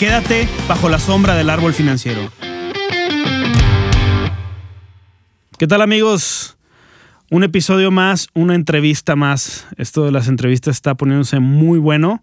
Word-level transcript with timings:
Quédate 0.00 0.48
bajo 0.66 0.88
la 0.88 0.98
sombra 0.98 1.34
del 1.34 1.50
árbol 1.50 1.74
financiero. 1.74 2.22
¿Qué 5.58 5.66
tal 5.66 5.82
amigos? 5.82 6.56
Un 7.30 7.44
episodio 7.44 7.90
más, 7.90 8.28
una 8.32 8.54
entrevista 8.54 9.14
más. 9.14 9.66
Esto 9.76 10.06
de 10.06 10.10
las 10.10 10.28
entrevistas 10.28 10.76
está 10.76 10.94
poniéndose 10.94 11.38
muy 11.38 11.78
bueno. 11.78 12.22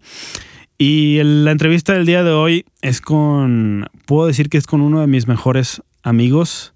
Y 0.76 1.20
la 1.22 1.52
entrevista 1.52 1.92
del 1.92 2.04
día 2.04 2.24
de 2.24 2.32
hoy 2.32 2.64
es 2.82 3.00
con, 3.00 3.86
puedo 4.06 4.26
decir 4.26 4.48
que 4.48 4.58
es 4.58 4.66
con 4.66 4.80
uno 4.80 5.00
de 5.00 5.06
mis 5.06 5.28
mejores 5.28 5.80
amigos. 6.02 6.74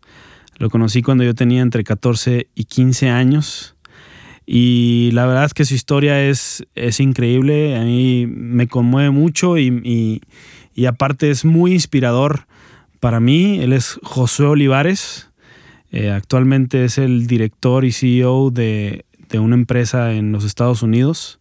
Lo 0.59 0.71
conocí 0.71 1.03
cuando 1.03 1.25
yo 1.25 1.35
tenía 1.35 1.63
entre 1.63 1.83
14 1.83 2.47
y 2.55 2.65
15 2.67 3.11
años. 3.11 3.75
Y 4.47 5.11
la 5.15 5.27
verdad 5.27 5.47
es 5.47 5.55
que 5.55 5.65
su 5.65 5.75
historia 5.75 6.23
es, 6.23 6.65
es 6.77 7.01
increíble. 7.01 7.77
A 7.77 7.81
mí 7.83 8.29
me 8.29 8.69
conmueve 8.69 9.11
mucho 9.11 9.59
y, 9.59 9.67
y 9.83 10.21
aparte 10.87 11.31
es 11.31 11.45
muy 11.45 11.73
inspirador 11.73 12.47
para 13.01 13.21
mí. 13.21 13.61
Él 13.61 13.73
es 13.73 13.99
José 14.03 14.45
Olivares. 14.45 15.31
Eh, 15.91 16.11
actualmente 16.11 16.85
es 16.85 16.99
el 16.99 17.27
director 17.27 17.85
y 17.85 17.93
CEO 17.93 18.51
de, 18.51 19.05
una 19.35 19.55
empresa 19.55 20.13
en 20.13 20.31
los 20.33 20.45
Estados 20.45 20.83
Unidos. 20.83 21.41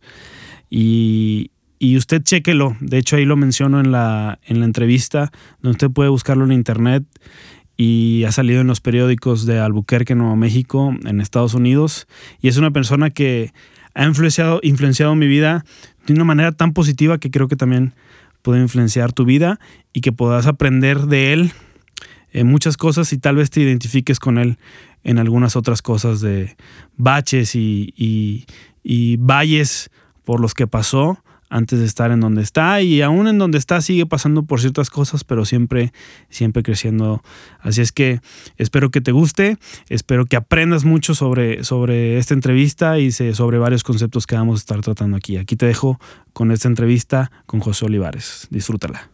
Y, 0.70 1.52
usted 1.97 2.23
chequelo. 2.23 2.75
De 2.80 2.97
hecho, 2.97 3.16
ahí 3.16 3.25
lo 3.25 3.38
menciono 3.38 3.80
en 3.80 3.92
la, 3.92 4.39
en 4.45 4.59
la 4.59 4.66
entrevista, 4.66 5.31
donde 5.61 5.75
usted 5.75 5.92
puede 5.92 6.09
buscarlo 6.09 6.45
en 6.45 6.52
internet. 6.52 7.03
Y 7.77 8.23
ha 8.25 8.31
salido 8.31 8.61
en 8.61 8.67
los 8.67 8.81
periódicos 8.81 9.45
de 9.45 9.59
Albuquerque, 9.59 10.16
Nuevo 10.16 10.36
México, 10.36 10.95
en 11.05 11.22
Estados 11.22 11.53
Unidos. 11.53 12.08
Y 12.42 12.48
es 12.48 12.58
una 12.58 12.72
persona 12.72 13.09
que 13.09 13.53
ha 13.94 14.05
influenciado, 14.05 14.59
influenciado 14.64 15.16
mi 15.16 15.27
vida 15.27 15.66
de 16.05 16.14
una 16.14 16.23
manera 16.23 16.52
tan 16.52 16.73
positiva 16.73 17.17
que 17.17 17.31
creo 17.31 17.48
que 17.48 17.55
también 17.55 17.94
puede 18.42 18.61
influenciar 18.61 19.14
tu 19.14 19.25
vida 19.25 19.59
y 19.94 20.02
que 20.02 20.11
puedas 20.11 20.47
aprender 20.47 21.02
de 21.02 21.34
él 21.34 21.52
en 22.31 22.48
muchas 22.48 22.78
cosas 22.78 23.11
y 23.14 23.17
tal 23.17 23.36
vez 23.36 23.50
te 23.50 23.61
identifiques 23.61 24.20
con 24.20 24.38
él 24.38 24.58
en 25.03 25.20
algunas 25.20 25.56
otras 25.56 25.81
cosas 25.81 26.22
de 26.22 26.56
baches 26.95 27.56
y, 27.56 27.94
y, 28.83 29.17
valles 29.17 29.89
por 30.23 30.39
los 30.39 30.53
que 30.53 30.67
pasó 30.67 31.23
antes 31.52 31.80
de 31.80 31.85
estar 31.85 32.11
en 32.11 32.21
donde 32.21 32.41
está 32.41 32.81
y 32.81 33.02
aún 33.02 33.27
en 33.27 33.38
donde 33.38 33.57
está 33.57 33.81
sigue 33.81 34.05
pasando 34.05 34.44
por 34.44 34.61
ciertas 34.61 34.89
cosas, 34.89 35.23
pero 35.23 35.45
siempre, 35.45 35.93
siempre 36.30 36.63
creciendo. 36.63 37.21
Así 37.59 37.81
es 37.81 37.91
que 37.91 38.21
espero 38.58 38.89
que 38.89 39.02
te 39.02 39.11
guste, 39.11 39.58
espero 39.89 40.25
que 40.25 40.38
aprendas 40.38 40.85
mucho 40.85 41.13
sobre, 41.13 41.63
sobre 41.63 42.17
esta 42.17 42.33
entrevista 42.33 42.97
y 42.97 43.11
sobre 43.11 43.58
varios 43.59 43.83
conceptos 43.83 44.25
que 44.25 44.35
vamos 44.35 44.59
a 44.59 44.61
estar 44.61 44.81
tratando 44.81 45.17
aquí. 45.17 45.38
Aquí 45.38 45.58
te 45.58 45.66
dejo 45.66 45.99
con 46.33 46.52
esta 46.52 46.69
entrevista 46.69 47.31
con 47.45 47.59
José 47.59 47.86
Olivares. 47.86 48.47
Disfrútala. 48.49 49.11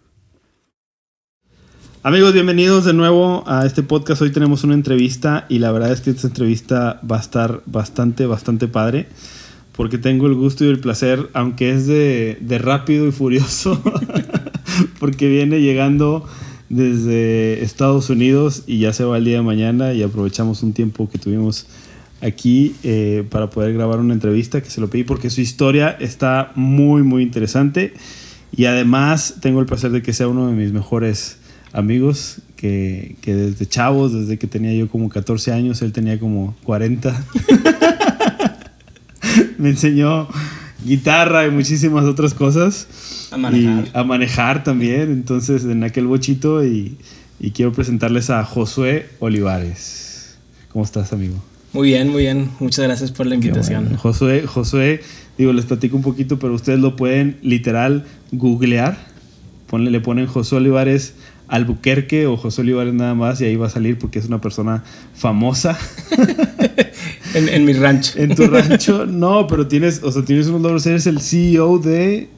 Amigos, 2.04 2.34
bienvenidos 2.34 2.86
de 2.86 2.94
nuevo 2.94 3.44
a 3.48 3.66
este 3.66 3.82
podcast. 3.82 4.22
Hoy 4.22 4.32
tenemos 4.32 4.64
una 4.64 4.76
entrevista 4.76 5.48
y 5.50 5.58
la 5.58 5.72
verdad 5.72 5.92
es 5.92 6.02
que 6.02 6.12
esta 6.12 6.28
entrevista 6.28 7.02
va 7.10 7.18
a 7.18 7.20
estar 7.20 7.64
bastante, 7.66 8.28
bastante 8.28 8.68
padre 8.68 9.08
porque 9.78 10.00
tengo 10.00 10.26
el 10.26 10.34
gusto 10.34 10.66
y 10.66 10.70
el 10.70 10.80
placer, 10.80 11.30
aunque 11.34 11.72
es 11.72 11.86
de, 11.86 12.60
rápido 12.60 13.08
y 13.08 13.12
furioso, 13.12 13.80
porque 15.00 15.30
viene 15.30 15.62
llegando 15.62 16.28
desde 16.68 17.64
Estados 17.64 18.10
Unidos 18.10 18.64
y 18.66 18.80
ya 18.80 18.92
se 18.92 19.04
va 19.04 19.20
el 19.20 19.24
día 19.24 19.38
de 19.38 19.44
mañana 19.44 19.94
y 19.94 20.02
aprovechamos 20.02 20.64
un 20.64 20.74
tiempo 20.74 21.08
que 21.08 21.20
tuvimos 21.20 21.68
aquí 22.22 22.76
eh, 22.84 23.24
para 23.30 23.52
poder 23.52 23.74
grabar 23.74 24.00
una 24.00 24.16
entrevista 24.16 24.62
que 24.62 24.72
se 24.72 24.82
lo 24.82 24.90
pedí 24.90 25.04
porque 25.04 25.30
su 25.30 25.42
historia 25.42 25.92
está 26.00 26.52
muy, 26.56 27.04
muy 27.04 27.22
interesante 27.22 27.94
y 28.52 28.66
además 28.66 29.36
tengo 29.42 29.60
el 29.60 29.68
placer 29.68 29.92
de 29.92 30.02
que 30.02 30.12
sea 30.12 30.28
uno 30.28 30.48
de 30.48 30.54
mis 30.54 30.74
mejores 30.74 31.38
amigos 31.72 32.42
que, 32.56 33.16
desde 33.24 33.68
chavos, 33.68 34.12
desde 34.12 34.40
que 34.40 34.48
tenía 34.48 34.74
yo 34.74 34.90
como 34.90 35.10
14 35.10 35.54
años, 35.54 35.84
él 35.84 35.94
tenía 35.94 36.20
como 36.20 36.56
40. 36.64 37.26
me 39.60 39.70
enseñó 39.70 40.28
guitarra 40.84 41.46
y 41.48 41.52
muchísimas 41.52 42.06
otras 42.06 42.34
cosas. 42.34 42.88
A 43.32 43.38
manejar. 43.38 43.86
Y 43.86 43.98
a 43.98 44.04
manejar 44.04 44.64
también, 44.64 45.12
entonces 45.12 45.64
en 45.66 45.84
aquel 45.84 46.08
bochito 46.08 46.64
y, 46.66 46.98
quiero 47.54 47.72
presentarles 47.72 48.30
a 48.30 48.44
Josué 48.44 49.10
Olivares. 49.20 50.38
¿Cómo 50.70 50.84
estás, 50.84 51.14
amigo? 51.14 51.36
Muy 51.74 51.90
bien, 51.90 52.10
muy 52.10 52.24
bien. 52.24 52.50
Muchas 52.60 52.86
gracias 52.86 53.12
por 53.12 53.26
la 53.26 53.36
invitación. 53.36 53.96
Josué, 53.96 54.48
Josué, 54.48 55.02
digo, 55.38 55.54
les 55.54 55.66
platico 55.66 55.98
un 55.98 56.04
poquito, 56.04 56.40
pero 56.40 56.54
ustedes 56.54 56.80
lo 56.80 56.96
pueden 56.96 57.38
literal 57.42 58.06
googlear. 58.32 58.98
Ponle, 59.68 59.92
le 59.92 60.00
ponen 60.00 60.28
Josué 60.28 60.60
Olivares 60.60 61.14
Albuquerque 61.48 62.28
o 62.28 62.36
José 62.36 62.62
Olivares 62.62 62.94
nada 62.94 63.14
más 63.14 63.40
y 63.40 63.46
ahí 63.46 63.56
va 63.56 63.68
a 63.68 63.70
salir 63.70 63.98
porque 63.98 64.20
es 64.20 64.26
una 64.26 64.42
persona 64.42 64.84
famosa. 65.14 65.78
en, 67.34 67.66
mi 67.66 67.74
rancho. 67.74 68.18
En 68.18 68.36
tu 68.36 68.48
rancho, 68.48 69.06
no, 69.06 69.48
pero 69.48 69.68
tienes, 69.68 70.02
o 70.04 70.12
sea, 70.12 70.24
tienes 70.24 70.48
unos 70.48 70.62
logros, 70.62 70.86
eres 70.86 71.08
el 71.08 71.22
CEO 71.22 71.80
de... 71.80 72.30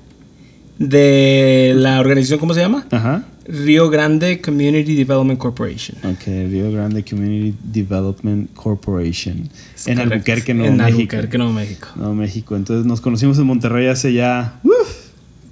De 0.77 1.73
la 1.75 2.00
organización, 2.00 2.39
¿cómo 2.39 2.53
se 2.53 2.61
llama? 2.61 2.85
Ajá. 2.89 3.25
Río 3.50 3.89
Grande 3.89 4.39
Community 4.39 4.95
Development 4.95 5.39
Corporation. 5.39 5.97
Ok, 6.03 6.25
Río 6.25 6.72
Grande 6.72 7.03
Community 7.03 7.57
Development 7.63 8.53
Corporation. 8.53 9.50
en 9.88 10.00
Albuquerque, 10.00 10.53
Nuevo 10.53 10.72
en 10.72 10.77
México. 10.77 10.88
En 10.88 10.95
Albuquerque, 10.95 11.38
Nuevo 11.38 11.53
México. 11.53 11.88
Nuevo 11.95 12.13
México. 12.13 12.56
Entonces 12.56 12.85
nos 12.85 13.01
conocimos 13.01 13.39
en 13.39 13.45
Monterrey 13.45 13.88
hace 13.88 14.13
ya... 14.13 14.59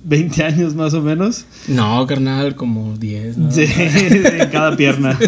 20 0.08 0.44
años 0.44 0.74
más 0.74 0.94
o 0.94 1.02
menos. 1.02 1.46
No, 1.68 2.08
carnal, 2.08 2.56
como 2.56 2.98
10. 2.98 3.36
Sí, 3.50 3.66
en 3.78 4.50
cada 4.50 4.78
pierna. 4.78 5.20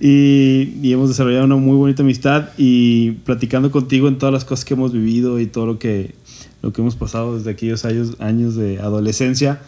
y, 0.00 0.92
hemos 0.92 1.10
desarrollado 1.10 1.44
una 1.44 1.54
muy 1.54 1.76
bonita 1.76 2.02
amistad 2.02 2.48
y 2.58 3.12
platicando 3.12 3.70
contigo 3.70 4.08
en 4.08 4.18
todas 4.18 4.32
las 4.32 4.44
cosas 4.44 4.64
que 4.64 4.74
hemos 4.74 4.92
vivido 4.92 5.38
y 5.38 5.46
todo 5.46 5.66
lo 5.66 5.78
que, 5.78 6.16
lo 6.60 6.72
que 6.72 6.80
hemos 6.80 6.96
pasado 6.96 7.36
desde 7.36 7.52
aquellos 7.52 7.84
años, 7.84 8.16
años 8.18 8.56
de 8.56 8.80
adolescencia, 8.80 9.60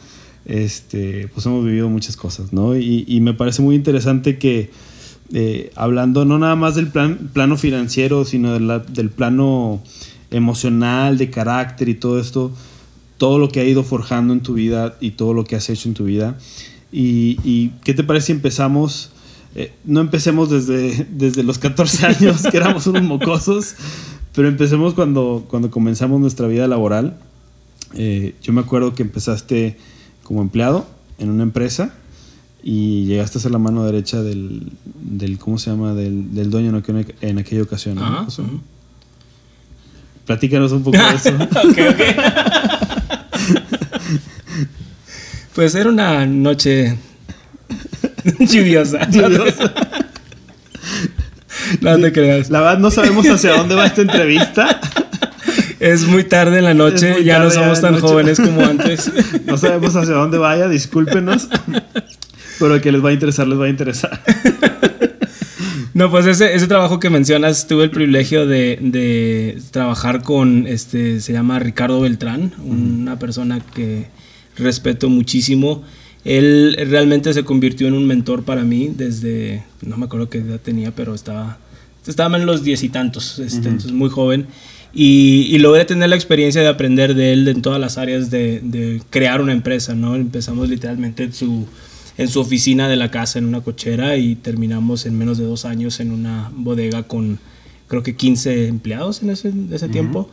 este, 0.44 1.28
pues 1.32 1.46
hemos 1.46 1.64
vivido 1.64 1.88
muchas 1.88 2.16
cosas, 2.16 2.52
¿no? 2.52 2.76
Y, 2.76 3.20
me 3.20 3.32
parece 3.32 3.62
muy 3.62 3.76
interesante 3.76 4.38
que 4.38 4.70
eh, 5.32 5.70
hablando 5.76 6.24
no 6.24 6.36
nada 6.40 6.56
más 6.56 6.74
del 6.74 6.88
plan, 6.88 7.30
plano 7.32 7.56
financiero, 7.56 8.24
sino 8.24 8.58
del 8.58 9.10
plano 9.10 9.84
emocional, 10.32 11.16
de 11.16 11.30
carácter 11.30 11.88
y 11.88 11.94
todo 11.94 12.18
esto, 12.18 12.50
todo 13.22 13.38
lo 13.38 13.50
que 13.50 13.60
ha 13.60 13.64
ido 13.64 13.84
forjando 13.84 14.32
en 14.32 14.40
tu 14.40 14.54
vida 14.54 14.96
y 14.98 15.12
todo 15.12 15.32
lo 15.32 15.44
que 15.44 15.54
has 15.54 15.70
hecho 15.70 15.88
en 15.88 15.94
tu 15.94 16.06
vida. 16.06 16.36
¿Y, 16.90 17.68
qué 17.84 17.94
te 17.94 18.02
parece 18.02 18.26
si 18.26 18.32
empezamos? 18.32 19.12
Eh, 19.54 19.72
no 19.84 20.00
empecemos 20.00 20.50
desde, 20.50 21.06
desde 21.12 21.44
los 21.44 21.58
14 21.58 22.04
años, 22.18 22.42
que 22.42 22.56
éramos 22.56 22.88
unos 22.88 23.04
mocosos, 23.04 23.76
pero 24.34 24.48
empecemos 24.48 24.94
cuando, 24.94 25.44
cuando 25.48 25.70
comenzamos 25.70 26.20
nuestra 26.20 26.48
vida 26.48 26.66
laboral. 26.66 27.16
Eh, 27.94 28.34
yo 28.42 28.52
me 28.52 28.60
acuerdo 28.60 28.92
que 28.92 29.04
empezaste 29.04 29.76
como 30.24 30.42
empleado 30.42 30.84
en 31.18 31.30
una 31.30 31.44
empresa 31.44 31.94
y 32.60 33.04
llegaste 33.04 33.38
a 33.38 33.40
ser 33.40 33.52
la 33.52 33.58
mano 33.58 33.84
derecha 33.84 34.20
del, 34.20 34.72
del 35.00 35.38
¿cómo 35.38 35.58
se 35.58 35.70
llama? 35.70 35.94
Del, 35.94 36.34
del 36.34 36.50
dueño 36.50 36.70
en, 37.20 37.38
aquella 37.38 37.62
ocasión. 37.62 38.00
Platícanos 40.26 40.72
un 40.72 40.82
poco 40.82 40.98
de 40.98 41.14
eso. 41.14 41.30
okay, 41.70 41.88
okay. 41.88 42.16
Pues 45.54 45.74
era 45.74 45.90
una 45.90 46.26
noche 46.26 46.96
lluviosa. 48.38 49.00
No 51.80 51.98
te 51.98 52.12
creas. 52.12 52.50
La 52.50 52.60
verdad 52.60 52.78
no 52.78 52.90
sabemos 52.90 53.26
hacia 53.26 53.52
dónde 53.56 53.74
va 53.74 53.86
esta 53.86 54.02
entrevista. 54.02 54.80
Es 55.80 56.06
muy 56.06 56.24
tarde 56.24 56.58
en 56.58 56.64
la 56.64 56.74
noche, 56.74 57.24
ya 57.24 57.40
no 57.40 57.50
somos 57.50 57.80
tan 57.80 57.98
jóvenes 57.98 58.38
como 58.38 58.60
antes. 58.64 59.10
No 59.46 59.58
sabemos 59.58 59.96
hacia 59.96 60.14
dónde 60.14 60.38
vaya, 60.38 60.68
discúlpenos. 60.68 61.48
Pero 62.58 62.80
que 62.80 62.92
les 62.92 63.04
va 63.04 63.10
a 63.10 63.12
interesar, 63.12 63.48
les 63.48 63.58
va 63.58 63.64
a 63.64 63.68
interesar. 63.68 64.22
No, 65.94 66.10
pues 66.10 66.26
ese, 66.26 66.54
ese 66.54 66.68
trabajo 66.68 67.00
que 67.00 67.10
mencionas, 67.10 67.66
tuve 67.66 67.84
el 67.84 67.90
privilegio 67.90 68.46
de, 68.46 68.78
de 68.80 69.60
trabajar 69.72 70.22
con, 70.22 70.66
este, 70.66 71.20
se 71.20 71.32
llama 71.32 71.58
Ricardo 71.58 72.00
Beltrán, 72.00 72.54
una 72.64 73.18
persona 73.18 73.60
que 73.74 74.06
respeto 74.56 75.08
muchísimo. 75.08 75.82
Él 76.24 76.76
realmente 76.88 77.32
se 77.32 77.44
convirtió 77.44 77.88
en 77.88 77.94
un 77.94 78.06
mentor 78.06 78.44
para 78.44 78.62
mí 78.62 78.92
desde, 78.94 79.64
no 79.82 79.96
me 79.96 80.04
acuerdo 80.04 80.28
qué 80.28 80.38
edad 80.38 80.60
tenía, 80.60 80.94
pero 80.94 81.14
estaba, 81.14 81.58
estaba 82.06 82.36
en 82.36 82.46
los 82.46 82.62
diez 82.62 82.82
y 82.84 82.88
tantos, 82.88 83.38
este, 83.38 83.68
entonces 83.68 83.92
muy 83.92 84.08
joven. 84.08 84.46
Y, 84.94 85.46
y, 85.48 85.58
logré 85.58 85.86
tener 85.86 86.10
la 86.10 86.16
experiencia 86.16 86.60
de 86.60 86.68
aprender 86.68 87.14
de 87.14 87.32
él 87.32 87.48
en 87.48 87.62
todas 87.62 87.80
las 87.80 87.96
áreas 87.96 88.30
de, 88.30 88.60
de 88.62 89.00
crear 89.08 89.40
una 89.40 89.52
empresa, 89.52 89.94
¿no? 89.94 90.14
Empezamos 90.14 90.68
literalmente 90.68 91.24
en 91.24 91.32
su, 91.32 91.66
en 92.18 92.28
su 92.28 92.40
oficina 92.40 92.90
de 92.90 92.96
la 92.96 93.10
casa, 93.10 93.38
en 93.38 93.46
una 93.46 93.62
cochera, 93.62 94.18
y 94.18 94.34
terminamos 94.34 95.06
en 95.06 95.16
menos 95.16 95.38
de 95.38 95.44
dos 95.44 95.64
años 95.64 95.98
en 96.00 96.10
una 96.10 96.52
bodega 96.54 97.04
con 97.04 97.38
creo 97.92 98.02
que 98.02 98.16
15 98.16 98.68
empleados 98.68 99.22
en 99.22 99.28
ese, 99.30 99.52
ese 99.70 99.88
tiempo. 99.88 100.30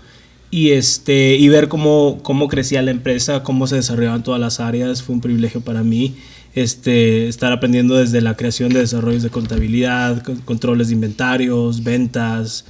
Y, 0.51 0.72
este, 0.72 1.36
y 1.36 1.48
ver 1.50 1.68
cómo, 1.68 2.19
cómo 2.24 2.48
crecía 2.48 2.81
la 2.81 2.92
empresa, 2.92 3.44
cómo 3.44 3.68
se 3.68 3.75
desarrollaban 3.75 4.24
todas 4.24 4.42
las 4.42 4.60
áreas, 4.60 5.04
fue 5.04 5.16
un 5.16 5.22
privilegio 5.22 5.62
para 5.62 5.84
mí. 5.84 6.16
Este, 6.56 7.28
estar 7.28 7.51
aprendiendo 7.51 7.96
desde 7.96 8.22
la 8.22 8.36
creación 8.36 8.74
de 8.74 8.80
desarrollos 8.80 9.22
de 9.22 9.30
contabilidad, 9.30 10.24
controles 10.46 10.88
de 10.88 10.96
inventarios, 10.96 11.84
ventas, 11.84 12.66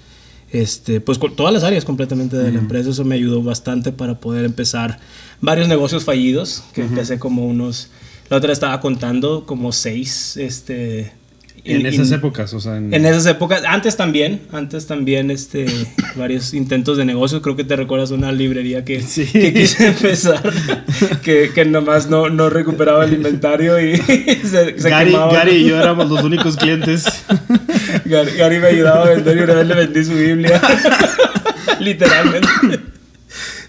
este, 0.51 0.99
pues 0.99 1.19
todas 1.35 1.53
las 1.53 1.63
áreas 1.63 1.85
completamente 1.85 2.35
de 2.35 2.51
la 2.51 2.59
empresa. 2.59 2.89
Eso 2.89 3.05
me 3.05 3.15
ayudó 3.15 3.41
bastante 3.41 3.91
para 3.93 4.19
poder 4.19 4.45
empezar 4.45 4.99
varios 5.39 5.67
negocios 5.67 6.03
fallidos, 6.03 6.63
que 6.73 6.81
empecé 6.81 7.19
como 7.19 7.45
unos, 7.45 7.89
la 8.29 8.37
otra 8.37 8.51
estaba 8.51 8.79
contando 8.81 9.45
como 9.45 9.71
seis, 9.71 10.35
este, 10.37 11.13
en 11.63 11.85
esas 11.85 12.11
épocas, 12.11 12.53
o 12.53 12.59
sea. 12.59 12.77
En... 12.77 12.93
esas 12.93 13.25
épocas, 13.25 13.63
antes 13.67 13.97
también, 13.97 14.41
antes 14.51 14.87
también, 14.87 15.31
este, 15.31 15.65
varios 16.15 16.53
intentos 16.53 16.97
de 16.97 17.05
negocio. 17.05 17.41
Creo 17.41 17.55
que 17.55 17.63
te 17.63 17.75
recuerdas 17.75 18.11
una 18.11 18.31
librería 18.31 18.85
que, 18.85 19.03
que 19.31 19.53
quise 19.53 19.87
empezar, 19.87 20.41
que, 21.23 21.51
que 21.53 21.65
nomás 21.65 22.09
no, 22.09 22.29
no 22.29 22.49
recuperaba 22.49 23.05
el 23.05 23.13
inventario 23.13 23.79
y 23.79 23.97
se, 24.43 24.79
se 24.79 24.89
Gary, 24.89 25.11
Gary 25.11 25.51
y 25.51 25.69
yo 25.69 25.79
éramos 25.79 26.09
los 26.09 26.23
únicos 26.23 26.55
clientes. 26.55 27.05
Gary, 28.05 28.31
Gary 28.37 28.59
me 28.59 28.67
ayudaba 28.67 29.05
a 29.05 29.09
vender 29.09 29.37
y 29.37 29.41
una 29.41 29.53
vez 29.55 29.67
le 29.67 29.75
vendí 29.75 30.03
su 30.03 30.13
Biblia. 30.13 30.61
Literalmente. 31.79 32.47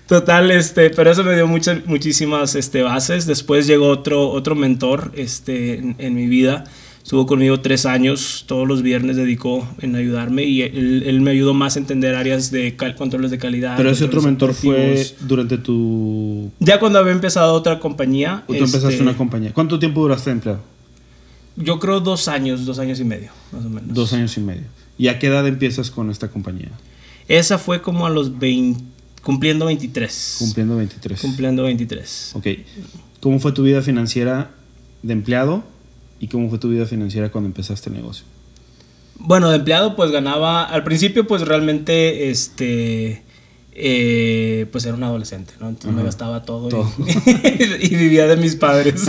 Total, 0.06 0.50
este, 0.50 0.90
pero 0.90 1.12
eso 1.12 1.22
me 1.22 1.34
dio 1.36 1.46
muchas, 1.46 1.86
muchísimas 1.86 2.56
este, 2.56 2.82
bases. 2.82 3.26
Después 3.26 3.68
llegó 3.68 3.88
otro, 3.88 4.28
otro 4.28 4.56
mentor 4.56 5.12
este, 5.14 5.78
en, 5.78 5.94
en 5.98 6.14
mi 6.14 6.26
vida 6.26 6.64
Estuvo 7.10 7.26
conmigo 7.26 7.58
tres 7.58 7.86
años, 7.86 8.44
todos 8.46 8.68
los 8.68 8.82
viernes 8.82 9.16
dedicó 9.16 9.66
en 9.80 9.96
ayudarme 9.96 10.44
y 10.44 10.62
él, 10.62 11.20
me 11.22 11.32
ayudó 11.32 11.54
más 11.54 11.74
a 11.74 11.80
entender 11.80 12.14
áreas 12.14 12.52
de 12.52 12.76
controles 12.96 13.32
de 13.32 13.38
calidad. 13.38 13.76
Pero 13.76 13.90
ese 13.90 14.04
otro 14.04 14.22
mentor 14.22 14.54
fue 14.54 15.04
durante 15.22 15.58
tu... 15.58 16.52
Ya 16.60 16.78
cuando 16.78 17.00
había 17.00 17.10
empezado 17.10 17.52
otra 17.52 17.80
compañía. 17.80 18.44
¿O 18.46 18.52
tú 18.54 18.62
empezaste 18.62 18.90
este, 18.90 19.02
una 19.02 19.16
compañía? 19.16 19.52
¿Cuánto 19.52 19.80
tiempo 19.80 20.02
duraste 20.02 20.30
empleado? 20.30 20.60
Yo 21.56 21.80
creo 21.80 21.98
dos 21.98 22.28
años, 22.28 22.64
dos 22.64 22.78
años 22.78 23.00
y 23.00 23.04
medio, 23.04 23.32
más 23.50 23.64
o 23.64 23.68
menos. 23.68 23.92
Dos 23.92 24.12
años 24.12 24.36
y 24.36 24.40
medio. 24.42 24.66
¿Y 24.96 25.08
a 25.08 25.18
qué 25.18 25.26
edad 25.26 25.44
empiezas 25.48 25.90
con 25.90 26.12
esta 26.12 26.28
compañía? 26.28 26.70
Esa 27.26 27.58
fue 27.58 27.82
como 27.82 28.06
a 28.06 28.10
los 28.10 28.38
20, 28.38 28.84
cumpliendo 29.24 29.66
23. 29.66 30.36
Cumpliendo 30.38 30.76
23. 30.76 31.20
Cumpliendo 31.20 31.64
23. 31.64 32.32
Ok. 32.34 32.46
¿Cómo 33.18 33.40
fue 33.40 33.50
tu 33.50 33.64
vida 33.64 33.82
financiera 33.82 34.52
de 35.02 35.12
empleado 35.12 35.64
¿Y 36.20 36.28
cómo 36.28 36.50
fue 36.50 36.58
tu 36.58 36.68
vida 36.68 36.84
financiera 36.84 37.30
cuando 37.30 37.48
empezaste 37.48 37.88
el 37.88 37.96
negocio? 37.96 38.26
Bueno, 39.18 39.50
de 39.50 39.56
empleado 39.56 39.96
pues 39.96 40.10
ganaba, 40.10 40.64
al 40.64 40.84
principio 40.84 41.26
pues 41.26 41.42
realmente, 41.42 42.30
este, 42.30 43.22
eh, 43.72 44.66
pues 44.70 44.84
era 44.84 44.94
un 44.94 45.02
adolescente, 45.02 45.54
¿no? 45.60 45.70
Entonces 45.70 45.92
me 45.92 46.02
gastaba 46.02 46.42
todo, 46.42 46.68
Y, 47.80 47.96
vivía 47.96 48.26
de 48.26 48.36
mis 48.36 48.54
padres, 48.56 49.06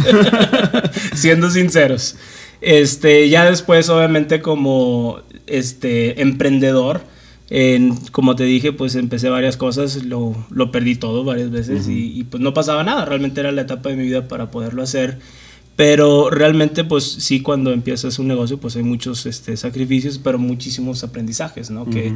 siendo 1.14 1.50
sinceros. 1.50 2.16
Este, 2.62 3.28
ya 3.30 3.46
después 3.46 3.90
obviamente 3.90 4.42
como, 4.42 5.20
este, 5.48 6.22
emprendedor, 6.22 7.02
en, 7.50 7.98
como 8.12 8.38
te 8.38 8.46
dije, 8.46 8.72
pues 8.72 8.96
empecé 8.96 9.28
varias 9.30 9.58
cosas, 9.58 10.06
lo, 10.06 10.34
lo 10.50 10.72
perdí 10.72 10.96
todo 10.96 11.26
varias 11.26 11.52
veces 11.52 11.90
y, 11.90 12.18
y, 12.18 12.24
pues 12.24 12.42
no 12.42 12.54
pasaba 12.54 12.86
nada, 12.86 13.04
realmente 13.04 13.42
era 13.42 13.52
la 13.52 13.64
etapa 13.64 13.90
de 13.90 13.98
mi 13.98 14.04
vida 14.04 14.30
para 14.30 14.52
poderlo 14.52 14.82
hacer 14.82 15.20
pero 15.82 16.30
realmente, 16.30 16.84
pues 16.84 17.04
sí, 17.06 17.42
cuando 17.42 17.72
empiezas 17.72 18.20
un 18.20 18.28
negocio, 18.28 18.60
pues 18.60 18.76
hay 18.76 18.84
muchos 18.84 19.26
este, 19.26 19.58
sacrificios, 19.58 20.20
pero 20.20 20.38
muchísimos 20.38 21.04
aprendizajes, 21.04 21.72
¿no? 21.72 21.90
que, 21.90 22.14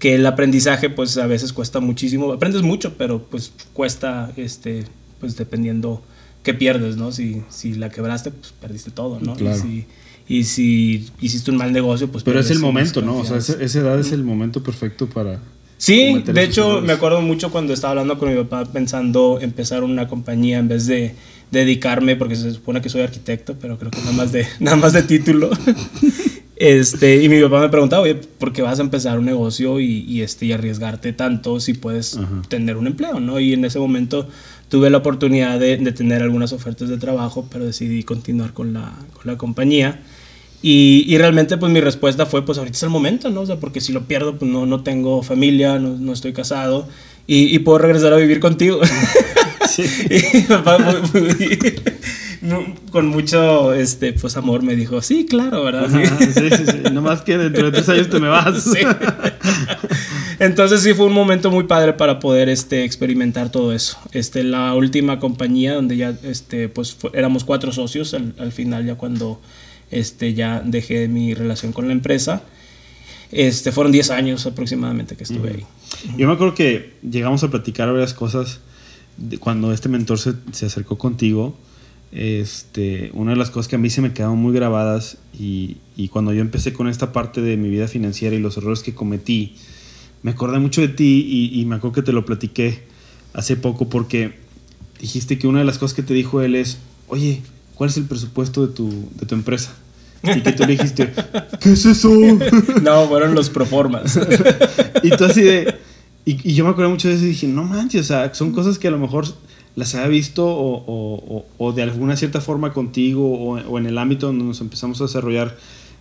que 0.00 0.16
el 0.16 0.26
aprendizaje, 0.26 0.90
pues 0.90 1.16
a 1.18 1.28
veces 1.28 1.52
cuesta 1.52 1.78
muchísimo. 1.78 2.32
Aprendes 2.32 2.62
mucho, 2.62 2.94
pero 2.98 3.22
pues 3.22 3.52
cuesta, 3.72 4.32
este, 4.36 4.86
pues 5.20 5.36
dependiendo 5.36 6.02
qué 6.42 6.54
pierdes, 6.54 6.96
¿no? 6.96 7.12
Si, 7.12 7.44
si 7.50 7.74
la 7.74 7.88
quebraste, 7.88 8.32
pues 8.32 8.52
perdiste 8.60 8.90
todo, 8.90 9.20
¿no? 9.20 9.36
Y, 9.38 9.54
si, 9.54 9.86
y 10.26 10.42
si 10.42 11.08
hiciste 11.20 11.52
un 11.52 11.58
mal 11.58 11.72
negocio, 11.72 12.10
pues... 12.10 12.24
Pero 12.24 12.40
es 12.40 12.50
el 12.50 12.58
momento, 12.58 13.00
¿no? 13.00 13.18
O 13.18 13.24
sea, 13.24 13.36
esa, 13.36 13.78
edad 13.78 14.00
es 14.00 14.10
el 14.10 14.24
momento 14.24 14.60
perfecto 14.60 15.08
para... 15.08 15.38
Sí, 15.76 16.20
de 16.26 16.42
hecho 16.42 16.80
me 16.80 16.94
acuerdo 16.94 17.20
mucho 17.20 17.52
cuando 17.52 17.74
estaba 17.74 17.92
hablando 17.92 18.18
con 18.18 18.34
mi 18.34 18.42
papá 18.42 18.64
pensando 18.72 19.38
empezar 19.40 19.84
una 19.84 20.08
compañía 20.08 20.58
en 20.58 20.66
vez 20.66 20.86
de 20.86 21.14
dedicarme, 21.50 22.16
porque 22.16 22.36
se 22.36 22.52
supone 22.52 22.80
que 22.80 22.88
soy 22.88 23.02
arquitecto, 23.02 23.56
pero 23.60 23.78
creo 23.78 23.90
que 23.90 23.98
nada 23.98 24.12
más 24.12 24.32
de, 24.32 24.46
nada 24.60 24.76
más 24.76 24.92
de 24.92 25.02
título. 25.02 25.50
Este, 26.56 27.20
y 27.20 27.28
mi 27.28 27.42
papá 27.42 27.60
me 27.60 27.68
preguntaba, 27.68 28.02
oye, 28.02 28.14
¿por 28.14 28.52
qué 28.52 28.62
vas 28.62 28.78
a 28.78 28.82
empezar 28.82 29.18
un 29.18 29.24
negocio 29.24 29.80
y, 29.80 30.04
y 30.08 30.22
este, 30.22 30.46
y 30.46 30.52
arriesgarte 30.52 31.12
tanto 31.12 31.58
si 31.58 31.74
puedes 31.74 32.18
tener 32.48 32.76
un 32.76 32.86
empleo? 32.86 33.18
¿no? 33.18 33.40
Y 33.40 33.54
en 33.54 33.64
ese 33.64 33.80
momento 33.80 34.28
tuve 34.68 34.88
la 34.88 34.98
oportunidad 34.98 35.58
de, 35.58 35.76
de, 35.76 35.92
tener 35.92 36.22
algunas 36.22 36.52
ofertas 36.52 36.88
de 36.88 36.96
trabajo, 36.96 37.48
pero 37.50 37.64
decidí 37.64 38.04
continuar 38.04 38.52
con 38.52 38.72
la, 38.72 38.92
con 39.12 39.22
la 39.24 39.36
compañía. 39.36 40.00
Y, 40.62 41.04
y, 41.06 41.18
realmente 41.18 41.58
pues 41.58 41.70
mi 41.70 41.80
respuesta 41.80 42.24
fue, 42.24 42.44
pues 42.44 42.56
ahorita 42.56 42.76
es 42.76 42.82
el 42.84 42.88
momento, 42.88 43.30
¿no? 43.30 43.42
O 43.42 43.46
sea, 43.46 43.56
porque 43.56 43.80
si 43.80 43.92
lo 43.92 44.04
pierdo, 44.04 44.38
pues 44.38 44.50
no, 44.50 44.64
no 44.64 44.82
tengo 44.82 45.22
familia, 45.22 45.78
no, 45.78 45.98
no 45.98 46.12
estoy 46.12 46.32
casado 46.32 46.88
y, 47.26 47.54
y, 47.54 47.58
puedo 47.58 47.78
regresar 47.78 48.12
a 48.14 48.16
vivir 48.16 48.40
contigo. 48.40 48.80
Sí. 49.68 49.84
y 50.10 50.40
papá 50.42 50.78
con 52.90 53.06
mucho 53.06 53.72
este, 53.72 54.12
pues, 54.12 54.36
amor 54.36 54.62
me 54.62 54.76
dijo, 54.76 55.00
sí, 55.00 55.26
claro, 55.26 55.64
¿verdad? 55.64 55.88
sí, 55.90 56.32
sí, 56.32 56.50
sí. 56.50 56.92
Nomás 56.92 57.22
que 57.22 57.38
dentro 57.38 57.66
de 57.66 57.72
tres 57.72 57.88
años 57.88 58.10
te 58.10 58.20
me 58.20 58.28
vas. 58.28 58.62
Sí. 58.62 58.80
Entonces 60.38 60.82
sí 60.82 60.94
fue 60.94 61.06
un 61.06 61.12
momento 61.12 61.50
muy 61.50 61.64
padre 61.64 61.94
para 61.94 62.18
poder 62.18 62.48
este, 62.48 62.84
experimentar 62.84 63.50
todo 63.50 63.72
eso. 63.72 63.98
Este, 64.12 64.44
la 64.44 64.74
última 64.74 65.18
compañía 65.18 65.74
donde 65.74 65.96
ya 65.96 66.14
este, 66.22 66.68
pues, 66.68 66.96
éramos 67.12 67.44
cuatro 67.44 67.72
socios, 67.72 68.14
al, 68.14 68.34
al, 68.38 68.52
final 68.52 68.84
ya 68.84 68.96
cuando 68.96 69.40
este, 69.90 70.34
ya 70.34 70.60
dejé 70.64 71.08
mi 71.08 71.34
relación 71.34 71.72
con 71.72 71.86
la 71.86 71.92
empresa, 71.92 72.42
este, 73.32 73.72
fueron 73.72 73.92
10 73.92 74.10
años 74.10 74.46
aproximadamente 74.46 75.16
que 75.16 75.24
estuve 75.24 75.50
ahí. 75.50 75.66
Yo 76.16 76.26
me 76.26 76.34
acuerdo 76.34 76.54
que 76.54 76.94
llegamos 77.08 77.42
a 77.42 77.50
platicar 77.50 77.90
varias 77.90 78.12
cosas 78.12 78.60
cuando 79.40 79.72
este 79.72 79.88
mentor 79.88 80.18
se, 80.18 80.34
se, 80.52 80.66
acercó 80.66 80.98
contigo. 80.98 81.56
Este, 82.12 83.10
una 83.14 83.32
de 83.32 83.36
las 83.36 83.50
cosas 83.50 83.68
que 83.68 83.76
a 83.76 83.78
mí 83.78 83.90
se 83.90 84.00
me 84.00 84.12
quedaron 84.12 84.38
muy 84.38 84.54
grabadas 84.54 85.18
y, 85.36 85.78
y, 85.96 86.08
cuando 86.08 86.32
yo 86.32 86.40
empecé 86.42 86.72
con 86.72 86.88
esta 86.88 87.12
parte 87.12 87.40
de 87.40 87.56
mi 87.56 87.68
vida 87.68 87.88
financiera 87.88 88.36
y 88.36 88.38
los 88.38 88.56
errores 88.56 88.82
que 88.82 88.94
cometí, 88.94 89.56
me 90.22 90.30
acordé 90.30 90.60
mucho 90.60 90.80
de 90.80 90.88
ti 90.88 91.26
y, 91.28 91.60
y 91.60 91.64
me 91.64 91.76
acuerdo 91.76 91.96
que 91.96 92.02
te 92.02 92.12
lo 92.12 92.24
platiqué 92.24 92.82
hace 93.32 93.56
poco 93.56 93.88
porque 93.88 94.34
dijiste 95.00 95.38
que 95.38 95.46
una 95.46 95.58
de 95.58 95.64
las 95.64 95.78
cosas 95.78 95.94
que 95.94 96.02
te 96.02 96.14
dijo 96.14 96.40
él 96.40 96.54
es, 96.54 96.78
oye, 97.08 97.42
¿cuál 97.74 97.90
es 97.90 97.96
el 97.96 98.04
presupuesto 98.04 98.66
de 98.66 98.72
tu, 98.72 99.10
de 99.16 99.26
tu 99.26 99.34
empresa? 99.34 99.74
Y 100.22 100.40
que 100.40 100.52
tú 100.52 100.62
le 100.64 100.72
dijiste, 100.72 101.12
¿qué 101.60 101.72
es 101.72 101.84
eso? 101.84 102.10
No, 102.82 103.08
fueron 103.08 103.34
los 103.34 103.50
proformas. 103.50 104.18
y 105.02 105.10
tú 105.10 105.24
así 105.24 105.42
de... 105.42 105.74
Y, 106.24 106.50
y, 106.50 106.54
yo 106.54 106.64
me 106.64 106.70
acuerdo 106.70 106.90
mucho 106.90 107.08
de 107.08 107.14
eso 107.14 107.24
y 107.24 107.28
dije, 107.28 107.46
no 107.46 107.64
manches, 107.64 108.02
o 108.02 108.04
sea, 108.04 108.34
son 108.34 108.52
cosas 108.52 108.78
que 108.78 108.88
a 108.88 108.90
lo 108.90 108.98
mejor 108.98 109.26
las 109.76 109.94
había 109.94 110.08
visto 110.08 110.46
o, 110.46 110.84
o, 110.86 111.46
o 111.58 111.72
de 111.72 111.82
alguna 111.82 112.16
cierta 112.16 112.40
forma 112.40 112.72
contigo 112.72 113.56
o, 113.58 113.78
en 113.78 113.86
el 113.86 113.98
ámbito 113.98 114.28
donde 114.28 114.44
nos 114.44 114.60
empezamos 114.60 115.00
a 115.00 115.04
desarrollar 115.04 115.56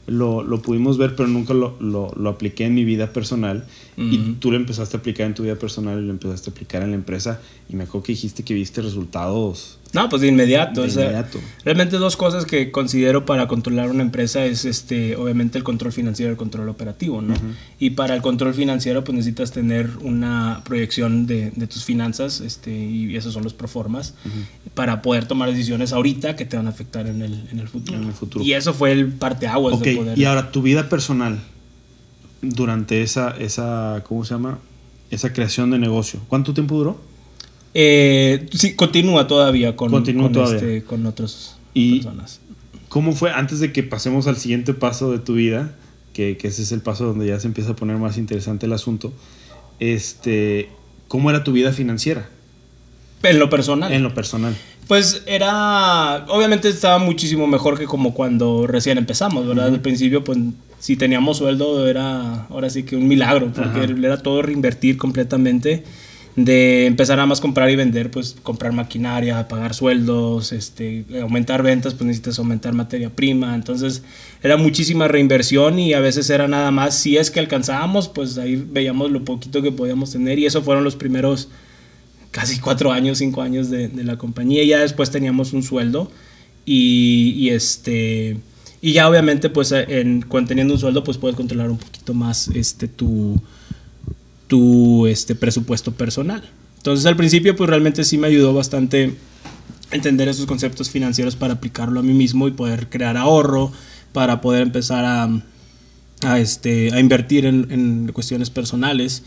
lo, 0.05 0.43
lo 0.43 0.61
pudimos 0.61 0.97
ver, 0.97 1.15
pero 1.15 1.29
nunca 1.29 1.53
lo, 1.53 1.77
lo, 1.79 2.13
lo, 2.15 2.29
apliqué 2.29 2.65
en 2.65 2.73
mi 2.73 2.83
vida 2.83 3.13
personal. 3.13 3.65
Uh 3.97 4.01
-huh. 4.01 4.13
Y 4.13 4.33
tú 4.39 4.51
lo 4.51 4.57
empezaste 4.57 4.97
a 4.97 4.99
aplicar 4.99 5.27
en 5.27 5.33
tu 5.33 5.43
vida 5.43 5.55
personal 5.55 5.97
y 6.01 6.05
lo 6.05 6.11
empezaste 6.11 6.49
a 6.49 6.51
aplicar 6.51 6.83
en 6.83 6.89
la 6.89 6.95
empresa. 6.95 7.39
Y 7.69 7.77
me 7.77 7.85
acuerdo 7.85 8.03
que 8.03 8.11
dijiste 8.11 8.43
que 8.43 8.53
viste 8.53 8.81
resultados. 8.81 9.79
No, 9.93 10.09
pues 10.09 10.23
de 10.23 10.27
inmediato. 10.27 10.81
De 10.81 10.87
o 10.87 10.91
sea, 10.91 11.03
inmediato. 11.03 11.39
realmente 11.63 11.97
dos 11.97 12.17
cosas 12.17 12.45
que 12.45 12.71
considero 12.71 13.25
para 13.25 13.47
controlar 13.47 13.91
una 13.91 14.01
empresa 14.01 14.43
es 14.43 14.65
este, 14.65 15.15
obviamente 15.15 15.59
el 15.59 15.63
control 15.63 15.91
financiero 15.91 16.31
y 16.31 16.33
el 16.33 16.37
control 16.37 16.67
operativo, 16.69 17.21
¿no? 17.21 17.33
Uh 17.33 17.37
-huh. 17.37 17.53
Y 17.77 17.91
para 17.91 18.15
el 18.15 18.21
control 18.23 18.55
financiero, 18.55 19.03
pues 19.03 19.15
necesitas 19.15 19.51
tener 19.51 19.91
una 20.01 20.61
proyección 20.65 21.27
de, 21.27 21.51
de 21.51 21.67
tus 21.67 21.85
finanzas, 21.85 22.41
este, 22.41 22.71
y 22.75 23.15
esos 23.15 23.33
son 23.33 23.43
los 23.43 23.53
proformas, 23.53 24.15
uh 24.25 24.29
-huh. 24.29 24.71
para 24.73 25.01
poder 25.03 25.25
tomar 25.25 25.49
decisiones 25.49 25.93
ahorita 25.93 26.35
que 26.35 26.45
te 26.45 26.57
van 26.57 26.65
a 26.65 26.71
afectar 26.71 27.05
en 27.05 27.21
el, 27.21 27.47
en 27.51 27.59
el 27.59 27.67
futuro. 27.67 27.99
En 27.99 28.05
el 28.05 28.13
futuro. 28.13 28.43
Y 28.43 28.53
eso 28.53 28.73
fue 28.73 28.91
el 28.91 29.07
parteaguas 29.07 29.75
okay. 29.75 29.93
de 29.93 29.99
poder. 29.99 30.17
Y 30.17 30.25
ahora, 30.25 30.51
tu 30.51 30.63
vida 30.63 30.89
personal, 30.89 31.39
durante 32.41 33.03
esa, 33.03 33.29
esa, 33.37 34.03
¿cómo 34.07 34.25
se 34.25 34.33
llama? 34.33 34.57
Esa 35.11 35.31
creación 35.33 35.69
de 35.69 35.77
negocio, 35.77 36.19
¿cuánto 36.27 36.53
tiempo 36.53 36.75
duró? 36.75 37.12
Eh, 37.73 38.45
sí, 38.53 38.75
continúa 38.75 39.27
todavía 39.27 39.75
con, 39.75 39.91
Continúa 39.91 40.23
con, 40.25 40.33
todavía. 40.33 40.55
este, 40.57 40.83
con 40.83 41.05
otras 41.05 41.55
Y- 41.73 41.95
personas. 41.97 42.39
¿Cómo 42.89 43.13
fue, 43.13 43.31
antes 43.31 43.59
de 43.59 43.71
que 43.73 43.81
pasemos 43.81 44.27
al 44.27 44.37
siguiente 44.37 44.75
paso 44.75 45.11
de 45.11 45.17
tu 45.17 45.33
vida, 45.33 45.73
que, 46.13 46.37
que 46.37 46.49
ese 46.49 46.61
es 46.61 46.71
el 46.71 46.81
paso 46.81 47.05
donde 47.05 47.25
ya 47.25 47.39
se 47.39 47.47
empieza 47.47 47.71
a 47.71 47.75
poner 47.75 47.97
más 47.97 48.19
interesante 48.19 48.67
el 48.67 48.73
asunto, 48.73 49.11
este, 49.79 50.69
¿cómo 51.07 51.29
era 51.31 51.43
tu 51.43 51.51
vida 51.53 51.71
financiera 51.73 52.29
En 53.23 53.39
lo 53.39 53.49
personal. 53.49 53.91
en 53.91 54.03
lo 54.03 54.13
personal? 54.13 54.55
Pues 54.87 55.23
era, 55.25 56.25
obviamente 56.27 56.69
estaba 56.69 56.99
muchísimo 56.99 57.47
mejor 57.47 57.79
que 57.79 57.85
como 57.85 58.13
cuando 58.13 58.67
recién 58.67 58.97
empezamos, 58.99 59.47
¿verdad? 59.47 59.67
Al 59.67 59.79
principio, 59.81 60.23
pues 60.23 60.37
si 60.79 60.95
teníamos 60.97 61.37
sueldo 61.37 61.87
era 61.87 62.43
ahora 62.47 62.69
sí 62.69 62.83
que 62.83 62.95
un 62.95 63.07
milagro, 63.07 63.51
porque 63.55 63.81
era 64.05 64.17
todo 64.21 64.41
reinvertir 64.43 64.97
completamente, 64.97 65.83
de 66.35 66.87
empezar 66.87 67.19
a 67.19 67.25
más 67.25 67.39
comprar 67.39 67.69
y 67.69 67.75
vender, 67.75 68.09
pues 68.09 68.35
comprar 68.41 68.71
maquinaria, 68.71 69.47
pagar 69.47 69.75
sueldos, 69.75 70.51
este, 70.51 71.05
aumentar 71.21 71.61
ventas, 71.61 71.93
pues 71.93 72.07
necesitas 72.07 72.39
aumentar 72.39 72.73
materia 72.73 73.09
prima, 73.09 73.53
entonces 73.53 74.03
era 74.41 74.57
muchísima 74.57 75.07
reinversión 75.07 75.77
y 75.77 75.93
a 75.93 75.99
veces 75.99 76.29
era 76.29 76.47
nada 76.47 76.71
más, 76.71 76.97
si 76.97 77.17
es 77.17 77.29
que 77.29 77.39
alcanzábamos, 77.39 78.07
pues 78.07 78.37
ahí 78.39 78.55
veíamos 78.55 79.11
lo 79.11 79.23
poquito 79.23 79.61
que 79.61 79.71
podíamos 79.71 80.11
tener 80.11 80.39
y 80.39 80.47
eso 80.47 80.63
fueron 80.63 80.83
los 80.83 80.95
primeros 80.95 81.49
casi 82.33 82.59
cuatro 82.59 82.91
años, 82.91 83.19
cinco 83.19 83.41
años 83.41 83.69
de, 83.69 83.89
la 84.03 84.17
compañía. 84.17 84.65
Ya 84.65 84.79
después 84.79 85.11
teníamos 85.11 85.53
un 85.53 85.63
sueldo 85.63 86.11
y, 86.65 87.49
este 87.49 88.37
y 88.81 88.91
ya 88.91 89.07
obviamente 89.07 89.49
pues 89.49 89.71
en, 89.71 90.25
teniendo 90.47 90.73
un 90.73 90.79
sueldo 90.79 91.03
pues 91.05 91.17
puedes 91.17 91.37
controlar 91.37 91.69
un 91.69 91.77
poquito 91.77 92.13
más 92.13 92.49
este 92.49 92.89
tu 92.89 93.41
tu 94.53 95.07
este 95.07 95.33
presupuesto 95.33 95.93
personal. 95.93 96.43
Entonces 96.77 97.07
al 97.07 97.15
principio 97.15 97.55
pues 97.55 97.67
realmente 97.67 98.03
sí 98.03 98.19
me 98.19 98.27
ayudó 98.27 98.53
bastante 98.53 99.15
entender 99.89 100.27
esos 100.27 100.45
conceptos 100.45 100.91
financieros 100.91 101.35
para 101.35 101.55
aplicarlo 101.55 102.01
a 102.01 102.03
mí 102.03 102.13
mismo 102.13 102.47
y 102.47 102.51
poder 102.51 102.87
crear 102.87 103.17
ahorro 103.17 103.71
para 104.11 104.41
poder 104.41 104.61
empezar 104.61 105.05
a, 105.05 106.37
este, 106.37 106.93
a 106.93 106.99
invertir 106.99 107.47
en 107.47 108.11
cuestiones 108.13 108.51
personales. 108.51 109.23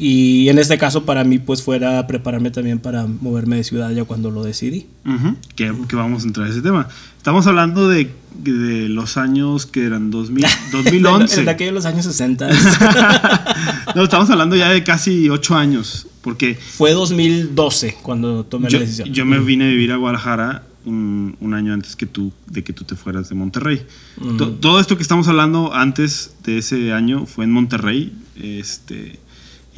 Y 0.00 0.48
en 0.48 0.58
este 0.60 0.78
caso 0.78 1.04
para 1.04 1.24
mí 1.24 1.40
pues 1.40 1.60
fuera 1.62 2.06
prepararme 2.06 2.52
también 2.52 2.78
para 2.78 3.06
moverme 3.06 3.56
de 3.56 3.64
ciudad 3.64 3.90
ya 3.90 4.04
cuando 4.04 4.30
lo 4.30 4.44
decidí. 4.44 4.86
Ujú, 5.04 5.34
que, 5.56 5.72
que 5.88 5.96
vamos 5.96 6.22
a 6.22 6.26
entrar 6.28 6.46
a 6.46 6.50
ese 6.50 6.62
tema. 6.62 6.86
Estamos 7.16 7.48
hablando 7.48 7.88
de, 7.88 8.08
de 8.44 8.88
los 8.88 9.16
años 9.16 9.66
que 9.66 9.84
eran 9.84 10.10
2000, 10.12 10.46
2011. 10.70 11.40
En 11.42 11.48
aquellos 11.48 11.74
los 11.74 11.84
años 11.84 12.04
60. 12.04 12.48
no, 13.96 14.04
estamos 14.04 14.30
hablando 14.30 14.56
ya 14.56 14.70
de 14.70 14.84
casi 14.84 15.28
ocho 15.28 15.56
años, 15.56 16.06
porque 16.22 16.54
Fue 16.54 16.92
2012 16.92 17.96
cuando 18.02 18.44
tomé 18.44 18.68
yo, 18.70 18.78
la 18.78 18.84
decisión. 18.84 19.12
yo 19.12 19.26
me 19.26 19.38
vine 19.40 19.66
a 19.66 19.68
vivir 19.68 19.92
a 19.92 19.96
Guadalajara 19.96 20.62
un, 20.84 21.36
un 21.40 21.54
año 21.54 21.72
antes 21.74 21.96
que 21.96 22.06
tú, 22.06 22.32
de 22.46 22.62
que 22.64 22.72
tú 22.72 22.84
te 22.84 22.94
fueras 22.96 23.28
de 23.28 23.34
Monterrey. 23.34 23.82
To- 24.38 24.50
todo 24.52 24.80
esto 24.80 24.96
que 24.96 25.02
estamos 25.02 25.28
hablando 25.28 25.74
antes 25.74 26.34
de 26.44 26.58
ese 26.58 26.92
año 26.92 27.26
fue 27.26 27.44
en 27.44 27.50
Monterrey, 27.50 28.12
este, 28.40 29.18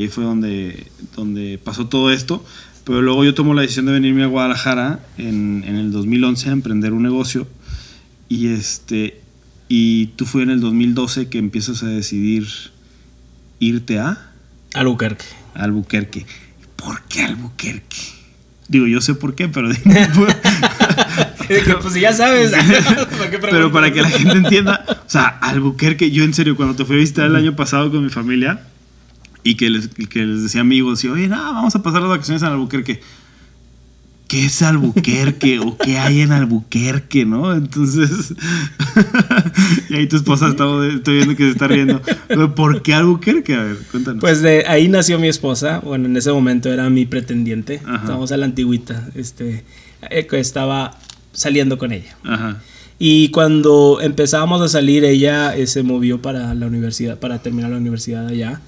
y 0.00 0.04
ahí 0.04 0.08
fue 0.08 0.24
donde, 0.24 0.86
donde 1.14 1.60
pasó 1.62 1.88
todo 1.88 2.10
esto. 2.10 2.42
Pero 2.84 3.02
luego 3.02 3.22
yo 3.22 3.34
tomo 3.34 3.52
la 3.52 3.60
decisión 3.60 3.84
de 3.84 3.92
venirme 3.92 4.22
a 4.22 4.28
Guadalajara 4.28 5.00
en, 5.18 5.62
en 5.66 5.76
el 5.76 5.92
2011 5.92 6.48
a 6.48 6.52
emprender 6.52 6.94
un 6.94 7.02
negocio. 7.02 7.46
Y, 8.26 8.48
este, 8.48 9.20
y 9.68 10.06
tú 10.16 10.24
fue 10.24 10.42
en 10.42 10.48
el 10.48 10.60
2012 10.62 11.28
que 11.28 11.36
empiezas 11.36 11.82
a 11.82 11.88
decidir 11.88 12.48
irte 13.58 13.98
a 13.98 14.32
Albuquerque. 14.72 15.26
Albuquerque. 15.52 16.24
¿Por 16.76 17.02
qué 17.02 17.24
Albuquerque? 17.24 17.98
Digo, 18.68 18.86
yo 18.86 19.02
sé 19.02 19.14
por 19.14 19.34
qué, 19.34 19.48
pero 19.48 19.68
dime, 19.68 20.08
pues 21.82 21.94
ya 22.00 22.14
sabes. 22.14 22.52
¿Para 23.18 23.30
qué 23.30 23.38
pero 23.38 23.70
para 23.70 23.92
que 23.92 24.00
la 24.00 24.08
gente 24.08 24.38
entienda, 24.38 24.82
o 24.88 25.10
sea, 25.10 25.26
Albuquerque, 25.26 26.10
yo 26.10 26.24
en 26.24 26.32
serio, 26.32 26.56
cuando 26.56 26.74
te 26.74 26.86
fui 26.86 26.96
a 26.96 27.00
visitar 27.00 27.26
el 27.26 27.36
año 27.36 27.54
pasado 27.54 27.90
con 27.90 28.02
mi 28.02 28.08
familia 28.08 28.69
y 29.42 29.54
que 29.54 29.70
les, 29.70 29.88
que 29.88 30.26
les 30.26 30.42
decía 30.42 30.60
amigos, 30.60 31.04
y 31.04 31.08
oye, 31.08 31.28
no, 31.28 31.36
vamos 31.36 31.74
a 31.74 31.82
pasar 31.82 32.00
las 32.02 32.10
vacaciones 32.10 32.42
en 32.42 32.48
Albuquerque. 32.48 33.00
¿Qué 34.30 34.46
es 34.46 34.62
Albuquerque 34.62 35.58
o 35.58 35.76
qué 35.76 35.98
hay 35.98 36.20
en 36.20 36.30
Albuquerque, 36.30 37.26
no? 37.26 37.52
Entonces, 37.52 38.32
y 39.90 39.94
ahí 39.96 40.06
tu 40.06 40.14
esposa 40.16 40.46
estaba, 40.46 40.86
estoy 40.86 41.16
viendo 41.16 41.34
que 41.34 41.42
se 41.42 41.50
está 41.50 41.66
riendo. 41.66 42.00
¿Por 42.54 42.80
qué 42.82 42.94
Albuquerque? 42.94 43.54
A 43.54 43.64
ver, 43.64 43.78
cuéntanos. 43.90 44.20
Pues 44.20 44.40
de 44.40 44.64
ahí 44.68 44.86
nació 44.86 45.18
mi 45.18 45.26
esposa. 45.26 45.80
Bueno, 45.80 46.06
en 46.06 46.16
ese 46.16 46.30
momento 46.32 46.72
era 46.72 46.88
mi 46.90 47.06
pretendiente. 47.06 47.80
Ajá. 47.84 47.96
Estábamos 47.96 48.30
a 48.30 48.36
la 48.36 48.46
antigüita. 48.46 49.08
Este, 49.16 49.64
eh, 50.08 50.26
estaba 50.30 50.96
saliendo 51.32 51.76
con 51.76 51.90
ella. 51.90 52.16
Ajá. 52.22 52.60
Y 53.02 53.30
cuando 53.30 53.98
empezábamos 54.00 54.60
a 54.60 54.68
salir, 54.68 55.04
ella 55.04 55.56
eh, 55.56 55.66
se 55.66 55.82
movió 55.82 56.22
para 56.22 56.54
la 56.54 56.66
universidad, 56.66 57.18
para 57.18 57.40
terminar 57.40 57.70
la 57.70 57.78
universidad 57.78 58.28
allá. 58.28 58.60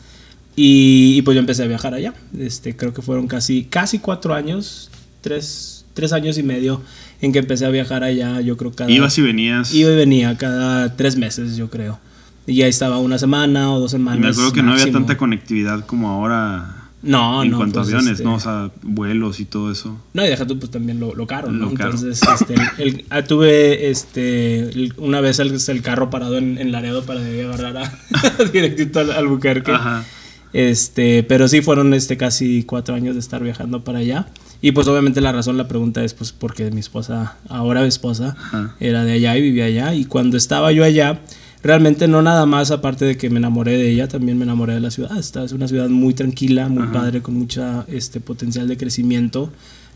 Y, 0.56 1.14
y 1.16 1.22
pues 1.22 1.34
yo 1.34 1.40
empecé 1.40 1.62
a 1.62 1.66
viajar 1.66 1.94
allá. 1.94 2.12
Este, 2.38 2.76
creo 2.76 2.92
que 2.92 3.02
fueron 3.02 3.26
casi, 3.26 3.64
casi 3.64 3.98
cuatro 3.98 4.34
años, 4.34 4.90
tres, 5.20 5.84
tres 5.94 6.12
años 6.12 6.36
y 6.38 6.42
medio 6.42 6.82
en 7.20 7.32
que 7.32 7.38
empecé 7.38 7.64
a 7.64 7.70
viajar 7.70 8.04
allá. 8.04 8.40
Yo 8.40 8.56
creo 8.56 8.72
cada... 8.72 8.90
Ibas 8.90 9.16
y 9.18 9.22
venías. 9.22 9.72
Iba 9.74 9.92
y 9.92 9.96
venía 9.96 10.36
cada 10.36 10.94
tres 10.96 11.16
meses, 11.16 11.56
yo 11.56 11.70
creo. 11.70 11.98
Y 12.46 12.56
ya 12.56 12.66
estaba 12.66 12.98
una 12.98 13.18
semana 13.18 13.72
o 13.72 13.78
dos 13.80 13.92
Y 13.92 13.94
semanas. 13.94 14.20
me 14.20 14.28
acuerdo 14.28 14.52
que 14.52 14.62
no 14.62 14.72
había 14.72 14.84
máximo. 14.84 14.98
tanta 14.98 15.16
conectividad 15.16 15.86
como 15.86 16.08
ahora 16.10 16.88
No, 17.02 17.42
en 17.44 17.52
no. 17.52 17.56
cuanto 17.56 17.78
a 17.80 17.84
pues, 17.84 17.94
aviones, 17.94 18.12
este, 18.14 18.24
¿no? 18.24 18.34
O 18.34 18.40
sea, 18.40 18.70
vuelos 18.82 19.38
y 19.40 19.44
todo 19.44 19.70
eso. 19.70 19.96
No, 20.12 20.26
y 20.26 20.28
deja 20.28 20.44
tú 20.46 20.58
pues 20.58 20.70
también 20.72 20.98
lo, 21.00 21.14
lo 21.14 21.26
caro, 21.26 21.50
¿no? 21.52 21.66
Lo 21.70 21.74
caro. 21.74 21.90
Entonces, 21.94 22.20
este, 22.40 22.54
el- 22.54 22.88
el- 22.88 23.04
ah, 23.10 23.22
tuve 23.22 23.90
este, 23.90 24.58
el- 24.68 24.92
una 24.98 25.20
vez 25.20 25.38
el, 25.38 25.56
el 25.66 25.82
carro 25.82 26.10
parado 26.10 26.36
en, 26.36 26.58
en 26.58 26.72
Laredo 26.72 27.04
para 27.04 27.20
agarrar 27.20 27.76
a, 27.76 28.44
directito 28.52 28.98
al 29.00 29.12
Albuquerque. 29.12 29.70
Ajá. 29.70 30.04
Este, 30.52 31.22
pero 31.22 31.48
sí 31.48 31.62
fueron 31.62 31.94
este, 31.94 32.16
casi 32.16 32.64
cuatro 32.64 32.94
años 32.94 33.14
de 33.14 33.20
estar 33.20 33.42
viajando 33.42 33.84
para 33.84 34.00
allá. 34.00 34.28
Y 34.60 34.72
pues 34.72 34.86
obviamente 34.86 35.20
la 35.20 35.32
razón, 35.32 35.56
la 35.56 35.66
pregunta 35.66 36.04
es 36.04 36.14
pues 36.14 36.32
porque 36.32 36.70
mi 36.70 36.80
esposa, 36.80 37.36
ahora 37.48 37.82
mi 37.82 37.88
esposa, 37.88 38.36
Ajá. 38.38 38.76
era 38.78 39.04
de 39.04 39.12
allá 39.12 39.36
y 39.36 39.42
vivía 39.42 39.64
allá. 39.64 39.94
Y 39.94 40.04
cuando 40.04 40.36
estaba 40.36 40.70
yo 40.70 40.84
allá, 40.84 41.20
realmente 41.62 42.06
no 42.06 42.22
nada 42.22 42.46
más, 42.46 42.70
aparte 42.70 43.04
de 43.04 43.16
que 43.16 43.28
me 43.28 43.38
enamoré 43.38 43.76
de 43.76 43.90
ella, 43.90 44.06
también 44.08 44.38
me 44.38 44.44
enamoré 44.44 44.74
de 44.74 44.80
la 44.80 44.90
ciudad. 44.90 45.18
Esta 45.18 45.42
es 45.42 45.52
una 45.52 45.66
ciudad 45.66 45.88
muy 45.88 46.14
tranquila, 46.14 46.68
muy 46.68 46.84
Ajá. 46.84 46.92
padre, 46.92 47.22
con 47.22 47.34
mucha 47.34 47.84
este, 47.88 48.20
potencial 48.20 48.68
de 48.68 48.76
crecimiento. 48.76 49.50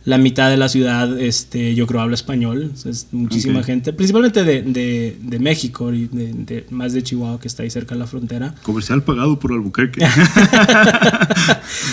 La 0.07 0.17
mitad 0.19 0.49
de 0.49 0.57
la 0.57 0.69
ciudad, 0.69 1.21
este, 1.21 1.75
yo 1.75 1.87
creo, 1.87 2.01
habla 2.01 2.15
español. 2.15 2.73
Es 2.87 3.09
muchísima 3.13 3.63
gente, 3.65 3.93
principalmente 3.93 4.45
de, 4.45 4.63
de- 4.63 5.17
de 5.21 5.39
México 5.41 5.93
y 5.93 6.07
de, 6.07 6.33
de- 6.33 6.67
más 6.71 6.93
de 6.95 7.03
Chihuahua, 7.03 7.39
que 7.41 7.49
está 7.49 7.65
ahí 7.65 7.71
cerca 7.71 7.95
de 7.97 7.99
la 7.99 8.07
frontera. 8.07 8.55
Comercial 8.63 9.03
pagado 9.03 9.39
por 9.39 9.53
Albuquerque. 9.53 10.01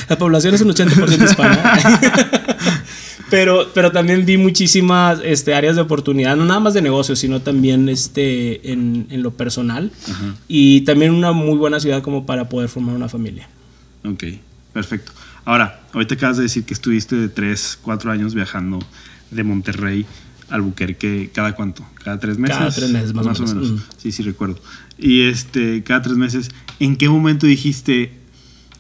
La 0.09 0.17
población 0.17 0.53
es 0.55 0.61
un 0.61 0.69
80% 0.69 1.23
hispana. 1.25 1.79
pero, 3.29 3.69
pero 3.73 3.91
también 3.91 4.25
vi 4.25 4.37
muchísimas 4.37 5.19
este, 5.23 5.53
áreas 5.55 5.75
de 5.75 5.81
oportunidad, 5.81 6.35
no 6.35 6.45
nada 6.45 6.59
más 6.59 6.73
de 6.73 6.81
negocios, 6.81 7.19
sino 7.19 7.41
también 7.41 7.89
este, 7.89 8.71
en, 8.71 9.07
en 9.09 9.23
lo 9.23 9.31
personal. 9.31 9.91
Ajá. 10.09 10.35
Y 10.47 10.81
también 10.81 11.11
una 11.13 11.31
muy 11.31 11.57
buena 11.57 11.79
ciudad 11.79 12.01
como 12.03 12.25
para 12.25 12.49
poder 12.49 12.69
formar 12.69 12.95
una 12.95 13.09
familia. 13.09 13.47
Ok, 14.05 14.23
perfecto. 14.71 15.11
Ahora, 15.45 15.81
ahorita 15.93 16.15
acabas 16.15 16.37
de 16.37 16.43
decir 16.43 16.63
que 16.63 16.73
estuviste 16.73 17.15
de 17.15 17.29
3, 17.29 17.79
4 17.81 18.11
años 18.11 18.33
viajando 18.33 18.79
de 19.31 19.43
Monterrey 19.43 20.05
a 20.49 20.55
Albuquerque. 20.55 21.29
¿Cada 21.33 21.53
cuánto? 21.55 21.85
¿Cada 22.03 22.19
tres 22.19 22.37
meses? 22.37 22.57
Cada 22.57 22.71
tres 22.71 22.89
meses, 22.91 23.13
más 23.13 23.39
o 23.39 23.43
menos. 23.43 23.71
Mm. 23.71 23.77
Sí, 23.97 24.11
sí, 24.11 24.23
recuerdo. 24.23 24.59
Y 24.97 25.21
este, 25.27 25.83
cada 25.83 26.01
tres 26.01 26.15
meses, 26.17 26.49
¿en 26.79 26.95
qué 26.95 27.09
momento 27.09 27.45
dijiste, 27.47 28.13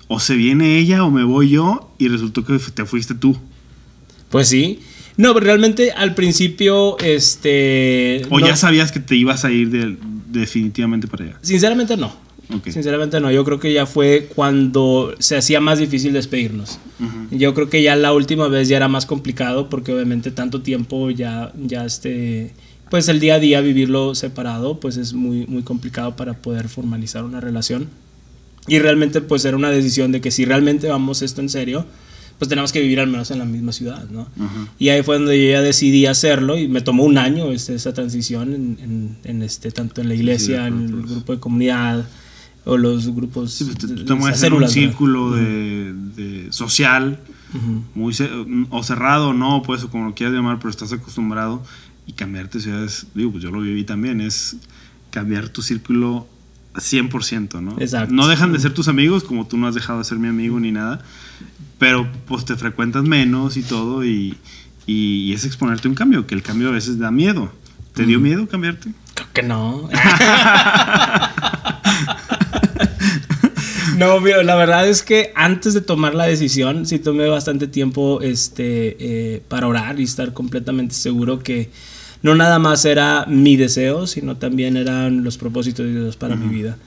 o 0.07 0.19
se 0.19 0.35
viene 0.35 0.77
ella 0.77 1.03
o 1.03 1.11
me 1.11 1.23
voy 1.23 1.49
yo? 1.49 1.93
Y 1.97 2.07
resultó 2.07 2.45
que 2.45 2.57
te 2.59 2.85
fuiste 2.85 3.15
tú. 3.15 3.37
Pues 4.29 4.47
sí. 4.47 4.79
No, 5.17 5.33
pero 5.33 5.45
realmente 5.45 5.91
al 5.91 6.15
principio, 6.15 6.97
este... 6.99 8.25
¿O 8.29 8.39
no- 8.39 8.47
ya 8.47 8.55
sabías 8.55 8.91
que 8.91 8.99
te 8.99 9.15
ibas 9.15 9.45
a 9.45 9.51
ir 9.51 9.69
de- 9.69 9.97
definitivamente 10.31 11.07
para 11.07 11.25
allá? 11.25 11.39
Sinceramente 11.41 11.97
no. 11.97 12.15
Ok. 12.53 12.69
Sinceramente 12.69 13.19
no. 13.19 13.31
Yo 13.31 13.43
creo 13.45 13.59
que 13.59 13.71
ya 13.71 13.85
fue 13.85 14.29
cuando 14.35 15.13
se 15.19 15.37
hacía 15.37 15.59
más 15.61 15.79
difícil 15.79 16.13
despedirnos. 16.13 16.79
Ujú. 16.99 17.35
Yo 17.37 17.53
creo 17.53 17.69
que 17.69 17.81
ya 17.81 17.95
la 17.95 18.13
última 18.13 18.47
vez 18.47 18.67
ya 18.67 18.77
era 18.77 18.87
más 18.87 19.05
complicado 19.05 19.69
porque 19.69 19.93
obviamente 19.93 20.31
tanto 20.31 20.61
tiempo 20.61 21.09
ya, 21.09 21.51
ya 21.57 21.85
este, 21.85 22.51
pues 22.89 23.07
el 23.07 23.19
día 23.19 23.35
a 23.35 23.39
día 23.39 23.61
vivirlo 23.61 24.13
separado, 24.13 24.79
pues 24.79 24.97
es 24.97 25.13
muy, 25.13 25.47
muy 25.47 25.63
complicado 25.63 26.15
para 26.15 26.33
poder 26.33 26.67
formalizar 26.67 27.23
una 27.23 27.39
relación. 27.39 27.87
Y 28.67 28.79
realmente 28.79 29.21
pues 29.21 29.43
era 29.45 29.57
una 29.57 29.69
decisión 29.71 30.11
de 30.11 30.21
que 30.21 30.31
si 30.31 30.45
realmente 30.45 30.87
vamos 30.87 31.21
esto 31.21 31.41
en 31.41 31.49
serio, 31.49 31.85
pues 32.39 32.49
tenemos 32.49 32.71
que 32.71 32.81
vivir 32.81 32.99
al 32.99 33.07
menos 33.07 33.29
en 33.31 33.39
la 33.39 33.45
misma 33.45 33.71
ciudad, 33.71 34.05
¿no? 34.09 34.21
Ajá. 34.39 34.67
Y 34.79 34.89
ahí 34.89 35.01
fue 35.03 35.15
donde 35.17 35.41
yo 35.41 35.51
ya 35.51 35.61
decidí 35.61 36.05
hacerlo 36.07 36.57
y 36.57 36.67
me 36.67 36.81
tomó 36.81 37.03
un 37.03 37.17
año 37.17 37.51
este, 37.51 37.75
esa 37.75 37.93
transición 37.93 38.53
en, 38.53 38.77
en- 38.81 39.17
en 39.23 39.43
este, 39.43 39.71
tanto 39.71 40.01
en 40.01 40.07
la 40.09 40.15
iglesia, 40.15 40.67
en 40.67 40.79
el 40.85 41.01
grupo 41.03 41.33
de 41.33 41.39
comunidad 41.39 42.05
o 42.65 42.77
los 42.77 43.13
grupos, 43.13 43.51
Sí, 43.53 43.65
pues, 43.65 43.77
te, 43.77 43.87
de- 43.87 44.03
te 44.03 44.13
mueves 44.13 44.41
en 44.43 44.53
un 44.53 44.67
círculo 44.67 45.31
de, 45.31 45.93
de 46.15 46.47
social 46.51 47.19
muy 47.93 48.15
o 48.69 48.83
cerrado, 48.83 49.33
no, 49.33 49.61
pues, 49.63 49.83
o 49.83 49.89
como 49.89 50.05
lo 50.07 50.15
quieras 50.15 50.35
llamar, 50.35 50.57
pero 50.57 50.69
estás 50.69 50.91
acostumbrado 50.91 51.63
y 52.07 52.13
cambiarte 52.13 52.59
ciudades, 52.59 53.05
digo, 53.13 53.31
pues 53.31 53.43
yo 53.43 53.51
lo 53.51 53.61
viví 53.61 53.83
también, 53.83 54.21
es 54.21 54.57
cambiar 55.11 55.49
tu 55.49 55.61
círculo 55.61 56.27
100%, 56.73 57.61
¿no? 57.61 57.75
Exacto. 57.79 58.13
No 58.13 58.27
dejan 58.27 58.51
de 58.51 58.59
ser 58.59 58.73
tus 58.73 58.87
amigos, 58.87 59.23
como 59.23 59.45
tú 59.47 59.57
no 59.57 59.67
has 59.67 59.75
dejado 59.75 59.99
de 59.99 60.05
ser 60.05 60.17
mi 60.17 60.27
amigo 60.27 60.59
ni 60.59 60.71
nada, 60.71 61.03
pero 61.77 62.07
pues 62.25 62.45
te 62.45 62.55
frecuentas 62.55 63.03
menos 63.03 63.57
y 63.57 63.61
todo, 63.61 64.03
y, 64.03 64.35
y, 64.87 65.31
es 65.33 65.45
exponerte 65.45 65.87
un 65.87 65.93
cambio, 65.95 66.25
que 66.25 66.33
el 66.33 66.41
cambio 66.41 66.69
a 66.69 66.71
veces 66.71 66.97
da 66.97 67.11
miedo. 67.11 67.51
¿Te 67.93 68.07
dio 68.07 68.19
miedo 68.19 68.47
cambiarte? 68.47 68.91
Creo 69.13 69.27
que 69.33 69.43
no. 69.43 69.87
no, 73.97 74.19
la 74.19 74.55
verdad 74.55 74.87
es 74.87 75.03
que 75.03 75.31
antes 75.35 75.73
de 75.73 75.81
tomar 75.81 76.15
la 76.15 76.25
decisión, 76.25 76.85
sí 76.85 76.99
tomé 76.99 77.27
bastante 77.27 77.67
tiempo 77.67 78.21
este, 78.21 78.95
eh, 78.99 79.41
para 79.47 79.67
orar 79.67 79.99
y 79.99 80.03
estar 80.03 80.33
completamente 80.33 80.95
seguro 80.95 81.39
que 81.39 81.69
no 82.21 82.35
nada 82.35 82.57
más 82.57 82.85
era 82.85 83.25
mi 83.27 83.57
deseo, 83.57 84.07
sino 84.07 84.37
también 84.37 84.77
eran 84.77 85.23
los 85.23 85.37
propósitos 85.37 85.85
de 85.85 85.91
Dios 85.91 86.15
para 86.15 86.35
mi 86.35 86.47
vida. 86.47 86.77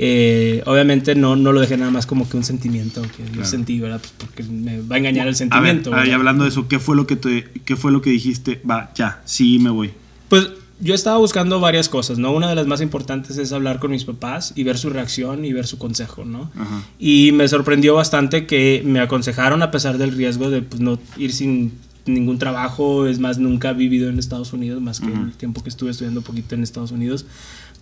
Eh, 0.00 0.62
obviamente 0.66 1.14
no, 1.14 1.34
no 1.34 1.52
lo 1.52 1.60
dejé 1.60 1.76
nada 1.76 1.90
más 1.90 2.06
como 2.06 2.28
que 2.28 2.36
un 2.36 2.44
sentimiento 2.44 3.02
que 3.02 3.24
yo 3.36 3.44
sentí, 3.44 3.80
¿verdad? 3.80 4.00
Pues 4.00 4.14
porque 4.16 4.42
me 4.44 4.80
va 4.80 4.96
a 4.96 4.98
engañar 4.98 5.28
el 5.28 5.34
sentimiento. 5.34 5.92
A 5.92 6.02
ver, 6.02 6.14
hablando 6.14 6.44
de 6.44 6.50
eso, 6.50 6.68
¿qué 6.68 6.78
fue 6.78 6.96
lo 6.96 7.06
que 7.06 7.16
te, 7.16 7.44
qué 7.64 7.76
fue 7.76 7.92
lo 7.92 8.00
que 8.00 8.10
dijiste? 8.10 8.62
Va, 8.68 8.92
ya, 8.94 9.20
sí 9.24 9.58
me 9.58 9.70
voy. 9.70 9.90
Pues 10.28 10.48
yo 10.80 10.94
estaba 10.94 11.18
buscando 11.18 11.60
varias 11.60 11.88
cosas, 11.88 12.18
¿no? 12.18 12.32
Una 12.32 12.48
de 12.48 12.54
las 12.54 12.66
más 12.66 12.80
importantes 12.80 13.36
es 13.38 13.52
hablar 13.52 13.78
con 13.78 13.90
mis 13.90 14.04
papás 14.04 14.52
y 14.54 14.62
ver 14.62 14.78
su 14.78 14.90
reacción 14.90 15.44
y 15.44 15.52
ver 15.52 15.66
su 15.66 15.78
consejo, 15.78 16.24
¿no? 16.24 16.50
Y 16.98 17.32
me 17.32 17.48
sorprendió 17.48 17.94
bastante 17.94 18.46
que 18.46 18.82
me 18.84 19.00
aconsejaron 19.00 19.62
a 19.62 19.70
pesar 19.70 19.98
del 19.98 20.12
riesgo 20.12 20.50
de 20.50 20.62
pues, 20.62 20.80
no 20.80 20.98
ir 21.16 21.32
sin 21.32 21.72
ningún 22.06 22.38
trabajo, 22.38 23.06
es 23.06 23.18
más, 23.18 23.38
nunca 23.38 23.70
he 23.70 23.74
vivido 23.74 24.08
en 24.08 24.18
Estados 24.18 24.52
Unidos, 24.52 24.80
más 24.80 25.00
que 25.00 25.08
el 25.08 25.32
tiempo 25.32 25.62
que 25.62 25.68
estuve 25.68 25.90
estudiando 25.90 26.20
un 26.20 26.24
poquito 26.24 26.54
en 26.54 26.62
Estados 26.62 26.92
Unidos, 26.92 27.26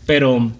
pero, 0.04 0.50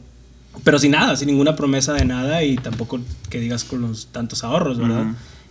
pero 0.62 0.78
sin 0.78 0.92
nada, 0.92 1.16
sin 1.16 1.28
ninguna 1.28 1.56
promesa 1.56 1.94
de 1.94 2.04
nada 2.04 2.44
y 2.44 2.56
tampoco 2.56 3.00
que 3.30 3.40
digas 3.40 3.64
con 3.64 3.82
los 3.82 4.06
tantos 4.08 4.44
ahorros, 4.44 4.78
¿verdad? 4.78 5.06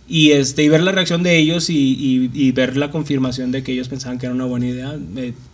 Y, 0.08 0.30
este, 0.30 0.62
y 0.62 0.68
ver 0.68 0.82
la 0.82 0.92
reacción 0.92 1.22
de 1.24 1.36
ellos 1.36 1.68
y, 1.68 2.30
y, 2.32 2.52
ver 2.52 2.76
la 2.76 2.92
confirmación 2.92 3.50
de 3.50 3.64
que 3.64 3.72
ellos 3.72 3.88
pensaban 3.88 4.18
que 4.18 4.26
era 4.26 4.34
una 4.34 4.44
buena 4.44 4.66
idea, 4.68 4.96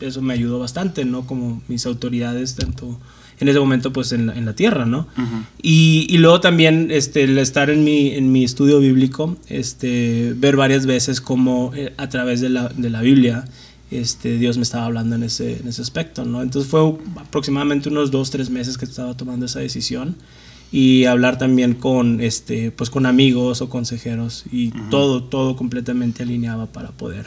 eso 0.00 0.20
me 0.20 0.34
ayudó 0.34 0.58
bastante, 0.58 1.06
¿no? 1.06 1.26
Como 1.26 1.62
mis 1.68 1.86
autoridades, 1.86 2.54
tanto 2.54 2.98
en 3.40 3.48
ese 3.48 3.58
momento 3.58 3.92
pues 3.92 4.12
en 4.12 4.26
la, 4.26 4.34
en 4.34 4.44
la 4.44 4.54
tierra, 4.54 4.86
¿no? 4.86 5.08
y, 5.60 6.06
y, 6.08 6.18
luego 6.18 6.40
también 6.40 6.88
este, 6.90 7.24
el 7.24 7.38
estar 7.38 7.70
en 7.70 7.82
mi, 7.82 8.10
en 8.10 8.30
mi 8.30 8.44
estudio 8.44 8.78
bíblico, 8.78 9.36
este, 9.48 10.34
ver 10.36 10.56
varias 10.56 10.86
veces 10.86 11.20
cómo 11.20 11.72
eh, 11.74 11.92
a 11.96 12.08
través 12.08 12.40
de 12.40 12.50
la, 12.50 12.68
de 12.68 12.90
la 12.90 13.00
Biblia 13.00 13.44
este, 13.90 14.38
Dios 14.38 14.56
me 14.56 14.62
estaba 14.62 14.86
hablando 14.86 15.16
en 15.16 15.24
ese, 15.24 15.58
en 15.58 15.68
ese 15.68 15.82
aspecto, 15.82 16.24
¿no? 16.24 16.40
Entonces 16.40 16.70
fue 16.70 16.94
aproximadamente 17.16 17.88
unos 17.88 18.10
dos, 18.10 18.30
tres 18.30 18.48
meses 18.48 18.78
que 18.78 18.84
estaba 18.84 19.16
tomando 19.16 19.46
esa 19.46 19.60
decisión 19.60 20.16
y 20.72 21.04
hablar 21.04 21.38
también 21.38 21.74
con, 21.74 22.20
este, 22.20 22.70
pues 22.70 22.88
con 22.88 23.04
amigos 23.04 23.60
o 23.60 23.68
consejeros 23.68 24.44
y 24.50 24.70
todo, 24.90 25.22
todo 25.22 25.54
completamente 25.54 26.22
alineaba 26.22 26.66
para 26.66 26.90
poder 26.92 27.26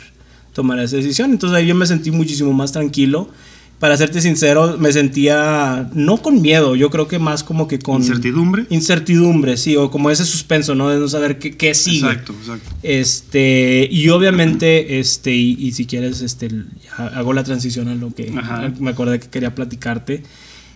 tomar 0.52 0.80
esa 0.80 0.98
decisión. 0.98 1.32
Entonces 1.32 1.56
ahí 1.56 1.68
yo 1.68 1.76
me 1.76 1.86
sentí 1.86 2.10
muchísimo 2.10 2.52
más 2.54 2.72
tranquilo 2.72 3.30
para 3.80 3.98
serte 3.98 4.22
sincero, 4.22 4.78
me 4.80 4.92
sentía 4.94 5.90
no 5.94 6.18
con 6.18 6.42
miedo, 6.42 6.76
yo 6.76 6.90
creo 6.90 7.08
que 7.08 7.20
más 7.20 7.44
como 7.44 7.68
que 7.68 7.78
con... 7.78 7.98
Incertidumbre. 7.98 8.66
Incertidumbre, 8.70 9.58
sí, 9.58 9.76
o 9.76 9.92
como 9.92 10.10
ese 10.10 10.26
suspenso, 10.26 10.76
¿no? 10.76 10.90
De 10.90 10.98
no 10.98 11.08
saber 11.10 11.40
qué, 11.40 11.58
qué 11.58 11.76
sigue. 11.76 12.08
Exacto, 12.08 12.34
exacto. 12.40 12.72
Este, 12.84 13.88
y 13.92 14.08
obviamente, 14.10 15.00
este, 15.00 15.36
y, 15.36 15.72
si 15.74 15.86
quieres, 15.86 16.22
este, 16.22 16.50
hago 16.98 17.34
la 17.34 17.44
transición 17.44 17.90
a 17.90 17.96
lo 17.96 18.12
que 18.12 18.32
me 18.80 18.90
acordé 18.90 19.20
que 19.20 19.28
quería 19.28 19.54
platicarte. 19.54 20.24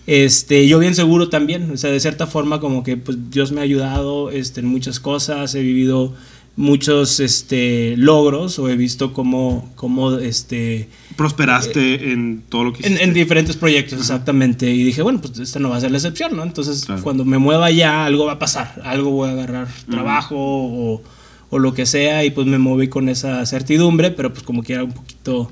Este, 0.07 0.67
yo 0.67 0.79
bien 0.79 0.95
seguro 0.95 1.29
también, 1.29 1.71
o 1.71 1.77
sea, 1.77 1.91
de 1.91 1.99
cierta 1.99 2.25
forma 2.25 2.59
como 2.59 2.83
que 2.83 2.97
pues 2.97 3.29
Dios 3.29 3.51
me 3.51 3.61
ha 3.61 3.63
ayudado 3.63 4.31
este, 4.31 4.61
en 4.61 4.65
muchas 4.65 4.99
cosas, 4.99 5.53
he 5.53 5.61
vivido 5.61 6.13
muchos 6.59 7.21
este, 7.21 7.95
logros 7.95 8.59
o 8.59 8.67
he 8.67 8.75
visto 8.75 9.13
cómo, 9.13 9.71
cómo 9.75 10.17
este, 10.17 10.89
prosperaste 11.15 11.95
eh, 11.95 12.11
en 12.11 12.43
todo 12.49 12.65
lo 12.65 12.73
que 12.73 12.81
hiciste. 12.81 13.01
En, 13.01 13.13
diferentes 13.13 13.55
proyectos, 13.55 13.97
exactamente. 13.97 14.69
Y 14.69 14.83
dije, 14.83 15.01
bueno, 15.01 15.21
pues 15.21 15.39
esta 15.39 15.59
no 15.59 15.69
va 15.69 15.77
a 15.77 15.79
ser 15.79 15.91
la 15.91 15.97
excepción, 15.97 16.35
¿no? 16.35 16.43
Entonces, 16.43 16.85
cuando 17.01 17.23
me 17.23 17.37
mueva 17.37 17.71
ya, 17.71 18.05
algo 18.05 18.25
va 18.25 18.33
a 18.33 18.39
pasar. 18.39 18.81
Algo 18.83 19.11
voy 19.11 19.29
a 19.29 19.31
agarrar 19.31 19.69
trabajo 19.89 20.35
o, 20.37 21.01
o, 21.49 21.59
lo 21.59 21.73
que 21.73 21.85
sea. 21.85 22.25
Y 22.25 22.31
pues 22.31 22.45
me 22.45 22.57
moví 22.57 22.89
con 22.89 23.07
esa 23.07 23.45
certidumbre, 23.45 24.11
pero 24.11 24.33
pues 24.33 24.43
como 24.43 24.61
que 24.61 24.73
era 24.73 24.83
un 24.83 24.91
poquito, 24.91 25.49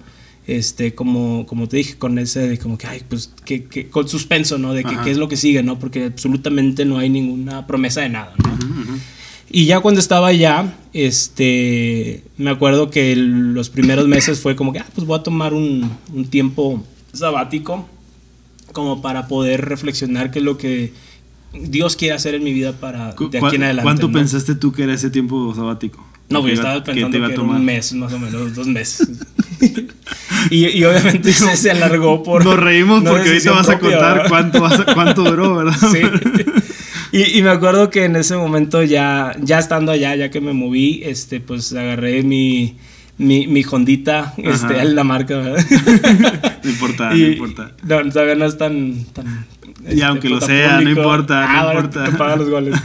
este, 0.48 0.96
como, 0.96 1.46
como 1.46 1.68
te 1.68 1.78
dije, 1.78 1.98
con 1.98 2.18
ese 2.18 2.48
de 2.48 2.58
como 2.58 2.78
que, 2.78 2.88
ay, 2.88 3.04
pues, 3.08 3.34
que, 3.44 3.66
que 3.66 3.90
con 3.90 4.08
suspenso, 4.08 4.58
¿no? 4.58 4.74
De 4.74 4.84
que, 4.84 4.96
qué 5.04 5.12
es 5.12 5.18
lo 5.18 5.28
que 5.28 5.36
sigue, 5.36 5.62
¿no? 5.62 5.78
Porque 5.78 6.06
absolutamente 6.06 6.86
no 6.86 6.98
hay 6.98 7.10
ninguna 7.10 7.68
promesa 7.68 8.02
de 8.02 8.10
nada, 8.10 8.34
¿no? 8.44 8.58
Y 9.50 9.66
ya 9.66 9.82
cuando 9.82 10.00
estaba 10.00 10.28
allá, 10.28 10.74
este, 10.94 12.24
me 12.38 12.50
acuerdo 12.50 12.90
que 12.90 13.16
los 13.16 13.70
primeros 13.70 14.08
meses 14.08 14.40
fue 14.40 14.56
como 14.56 14.74
que, 14.74 14.80
ah, 14.80 14.88
pues 14.96 15.06
voy 15.06 15.20
a 15.20 15.24
tomar 15.24 15.54
un, 15.54 15.92
un 16.14 16.26
tiempo 16.26 16.84
sabático 17.14 17.88
como 18.72 19.02
para 19.02 19.28
poder 19.28 19.66
reflexionar 19.66 20.32
qué 20.32 20.40
es 20.40 20.46
lo 20.46 20.58
que 20.58 20.94
Dios 21.54 21.96
quiere 21.96 22.14
hacer 22.16 22.36
en 22.36 22.44
mi 22.44 22.54
vida 22.54 22.74
para 22.74 23.14
de 23.14 23.38
aquí 23.38 23.56
en 23.56 23.64
adelante. 23.64 23.84
¿Cuánto 23.84 24.12
pensaste 24.12 24.56
tú 24.56 24.72
que 24.72 24.84
era 24.84 24.94
ese 24.94 25.10
tiempo 25.10 25.54
sabático? 25.56 26.06
No, 26.30 26.42
pues 26.42 26.56
yo 26.56 26.62
estaba 26.62 26.84
pensando 26.84 27.18
que, 27.18 27.34
era 27.34 27.42
un 27.42 27.64
mes, 27.64 27.94
más 27.94 28.12
o 28.12 28.20
menos, 28.20 28.54
dos 28.54 28.68
meses. 28.68 29.08
y, 30.50 30.68
y, 30.68 30.84
obviamente 30.84 31.32
se, 31.32 31.72
alargó 31.72 32.22
por... 32.22 32.44
Nos 32.44 32.60
reímos 32.60 33.04
porque 33.04 33.30
ahorita 33.30 33.52
vas 33.52 33.70
a 33.70 33.80
contar 33.80 34.26
cuánto, 34.28 34.64
cuánto 34.94 35.24
duró, 35.24 35.56
¿verdad? 35.56 35.78
Sí. 35.92 37.38
Y, 37.38 37.42
me 37.42 37.50
acuerdo 37.50 37.90
que 37.90 38.04
en 38.04 38.18
ese 38.18 38.36
momento 38.36 38.84
ya, 38.84 39.34
ya 39.42 39.60
estando 39.60 39.94
allá, 39.94 40.16
ya 40.16 40.30
que 40.30 40.42
me 40.42 40.52
moví, 40.52 41.02
este, 41.06 41.40
pues 41.40 41.72
agarré 41.72 42.22
mi, 42.22 42.76
mi, 43.18 43.48
mi 43.48 43.64
Hondita, 43.64 44.34
este, 44.38 44.84
la 44.84 45.06
marca, 45.06 45.38
¿verdad? 45.38 45.66
no 46.64 46.70
importa, 46.70 47.10
no 47.12 47.16
importa. 47.16 47.72
No, 47.84 48.12
todavía 48.12 48.36
no 48.36 48.46
es 48.46 48.58
tan... 48.58 49.06
tan 49.14 49.48
y 49.90 50.02
aunque 50.02 50.28
lo 50.28 50.42
sea, 50.42 50.82
no 50.82 50.90
importa, 50.90 51.48
no 51.48 51.70
ah, 51.70 51.74
importa. 51.76 52.18
paga 52.18 52.36
los 52.36 52.50
goles. 52.50 52.76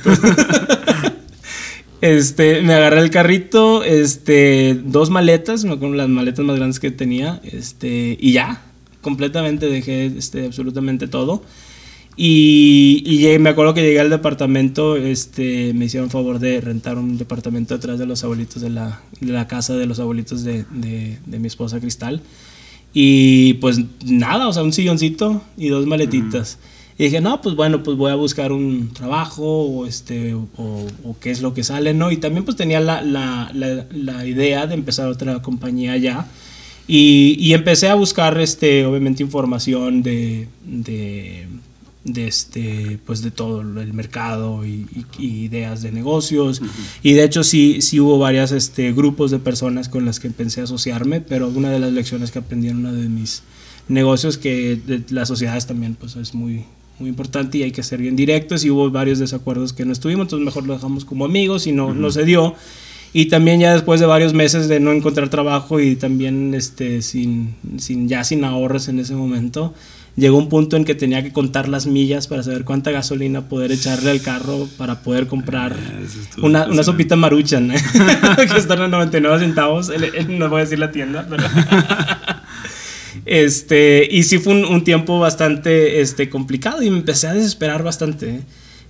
Este, 2.03 2.63
me 2.63 2.75
agarré 2.75 3.01
el 3.01 3.11
carrito, 3.11 3.85
este, 3.85 4.75
dos 4.75 5.09
maletas, 5.09 5.65
me 5.65 5.75
acuerdo 5.75 5.95
las 5.95 6.09
maletas 6.09 6.45
más 6.45 6.57
grandes 6.57 6.81
que 6.81 6.91
tenía, 6.91 7.41
este, 7.45 8.19
y 8.21 8.33
ya, 8.33 8.61
completamente 9.01 9.67
dejé, 9.67 10.07
este, 10.07 10.47
absolutamente 10.47 11.07
todo. 11.07 11.45
Y, 12.17 13.05
y, 13.07 13.39
me 13.39 13.51
acuerdo 13.51 13.73
que 13.73 13.83
llegué 13.83 14.01
al 14.01 14.11
departamento, 14.11 14.97
este, 14.97 15.73
me 15.75 15.85
hicieron 15.85 16.11
favor 16.11 16.41
de 16.41 16.61
rentar 16.61 16.99
un 16.99 17.19
departamento 17.19 17.75
detrás 17.75 18.01
de 18.01 18.07
los 18.07 18.25
abuelitos 18.25 18.61
de 18.61 18.71
la, 18.71 19.01
de 19.21 19.33
la 19.33 19.47
casa 19.47 19.77
de 19.77 19.87
los 19.87 20.01
abuelitos 20.01 20.43
de, 20.43 20.65
de, 20.73 21.19
de, 21.25 21.39
mi 21.39 21.47
esposa 21.47 21.79
Cristal. 21.79 22.21
Y 22.93 23.55
pues 23.55 23.79
nada, 24.05 24.49
o 24.49 24.53
sea, 24.53 24.65
un 24.65 24.73
silloncito 24.73 25.41
y 25.57 25.69
dos 25.69 25.87
maletitas. 25.87 26.59
Y 27.03 27.07
dije, 27.07 27.21
no, 27.21 27.43
pues 27.43 27.57
bueno, 27.57 27.83
pues 27.83 27.97
voy 27.97 28.13
a 28.13 28.15
buscar 28.15 28.53
un 28.53 28.91
trabajo 28.93 29.43
o, 29.43 29.87
este, 29.87 30.35
o, 30.35 30.47
o 30.57 31.17
qué 31.21 31.33
es 31.33 31.43
lo 31.43 31.53
que 31.53 31.65
sale, 31.65 31.95
¿no? 31.95 32.13
Y 32.13 32.19
también 32.19 32.45
pues 32.45 32.57
tenía 32.57 32.79
la, 32.79 33.03
la, 33.03 33.51
la, 33.53 33.87
la 33.91 34.25
idea 34.25 34.69
de 34.69 34.75
empezar 34.75 35.09
otra 35.09 35.43
compañía 35.43 35.97
ya. 35.97 36.29
Y, 36.87 37.35
y, 37.41 37.55
empecé 37.55 37.89
a 37.89 37.97
buscar, 37.97 38.41
este, 38.41 38.87
obviamente, 38.87 39.21
información 39.21 40.05
de, 40.05 40.47
de 40.65 41.49
de 42.05 42.29
este 42.29 43.01
pues 43.05 43.23
de 43.23 43.33
todo 43.33 43.63
el 43.63 43.93
mercado 43.93 44.65
y, 44.65 44.87
ideas 45.19 45.83
de 45.83 45.93
negocios 45.93 46.61
y 47.01 47.13
de 47.13 47.23
hecho 47.23 47.45
sí 47.45 47.81
sí 47.81 48.01
hubo 48.01 48.19
varias 48.19 48.51
este 48.51 48.93
grupos 48.93 49.31
de 49.31 49.39
personas 49.39 49.89
con 49.89 50.05
las 50.05 50.19
que 50.19 50.27
empecé 50.27 50.63
a 50.63 50.65
asociarme 50.65 51.21
pero 51.21 51.47
una 51.47 51.71
de 51.71 51.79
las 51.79 51.93
lecciones 51.93 52.33
que 52.33 52.41
aprendí 52.41 52.69
en 52.69 52.79
uno 52.79 52.93
de 52.93 53.09
mis 53.09 53.45
negocios 53.87 54.37
que 54.37 54.75
de 54.85 55.05
las 55.11 55.29
sociedades 55.29 55.69
también 55.69 55.95
pues 55.95 56.17
es 56.17 56.35
muy 56.35 56.65
muy 56.99 57.09
importante 57.09 57.59
y 57.59 57.63
hay 57.63 57.73
que 57.73 57.83
ser 57.83 58.01
bien 58.01 58.17
directos 58.17 58.65
y 58.65 58.71
hubo 58.71 58.91
varios 58.91 59.19
desacuerdos 59.19 59.73
que 59.73 59.85
no 59.85 59.93
estuvimos 59.93 60.27
entonces 60.27 60.45
mejor 60.45 60.67
lo 60.67 60.75
dejamos 60.75 61.05
como 61.05 61.25
amigos 61.25 61.67
y 61.67 61.73
no 61.73 61.95
no 61.95 62.11
se 62.11 62.25
dio. 62.25 62.55
Y 63.15 63.27
también 63.27 63.61
ya 63.61 63.75
después 63.75 64.01
de 64.01 64.07
varios 64.07 64.33
meses 64.33 64.69
de 64.69 64.81
no 64.81 64.91
encontrar 64.91 65.29
trabajo 65.29 65.81
y 65.81 65.97
también 65.97 66.55
este 66.55 67.03
sin 67.03 67.55
sin 67.77 68.09
ya 68.09 68.25
sin 68.25 68.45
ahorros 68.45 68.89
en 68.89 69.01
ese 69.01 69.15
momento 69.15 69.75
llegó 70.17 70.37
un 70.37 70.49
punto 70.49 70.77
en 70.77 70.85
que 70.85 70.95
tenía 70.95 71.23
que 71.23 71.33
contar 71.33 71.69
las 71.69 71.87
millas 71.87 72.27
para 72.27 72.43
saber 72.43 72.65
cuánta 72.65 72.91
gasolina 72.91 73.49
poder 73.49 73.73
echarle 73.73 74.11
al 74.11 74.21
carro 74.21 74.69
para 74.77 75.03
poder 75.03 75.27
comprar 75.27 75.75
ah, 75.75 76.41
una, 76.43 76.67
una, 76.67 76.83
sopita 76.83 77.17
maruchan, 77.17 77.73
que 78.53 78.59
está 78.59 78.75
en 78.75 78.91
99 78.91 79.39
centavos, 79.39 79.91
no 80.29 80.49
voy 80.49 80.61
a 80.61 80.65
decir 80.65 80.79
la 80.79 80.91
tienda, 80.91 81.27
pero... 81.29 81.45
este, 83.25 84.09
y 84.11 84.25
sí 84.25 84.39
fue 84.39 84.55
un, 84.55 84.85
tiempo 84.85 85.21
bastante 85.21 86.01
este, 86.01 86.29
complicado 86.29 86.83
y 86.83 86.91
me 86.91 86.99
empecé 86.99 87.29
a 87.29 87.35
desesperar 87.35 87.83
bastante. 87.83 88.43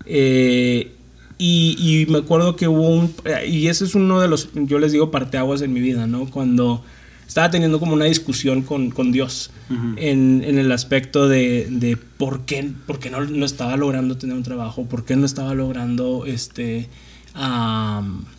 Eh, 0.06 0.92
Y, 1.38 2.06
me 2.08 2.18
acuerdo 2.18 2.54
que 2.54 2.68
hubo 2.68 2.88
un... 2.88 3.12
Y 3.48 3.66
ese 3.66 3.84
es 3.84 3.96
uno 3.96 4.20
de 4.20 4.28
los, 4.28 4.50
yo 4.54 4.78
les 4.78 4.92
digo, 4.92 5.10
parteaguas 5.10 5.60
en 5.62 5.72
mi 5.72 5.80
vida, 5.80 6.06
¿no? 6.06 6.26
Cuando 6.26 6.84
estaba 7.26 7.50
teniendo 7.50 7.80
como 7.80 7.94
una 7.94 8.04
discusión 8.04 8.62
con, 8.62 8.90
con 8.90 9.10
Dios 9.10 9.50
en, 9.96 10.44
en, 10.44 10.58
el 10.58 10.70
aspecto 10.70 11.28
de, 11.28 11.66
de 11.68 11.96
por 11.96 12.42
qué, 12.42 12.70
por 12.86 13.00
qué 13.00 13.10
no, 13.10 13.24
no, 13.24 13.44
estaba 13.46 13.76
logrando 13.76 14.18
tener 14.18 14.36
un 14.36 14.42
trabajo, 14.42 14.84
por 14.84 15.04
qué 15.04 15.16
no 15.16 15.26
estaba 15.26 15.54
logrando 15.54 16.26
este... 16.26 16.88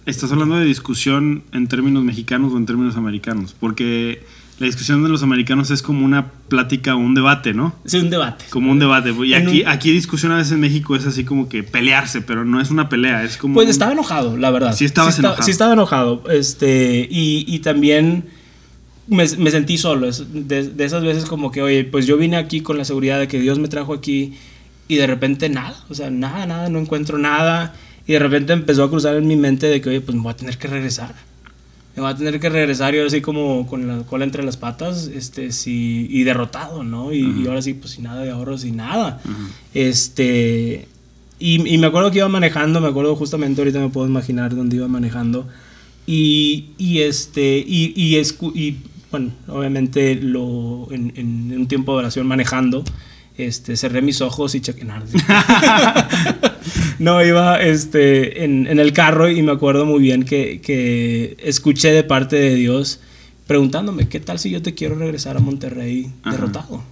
Estás 0.05 0.31
hablando 0.31 0.55
de 0.55 0.65
discusión 0.65 1.43
en 1.51 1.67
términos 1.67 2.03
mexicanos 2.03 2.53
o 2.53 2.57
en 2.57 2.65
términos 2.67 2.95
americanos, 2.95 3.55
porque 3.59 4.23
la 4.63 4.67
discusión 4.67 5.03
de 5.03 5.09
los 5.09 5.23
americanos 5.23 5.71
es 5.71 5.81
como 5.81 6.05
una 6.05 6.31
plática 6.47 6.95
o 6.95 6.97
un 6.97 7.13
debate, 7.13 7.53
¿no? 7.53 7.75
Sí, 7.83 7.97
un 7.97 8.09
debate. 8.09 8.45
Como 8.49 8.71
un 8.71 8.79
debate. 8.79 9.13
Y 9.25 9.33
aquí, 9.33 9.63
aquí 9.65 9.91
discusión 9.91 10.31
a 10.31 10.37
veces 10.37 10.53
en 10.53 10.61
México 10.61 10.95
es 10.95 11.05
así 11.05 11.25
como 11.25 11.49
que 11.49 11.63
pelearse, 11.63 12.21
pero 12.21 12.45
no 12.45 12.61
es 12.61 12.71
una 12.71 12.87
pelea, 12.87 13.25
es 13.25 13.35
como... 13.35 13.55
Pues 13.55 13.67
estaba 13.67 13.91
enojado, 13.91 14.37
la 14.37 14.51
verdad. 14.51 14.73
Sí 14.73 14.85
estabas 14.85 15.19
enojado. 15.19 15.43
sí 15.43 15.51
estaba 15.51 15.73
enojado. 15.73 16.23
Este, 16.31 17.05
y, 17.11 17.43
y 17.45 17.59
también 17.59 18.23
me, 19.07 19.25
me, 19.37 19.51
sentí 19.51 19.77
solo. 19.77 20.09
De, 20.09 20.69
de, 20.69 20.85
esas 20.85 21.03
veces 21.03 21.25
como 21.25 21.51
que, 21.51 21.61
oye, 21.61 21.83
pues 21.83 22.05
yo 22.07 22.15
vine 22.15 22.37
aquí 22.37 22.61
con 22.61 22.77
la 22.77 22.85
seguridad 22.85 23.19
de 23.19 23.27
que 23.27 23.41
Dios 23.41 23.59
me 23.59 23.67
trajo 23.67 23.93
aquí 23.93 24.33
y 24.87 24.95
de 24.95 25.07
repente 25.07 25.49
nada, 25.49 25.75
o 25.89 25.93
sea, 25.93 26.09
nada, 26.09 26.45
nada, 26.45 26.69
no 26.69 26.79
encuentro 26.79 27.17
nada. 27.17 27.75
Y 28.07 28.13
de 28.13 28.19
repente 28.19 28.53
empezó 28.53 28.85
a 28.85 28.89
cruzar 28.89 29.17
en 29.17 29.27
mi 29.27 29.35
mente 29.35 29.67
de 29.67 29.81
que, 29.81 29.89
oye, 29.89 29.99
pues 29.99 30.15
me 30.15 30.23
voy 30.23 30.31
a 30.31 30.37
tener 30.37 30.57
que 30.57 30.69
regresar 30.69 31.13
me 31.95 32.01
va 32.01 32.09
a 32.09 32.15
tener 32.15 32.39
que 32.39 32.49
regresar 32.49 32.95
yo 32.95 33.05
así 33.05 33.21
como 33.21 33.67
con 33.67 33.87
la 33.87 33.99
cola 34.03 34.23
entre 34.25 34.43
las 34.43 34.57
patas, 34.57 35.07
este, 35.13 35.51
sí, 35.51 36.07
y 36.09 36.23
derrotado, 36.23 36.83
¿no? 36.83 37.13
Y, 37.13 37.45
ahora 37.47 37.61
sí, 37.61 37.75
pues 37.75 37.93
sin 37.93 38.05
nada 38.05 38.21
de 38.21 38.31
ahorros, 38.31 38.61
sin 38.61 38.77
nada. 38.77 39.21
Este, 39.73 40.87
y, 41.37 41.77
me 41.77 41.87
acuerdo 41.87 42.09
que 42.09 42.17
iba 42.17 42.29
manejando, 42.29 42.81
me 42.81 42.87
acuerdo 42.87 43.15
justamente 43.15 43.61
ahorita 43.61 43.79
me 43.79 43.89
puedo 43.89 44.07
imaginar 44.07 44.55
dónde 44.55 44.77
iba 44.77 44.87
manejando. 44.87 45.47
Y, 46.07 46.69
y 46.77 46.99
este, 47.01 47.57
y, 47.59 47.93
y, 47.95 48.17
y, 48.17 48.77
bueno, 49.11 49.31
obviamente 49.47 50.15
lo, 50.15 50.87
en, 50.91 51.13
en, 51.15 51.59
un 51.59 51.67
tiempo 51.67 51.93
de 51.93 51.99
oración 51.99 52.25
manejando, 52.25 52.83
este, 53.37 53.77
cerré 53.77 54.01
mis 54.01 54.19
ojos 54.21 54.55
y 54.55 54.61
chequé. 54.61 54.87
No, 56.99 57.23
iba 57.23 57.61
este, 57.61 58.43
en, 58.43 58.67
en, 58.67 58.79
el 58.79 58.93
carro 58.93 59.29
y 59.29 59.41
me 59.41 59.51
acuerdo 59.51 59.85
muy 59.85 60.01
bien 60.01 60.23
que, 60.23 60.61
que, 60.61 61.37
escuché 61.39 61.91
de 61.91 62.03
parte 62.03 62.35
de 62.35 62.55
Dios 62.55 62.99
preguntándome, 63.47 64.07
¿qué 64.07 64.19
tal 64.19 64.39
si 64.39 64.49
yo 64.49 64.61
te 64.61 64.73
quiero 64.73 64.95
regresar 64.95 65.37
a 65.37 65.39
Monterrey 65.39 66.11
derrotado? 66.25 66.83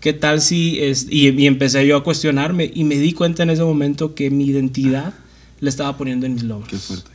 ¿Qué 0.00 0.12
tal 0.12 0.40
si... 0.40 0.78
Es, 0.80 1.06
y, 1.10 1.28
y, 1.30 1.46
empecé 1.46 1.86
yo 1.86 1.96
a 1.96 2.04
cuestionarme 2.04 2.70
y 2.74 2.84
me 2.84 2.96
di 2.96 3.12
cuenta 3.12 3.42
en 3.42 3.50
ese 3.50 3.62
momento 3.62 4.14
que 4.14 4.30
mi 4.30 4.46
identidad 4.46 5.14
le 5.60 5.70
estaba 5.70 5.96
poniendo 5.96 6.26
en 6.26 6.34
mis 6.34 6.42
logros. 6.42 6.68
Qué 6.68 6.76
fuerte. 6.76 7.10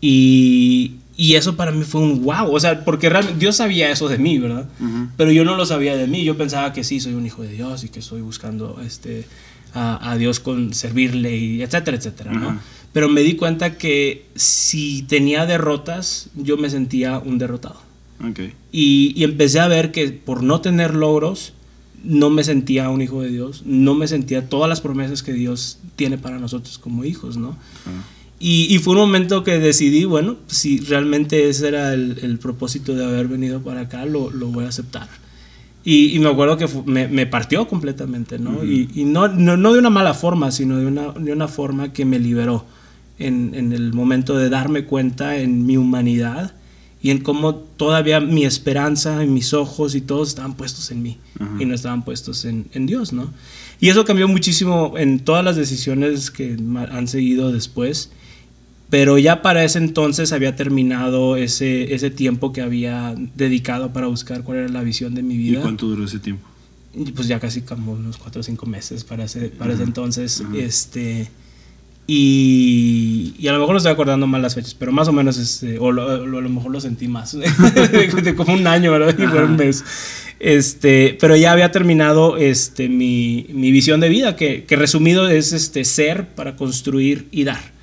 Y, 0.00 0.96
y 1.16 1.34
eso 1.34 1.56
para 1.56 1.72
mí 1.72 1.84
fue 1.84 2.02
un 2.02 2.22
wow, 2.22 2.54
o 2.54 2.60
sea, 2.60 2.84
porque 2.84 3.08
realmente 3.08 3.38
Dios 3.38 3.56
sabía 3.56 3.90
eso 3.90 4.08
de 4.08 4.18
mí, 4.18 4.38
¿verdad? 4.38 4.68
Pero 5.16 5.32
yo 5.32 5.44
no 5.44 5.56
lo 5.56 5.64
sabía 5.64 5.96
de 5.96 6.06
mí, 6.06 6.24
yo 6.24 6.36
pensaba 6.36 6.72
que 6.74 6.84
sí, 6.84 7.00
soy 7.00 7.14
un 7.14 7.24
hijo 7.24 7.42
de 7.42 7.48
Dios 7.48 7.84
y 7.84 7.88
que 7.88 8.00
estoy 8.00 8.20
buscando 8.20 8.80
este, 8.84 9.24
a, 9.76 10.10
a 10.10 10.16
Dios 10.16 10.40
con 10.40 10.72
servirle 10.72 11.36
y 11.36 11.62
etcétera, 11.62 11.98
etcétera, 11.98 12.32
¿no? 12.32 12.58
Pero 12.92 13.10
me 13.10 13.20
di 13.22 13.36
cuenta 13.36 13.76
que 13.76 14.24
si 14.34 15.02
tenía 15.02 15.44
derrotas, 15.44 16.30
yo 16.34 16.56
me 16.56 16.70
sentía 16.70 17.18
un 17.18 17.36
derrotado. 17.36 17.82
Okay. 18.30 18.54
Y, 18.72 19.12
y, 19.14 19.24
empecé 19.24 19.60
a 19.60 19.68
ver 19.68 19.92
que 19.92 20.08
por 20.08 20.42
no 20.42 20.62
tener 20.62 20.94
logros, 20.94 21.52
no 22.02 22.30
me 22.30 22.42
sentía 22.42 22.88
un 22.88 23.02
hijo 23.02 23.20
de 23.20 23.28
Dios, 23.28 23.64
no 23.66 23.94
me 23.94 24.08
sentía 24.08 24.48
todas 24.48 24.70
las 24.70 24.80
promesas 24.80 25.22
que 25.22 25.34
Dios 25.34 25.78
tiene 25.96 26.16
para 26.16 26.38
nosotros 26.38 26.78
como 26.78 27.04
hijos, 27.04 27.36
¿no? 27.36 27.58
Y, 28.38 28.78
fue 28.78 28.94
un 28.94 29.00
momento 29.00 29.44
que 29.44 29.58
decidí, 29.58 30.04
bueno, 30.04 30.36
si 30.46 30.78
realmente 30.80 31.48
ese 31.48 31.68
era 31.68 31.92
el, 31.92 32.38
propósito 32.40 32.94
de 32.94 33.04
haber 33.04 33.28
venido 33.28 33.62
para 33.62 33.82
acá, 33.82 34.06
lo, 34.06 34.30
lo 34.30 34.48
voy 34.48 34.64
a 34.64 34.68
aceptar. 34.68 35.08
Y, 35.88 36.18
me 36.18 36.28
acuerdo 36.28 36.56
que 36.56 36.66
me, 36.84 37.06
me, 37.06 37.26
partió 37.26 37.68
completamente, 37.68 38.40
¿no? 38.40 38.64
Y, 38.64 38.90
y 38.92 39.04
no, 39.04 39.28
no, 39.28 39.56
no, 39.56 39.72
de 39.72 39.78
una 39.78 39.88
mala 39.88 40.14
forma, 40.14 40.50
sino 40.50 40.78
de 40.78 40.86
una, 40.86 41.12
de 41.12 41.32
una 41.32 41.46
forma 41.46 41.92
que 41.92 42.04
me 42.04 42.18
liberó 42.18 42.66
en, 43.20 43.54
en, 43.54 43.72
el 43.72 43.92
momento 43.92 44.36
de 44.36 44.50
darme 44.50 44.84
cuenta 44.84 45.36
en 45.36 45.64
mi 45.64 45.76
humanidad 45.76 46.54
y 47.00 47.10
en 47.10 47.18
cómo 47.18 47.54
todavía 47.54 48.18
mi 48.18 48.44
esperanza 48.44 49.22
y 49.22 49.28
mis 49.28 49.54
ojos 49.54 49.94
y 49.94 50.00
todos 50.00 50.30
estaban 50.30 50.54
puestos 50.54 50.90
en 50.90 51.04
mí 51.04 51.18
y 51.60 51.66
no 51.66 51.72
estaban 51.72 52.04
puestos 52.04 52.44
en, 52.46 52.66
en, 52.72 52.86
Dios, 52.86 53.12
¿no? 53.12 53.32
Y 53.78 53.88
eso 53.88 54.04
cambió 54.04 54.26
muchísimo 54.26 54.94
en 54.96 55.20
todas 55.20 55.44
las 55.44 55.54
decisiones 55.54 56.32
que 56.32 56.56
han 56.90 57.06
seguido 57.06 57.52
después 57.52 58.10
pero 58.88 59.18
ya 59.18 59.42
para 59.42 59.64
ese 59.64 59.78
entonces 59.78 60.32
había 60.32 60.54
terminado 60.54 61.36
ese, 61.36 61.94
ese 61.94 62.10
tiempo 62.10 62.52
que 62.52 62.60
había 62.60 63.14
dedicado 63.34 63.92
para 63.92 64.06
buscar 64.06 64.42
cuál 64.42 64.58
era 64.58 64.68
la 64.68 64.82
visión 64.82 65.14
de 65.14 65.22
mi 65.22 65.36
vida. 65.36 65.58
¿Y 65.58 65.62
cuánto 65.62 65.86
duró 65.86 66.04
ese 66.04 66.18
tiempo? 66.20 66.48
pues 67.14 67.28
ya 67.28 67.38
casi 67.38 67.60
como 67.60 67.92
unos 67.92 68.16
cuatro 68.16 68.40
o 68.40 68.42
cinco 68.42 68.64
meses 68.66 69.04
para 69.04 69.24
ese, 69.24 69.48
para 69.48 69.74
ese 69.74 69.82
entonces. 69.82 70.42
este, 70.54 71.28
y, 72.06 73.34
y, 73.38 73.48
a 73.48 73.52
lo 73.52 73.58
mejor 73.58 73.74
lo 73.74 73.78
estoy 73.78 73.92
acordando 73.92 74.26
mal 74.26 74.40
las 74.40 74.54
fechas, 74.54 74.74
pero 74.74 74.92
más 74.92 75.08
o 75.08 75.12
menos, 75.12 75.36
este, 75.36 75.78
o, 75.78 75.92
lo, 75.92 76.08
a 76.08 76.16
lo 76.18 76.48
mejor 76.48 76.70
lo 76.70 76.80
sentí 76.80 77.08
más, 77.08 77.36
de, 77.38 78.34
como 78.34 78.54
un 78.54 78.66
año, 78.66 78.92
¿verdad? 78.92 79.14
Y 79.18 79.26
fue 79.26 79.44
un 79.44 79.56
mes. 79.56 79.84
Este, 80.38 81.16
pero 81.20 81.36
ya 81.36 81.52
había 81.52 81.70
terminado 81.72 82.36
este, 82.36 82.88
mi, 82.88 83.46
mi 83.52 83.70
visión 83.72 84.00
de 84.00 84.08
vida, 84.08 84.36
que, 84.36 84.64
que 84.64 84.76
resumido 84.76 85.28
es 85.28 85.52
este, 85.52 85.84
ser 85.84 86.28
para 86.28 86.56
construir 86.56 87.28
y 87.30 87.44
dar 87.44 87.75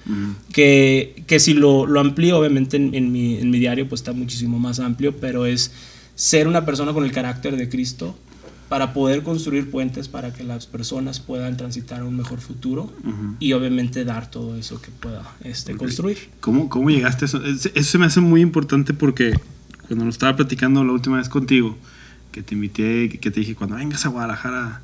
que, 0.52 1.24
que, 1.28 1.39
si 1.39 1.54
lo, 1.54 1.86
lo 1.86 2.00
amplío, 2.00 2.39
obviamente 2.39 2.78
en, 2.78 2.94
en, 2.94 3.12
mi, 3.12 3.38
en, 3.38 3.50
mi, 3.50 3.60
diario, 3.60 3.88
pues 3.88 4.02
está 4.02 4.13
muchísimo 4.13 4.60
más 4.60 4.80
amplio, 4.80 5.16
pero 5.18 5.46
es 5.46 5.72
ser 6.16 6.48
una 6.48 6.66
persona 6.66 6.94
con 6.94 7.04
el 7.04 7.12
carácter 7.12 7.56
de 7.56 7.70
Cristo 7.70 8.16
para 8.70 8.94
poder 8.94 9.24
construir 9.24 9.70
puentes 9.70 10.08
para 10.08 10.34
que 10.34 10.44
las 10.44 10.66
personas 10.66 11.20
puedan 11.20 11.58
transitar 11.58 12.04
un 12.04 12.18
mejor 12.18 12.39
futuro 12.39 12.92
y 13.39 13.54
obviamente 13.54 14.04
dar 14.04 14.32
todo 14.32 14.56
eso 14.56 14.82
que 14.82 14.89
pueda 14.89 15.36
este, 15.44 15.76
construir. 15.76 16.18
¿Cómo, 16.39 16.70
¿Cómo 16.70 16.89
llegaste 16.89 17.26
a 17.26 17.28
eso? 17.28 17.44
Eso 17.44 17.84
se 17.84 17.98
me 17.98 18.08
hace 18.08 18.20
muy 18.20 18.42
importante 18.42 18.94
porque 18.94 19.34
cuando 19.88 20.06
nos 20.06 20.16
estaba 20.16 20.36
platicando 20.36 20.84
la 20.84 20.92
última 20.92 21.18
vez 21.18 21.30
contigo, 21.30 21.78
que 22.32 22.42
te 22.42 22.56
invité, 22.56 23.10
que 23.10 23.32
te 23.32 23.42
dije, 23.42 23.54
cuando 23.54 23.76
vengas 23.76 24.06
a 24.06 24.10
Guadalajara, 24.10 24.82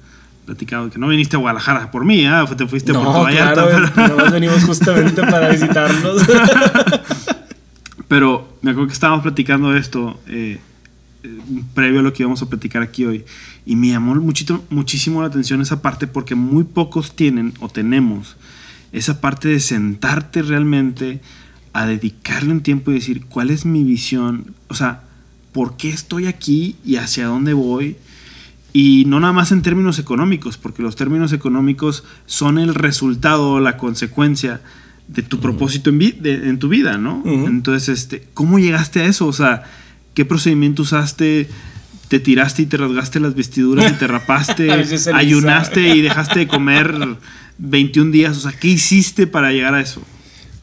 platicado 0.50 0.90
que 0.90 0.98
no 0.98 1.08
viniste 1.08 1.36
a 1.36 1.40
Guadalajara 1.40 1.92
por 1.92 2.06
mí, 2.06 2.26
¿eh? 2.26 2.32
te 2.58 2.66
fuiste 2.66 2.92
no, 2.92 3.02
a 3.02 3.04
Puerto 3.04 3.22
Vallarta. 3.22 3.92
Claro, 3.94 4.18
pero... 4.18 4.32
venimos 4.32 4.64
justamente 4.64 5.22
para 5.22 5.50
visitarnos. 5.50 6.24
pero 8.08 8.58
me 8.64 8.72
acuerdo 8.72 8.88
que 8.88 8.94
estábamos 8.94 9.22
platicando 9.22 9.76
esto 9.76 10.20
eh, 10.28 10.60
eh, 11.22 11.40
previo 11.76 12.00
a 12.00 12.04
lo 12.04 12.14
que 12.14 12.24
íbamos 12.24 12.42
a 12.42 12.50
platicar 12.50 12.82
aquí 12.82 13.06
hoy. 13.06 13.26
Y 13.64 13.76
me 13.76 13.90
llamó 13.90 14.16
muchito, 14.16 14.66
muchísimo 14.72 15.22
la 15.22 15.28
atención 15.28 15.62
esa 15.62 15.84
parte 15.84 16.08
porque 16.08 16.34
muy 16.34 16.64
pocos 16.64 17.16
tienen 17.16 17.54
o 17.60 17.70
tenemos 17.70 18.36
esa 18.92 19.22
parte 19.22 19.50
de 19.50 19.60
sentarte 19.60 20.42
realmente 20.42 21.22
a 21.74 21.86
dedicarle 21.86 22.54
un 22.54 22.62
tiempo 22.62 22.90
y 22.90 22.96
decir 22.96 23.26
cuál 23.26 23.52
es 23.52 23.68
mi 23.68 23.84
visión, 23.84 24.56
o 24.68 24.74
sea, 24.74 25.04
por 25.52 25.78
qué 25.78 25.90
estoy 25.90 26.26
aquí 26.26 26.76
y 26.84 26.96
hacia 26.96 27.28
dónde 27.28 27.54
voy 27.54 27.98
y 28.72 29.06
no 29.08 29.20
nada 29.20 29.34
más 29.34 29.52
en 29.52 29.62
términos 29.62 30.00
económicos, 30.00 30.58
porque 30.58 30.84
los 30.84 30.96
términos 30.96 31.34
económicos 31.34 32.04
son 32.26 32.60
el 32.60 32.76
resultado, 32.76 33.60
la 33.60 33.78
consecuencia 33.78 34.62
de 35.08 35.24
tu 35.24 35.40
propósito 35.40 35.90
en, 35.90 36.02
en 36.24 36.60
tu 36.60 36.70
vida, 36.70 36.98
¿no? 36.98 37.24
Entonces, 37.26 37.90
este, 37.90 38.28
¿cómo 38.36 38.60
llegaste 38.60 39.02
a 39.02 39.06
eso? 39.06 39.26
O 39.26 39.34
sea, 39.34 39.64
¿qué 40.14 40.24
procedimiento 40.24 40.84
usaste? 40.84 41.50
¿Te 42.10 42.20
tiraste 42.20 42.64
y 42.64 42.66
te 42.68 42.78
rasgaste 42.78 43.20
las 43.20 43.34
vestiduras 43.34 43.92
y 43.92 43.96
te 43.96 44.08
rapaste? 44.08 44.72
¿Ayunaste 45.14 45.96
y 45.96 46.02
dejaste 46.02 46.40
de 46.40 46.48
comer 46.48 46.96
21 47.58 48.12
días? 48.12 48.38
O 48.38 48.40
sea, 48.40 48.52
¿qué 48.52 48.68
hiciste 48.68 49.26
para 49.26 49.52
llegar 49.52 49.74
a 49.74 49.82
eso? 49.82 50.04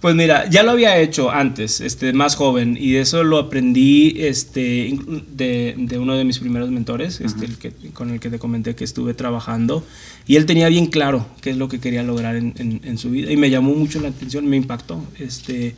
Pues 0.07 0.15
mira, 0.15 0.49
ya 0.49 0.63
lo 0.63 0.71
había 0.71 0.97
hecho 0.99 1.33
antes, 1.33 1.81
este, 1.81 2.13
más 2.13 2.37
joven, 2.37 2.79
y 2.81 2.95
eso 2.95 3.25
lo 3.25 3.39
aprendí 3.39 4.15
este, 4.19 4.97
de, 5.33 5.75
de 5.77 5.99
uno 5.99 6.17
de 6.17 6.23
mis 6.23 6.39
primeros 6.39 6.71
mentores, 6.71 7.21
este, 7.21 7.47
el 7.47 7.59
que, 7.59 7.73
con 7.93 8.11
el 8.13 8.21
que 8.21 8.31
te 8.31 8.39
comenté 8.39 8.77
que 8.77 8.85
estuve 8.85 9.15
trabajando, 9.15 9.85
y 10.25 10.37
él 10.37 10.47
tenía 10.47 10.69
bien 10.69 10.87
claro 10.87 11.27
qué 11.41 11.51
es 11.51 11.57
lo 11.57 11.67
que 11.67 11.81
quería 11.81 12.05
lograr 12.05 12.37
en, 12.37 12.55
en, 12.57 12.83
en 12.85 12.99
su 12.99 13.11
vida, 13.11 13.33
y 13.33 13.37
me 13.37 13.51
llamó 13.51 13.75
mucho 13.75 13.99
la 13.99 14.11
atención, 14.11 14.47
me 14.47 14.55
impactó, 14.55 15.03
este, 15.19 15.75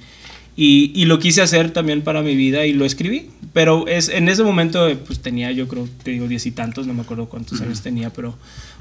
y, 0.56 0.92
y, 0.94 1.06
lo 1.06 1.18
quise 1.18 1.40
hacer 1.40 1.70
también 1.70 2.02
para 2.02 2.20
mi 2.20 2.36
vida 2.36 2.66
y 2.66 2.74
lo 2.74 2.84
escribí, 2.84 3.30
pero 3.54 3.86
es, 3.86 4.10
en 4.10 4.28
ese 4.28 4.42
momento 4.42 4.86
pues 5.06 5.20
tenía 5.20 5.52
yo 5.52 5.68
creo, 5.68 5.88
te 6.02 6.10
digo, 6.10 6.28
diez 6.28 6.44
y 6.44 6.50
tantos, 6.50 6.86
no 6.86 6.92
me 6.92 7.00
acuerdo 7.00 7.30
cuántos 7.30 7.62
años 7.62 7.80
tenía, 7.80 8.10
pero 8.10 8.34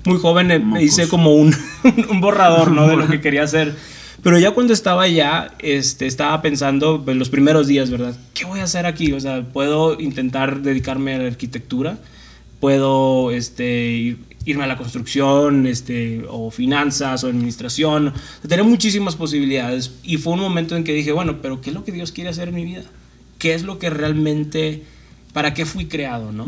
muy 0.04 0.18
joven 0.18 0.52
eh, 0.52 0.60
me 0.60 0.84
hice 0.84 1.08
como 1.08 1.36
un, 1.36 1.56
un 2.10 2.20
borrador, 2.20 2.72
¿no? 2.72 2.88
De 2.88 2.98
lo 2.98 3.08
que 3.08 3.22
quería 3.22 3.44
hacer. 3.44 3.76
Pero 4.24 4.40
ya 4.40 4.52
cuando 4.52 4.74
estaba 4.74 5.04
allá, 5.04 5.54
este, 5.60 6.08
estaba 6.08 6.42
pensando 6.42 7.04
en 7.08 7.20
los 7.20 7.30
primeros 7.30 7.68
días, 7.68 7.90
¿verdad? 7.90 8.18
¿Qué 8.34 8.46
voy 8.46 8.60
a 8.60 8.64
hacer 8.64 8.86
aquí? 8.86 9.14
O 9.14 9.20
sea, 9.20 9.44
puedo 9.44 10.00
intentar 10.00 10.62
dedicarme 10.62 11.16
a 11.16 11.20
la 11.20 11.28
arquitectura, 11.28 11.98
puedo 12.60 13.32
este, 13.32 14.18
irme 14.46 14.64
a 14.64 14.68
la 14.68 14.78
construcción, 14.78 15.68
este, 15.68 16.26
o 16.30 16.50
finanzas, 16.50 17.24
o 17.24 17.28
administración. 17.28 18.14
Tener 18.48 18.64
muchísimas 18.64 19.16
posibilidades. 19.16 19.94
Y 20.04 20.18
fue 20.18 20.34
un 20.34 20.40
momento 20.40 20.76
en 20.76 20.84
que 20.84 20.94
dije, 20.94 21.12
bueno, 21.12 21.42
pero 21.42 21.62
¿qué 21.62 21.70
es 21.70 21.76
lo 21.76 21.84
que 21.84 21.92
Dios 21.92 22.12
quiere 22.12 22.30
hacer 22.32 22.50
en 22.50 22.56
mi 22.56 22.66
vida? 22.66 22.84
¿Qué 23.38 23.54
es 23.54 23.64
lo 23.64 23.78
que 23.78 23.90
realmente, 23.90 24.84
para 25.32 25.54
qué 25.54 25.66
fui 25.66 25.86
creado, 25.86 26.32
no? 26.32 26.48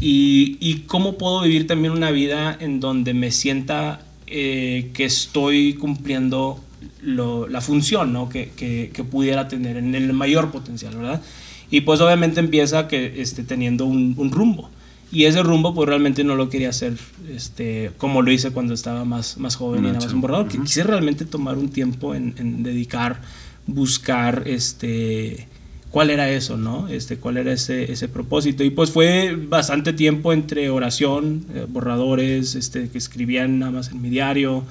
y, 0.00 0.58
y, 0.60 0.80
cómo 0.86 1.18
puedo 1.18 1.42
vivir 1.42 1.66
también 1.66 1.92
una 1.92 2.10
vida 2.10 2.56
en 2.60 2.78
donde 2.78 3.14
me 3.14 3.30
sienta 3.30 4.00
eh, 4.26 4.90
que 4.94 5.04
estoy 5.04 5.74
cumpliendo 5.74 6.62
lo, 7.04 7.48
la 7.48 7.60
función 7.60 8.12
¿no? 8.12 8.28
que, 8.28 8.50
que, 8.56 8.90
que, 8.92 9.04
pudiera 9.04 9.48
tener 9.48 9.76
en 9.76 9.94
el 9.94 10.12
mayor 10.12 10.50
potencial, 10.50 10.96
¿verdad? 10.96 11.22
Y 11.70 11.82
pues 11.82 12.00
obviamente 12.00 12.40
empieza 12.40 12.88
que, 12.88 13.20
este, 13.20 13.42
teniendo 13.44 13.84
un, 13.84 14.14
un 14.16 14.30
rumbo. 14.30 14.70
Y 15.12 15.26
ese 15.26 15.42
rumbo 15.42 15.74
pues 15.74 15.88
realmente 15.88 16.24
no 16.24 16.34
lo 16.34 16.48
quería 16.48 16.70
hacer 16.70 16.94
este, 17.30 17.92
como 17.98 18.22
lo 18.22 18.32
hice 18.32 18.50
cuando 18.50 18.74
estaba 18.74 19.04
más, 19.04 19.38
más 19.38 19.54
joven 19.54 19.84
y 19.84 19.88
era 19.88 20.00
más 20.00 20.12
un 20.12 20.20
borrador. 20.20 20.48
que 20.48 20.58
Quise 20.58 20.82
realmente 20.82 21.24
tomar 21.24 21.56
un 21.56 21.68
tiempo 21.68 22.14
en, 22.14 22.34
en, 22.36 22.62
dedicar, 22.64 23.20
buscar 23.66 24.42
este, 24.46 25.46
cuál 25.90 26.10
era 26.10 26.28
eso, 26.30 26.56
¿no? 26.56 26.88
Este, 26.88 27.18
cuál 27.18 27.36
era 27.36 27.52
ese, 27.52 27.92
ese 27.92 28.08
propósito. 28.08 28.64
Y 28.64 28.70
pues 28.70 28.90
fue 28.90 29.36
bastante 29.36 29.92
tiempo 29.92 30.32
entre 30.32 30.68
oración, 30.68 31.44
eh, 31.54 31.66
borradores, 31.68 32.56
este, 32.56 32.88
que 32.88 32.98
escribían 32.98 33.60
nada 33.60 33.70
más 33.70 33.92
en 33.92 34.02
mi 34.02 34.10
diario, 34.10 34.64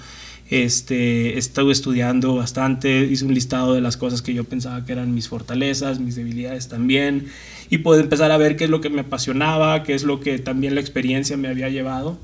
este, 0.49 1.37
estuve 1.37 1.71
estudiando 1.71 2.35
bastante, 2.35 3.05
hice 3.05 3.25
un 3.25 3.33
listado 3.33 3.73
de 3.73 3.81
las 3.81 3.97
cosas 3.97 4.21
que 4.21 4.33
yo 4.33 4.43
pensaba 4.43 4.85
que 4.85 4.91
eran 4.91 5.13
mis 5.13 5.27
fortalezas, 5.27 5.99
mis 5.99 6.15
debilidades 6.15 6.67
también, 6.67 7.27
y 7.69 7.79
pude 7.79 8.01
empezar 8.01 8.31
a 8.31 8.37
ver 8.37 8.55
qué 8.55 8.65
es 8.65 8.69
lo 8.69 8.81
que 8.81 8.89
me 8.89 9.01
apasionaba, 9.01 9.83
qué 9.83 9.93
es 9.93 10.03
lo 10.03 10.19
que 10.19 10.39
también 10.39 10.75
la 10.75 10.81
experiencia 10.81 11.37
me 11.37 11.47
había 11.47 11.69
llevado. 11.69 12.17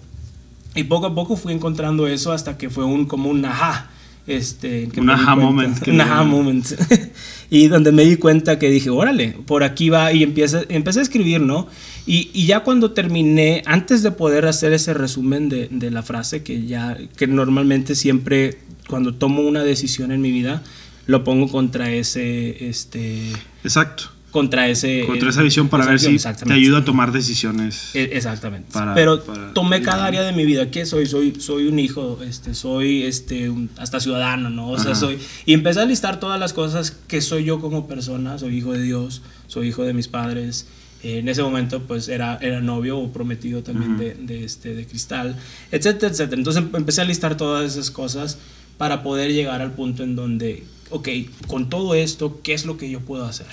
Y 0.75 0.83
poco 0.83 1.07
a 1.07 1.15
poco 1.15 1.35
fui 1.35 1.53
encontrando 1.53 2.07
eso 2.07 2.31
hasta 2.31 2.57
que 2.57 2.69
fue 2.69 2.85
un, 2.85 3.05
como 3.05 3.29
un 3.29 3.43
ajá. 3.45 3.89
Este, 4.29 4.87
un 4.95 5.09
aha 5.09 5.35
moment. 5.35 5.75
Un 5.87 6.01
aha 6.01 6.23
moment. 6.23 6.65
y 7.49 7.67
donde 7.67 7.91
me 7.91 8.05
di 8.05 8.15
cuenta 8.15 8.59
que 8.59 8.69
dije, 8.69 8.91
órale, 8.91 9.35
por 9.47 9.63
aquí 9.63 9.89
va, 9.89 10.13
y 10.13 10.21
empecé, 10.21 10.67
empecé 10.69 10.99
a 10.99 11.01
escribir, 11.01 11.41
¿no? 11.41 11.67
Y, 12.05 12.29
y, 12.33 12.45
ya 12.45 12.59
cuando 12.59 12.91
terminé, 12.91 13.63
antes 13.65 14.03
de 14.03 14.11
poder 14.11 14.45
hacer 14.45 14.71
ese 14.73 14.93
resumen 14.93 15.49
de, 15.49 15.67
de, 15.71 15.89
la 15.89 16.03
frase, 16.03 16.43
que 16.43 16.65
ya, 16.65 16.95
que 17.17 17.25
normalmente 17.25 17.95
siempre 17.95 18.59
cuando 18.87 19.15
tomo 19.15 19.41
una 19.41 19.63
decisión 19.63 20.11
en 20.11 20.21
mi 20.21 20.31
vida, 20.31 20.61
lo 21.07 21.23
pongo 21.23 21.47
contra 21.47 21.91
ese, 21.91 22.69
este... 22.69 23.31
Exacto 23.63 24.18
contra 24.31 24.67
ese 24.67 25.05
contra 25.07 25.29
esa 25.29 25.41
visión 25.41 25.69
para 25.69 25.85
ver 25.85 25.99
si 25.99 26.17
te 26.17 26.53
ayuda 26.53 26.79
a 26.79 26.85
tomar 26.85 27.11
decisiones 27.11 27.95
e, 27.95 28.11
exactamente. 28.13 28.71
para, 28.71 28.93
pero 28.93 29.23
para, 29.23 29.53
tomé 29.53 29.81
cada 29.81 30.05
área 30.05 30.21
de 30.21 30.33
mi 30.33 30.45
vida 30.45 30.69
qué 30.69 30.85
soy 30.85 31.07
soy 31.07 31.35
soy 31.39 31.67
un 31.67 31.79
hijo 31.79 32.19
este 32.23 32.53
soy 32.53 33.03
este 33.03 33.49
un, 33.49 33.69
hasta 33.77 33.99
ciudadano 33.99 34.49
no 34.49 34.69
o 34.69 34.75
Ajá. 34.75 34.83
sea 34.83 34.95
soy 34.95 35.17
y 35.45 35.53
empecé 35.53 35.79
a 35.79 35.85
listar 35.85 36.19
todas 36.19 36.39
las 36.39 36.53
cosas 36.53 36.91
que 37.07 37.21
soy 37.21 37.43
yo 37.43 37.59
como 37.59 37.87
persona 37.87 38.37
soy 38.37 38.57
hijo 38.57 38.73
de 38.73 38.83
Dios 38.83 39.23
soy 39.49 39.67
hijo 39.67 39.83
de 39.83 39.93
mis 39.93 40.07
padres. 40.07 40.67
Eh, 41.03 41.19
en 41.19 41.29
ese 41.29 41.41
momento 41.41 41.81
pues 41.83 42.07
era, 42.07 42.37
era 42.41 42.61
novio 42.61 42.99
o 42.99 43.11
prometido 43.11 43.63
también 43.63 43.97
de, 43.97 44.13
de, 44.15 44.43
este, 44.43 44.75
de 44.75 44.85
cristal, 44.85 45.35
etcétera, 45.71 46.11
etcétera. 46.11 46.37
Entonces 46.37 46.63
em, 46.63 46.69
empecé 46.75 47.01
a 47.01 47.05
listar 47.05 47.35
todas 47.35 47.71
esas 47.71 47.89
cosas 47.91 48.37
para 48.77 49.01
poder 49.01 49.31
llegar 49.33 49.61
al 49.61 49.71
punto 49.71 50.03
en 50.03 50.15
donde, 50.15 50.65
ok, 50.89 51.09
con 51.47 51.69
todo 51.69 51.95
esto, 51.95 52.41
¿qué 52.43 52.53
es 52.53 52.65
lo 52.65 52.77
que 52.77 52.89
yo 52.89 52.99
puedo 52.99 53.25
hacer? 53.25 53.47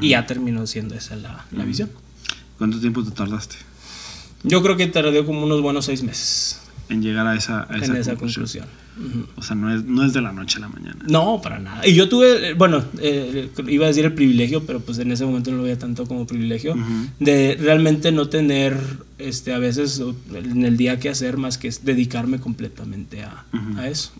Y 0.00 0.10
ya 0.10 0.26
terminó 0.26 0.66
siendo 0.66 0.94
esa 0.94 1.16
la, 1.16 1.46
la 1.52 1.64
visión. 1.64 1.90
¿Cuánto 2.58 2.78
tiempo 2.80 3.02
te 3.04 3.10
tardaste? 3.10 3.56
Yo 4.42 4.62
creo 4.62 4.76
que 4.76 4.86
tardé 4.86 5.24
como 5.24 5.44
unos 5.44 5.62
buenos 5.62 5.86
seis 5.86 6.02
meses. 6.02 6.60
En 6.88 7.02
llegar 7.02 7.26
a 7.26 7.34
esa, 7.36 7.66
a 7.68 7.76
esa 7.76 7.92
en 7.92 7.96
esa 7.96 8.16
conclusión. 8.16 8.66
conclusión. 8.66 8.66
Uh 8.98 9.00
-huh. 9.00 9.26
O 9.36 9.42
sea, 9.42 9.54
no 9.54 9.72
es, 9.74 9.84
no 9.84 10.04
es 10.04 10.12
de 10.12 10.22
la 10.22 10.32
noche 10.32 10.56
a 10.58 10.60
la 10.60 10.68
mañana. 10.68 11.04
No, 11.06 11.40
para 11.42 11.58
nada. 11.58 11.86
Y 11.86 11.94
yo 11.94 12.08
tuve, 12.08 12.54
bueno, 12.54 12.82
eh, 13.00 13.50
iba 13.68 13.84
a 13.84 13.88
decir 13.88 14.04
el 14.06 14.14
privilegio, 14.14 14.64
pero 14.64 14.80
pues 14.80 14.98
en 14.98 15.12
ese 15.12 15.24
momento 15.24 15.50
no 15.50 15.58
lo 15.58 15.64
veía 15.64 15.78
tanto 15.78 16.06
como 16.06 16.26
privilegio, 16.26 16.72
uh 16.72 16.76
-huh. 16.76 17.08
de 17.20 17.56
realmente 17.60 18.10
no 18.10 18.28
tener, 18.28 18.76
este, 19.18 19.52
a 19.52 19.58
veces 19.58 20.02
en 20.32 20.64
el 20.64 20.76
día 20.76 20.98
que 20.98 21.10
hacer 21.10 21.36
más 21.36 21.58
que 21.58 21.70
dedicarme 21.82 22.40
completamente 22.40 23.22
a, 23.22 23.44
uh 23.52 23.56
-huh. 23.56 23.78
a 23.78 23.88
eso. 23.88 24.12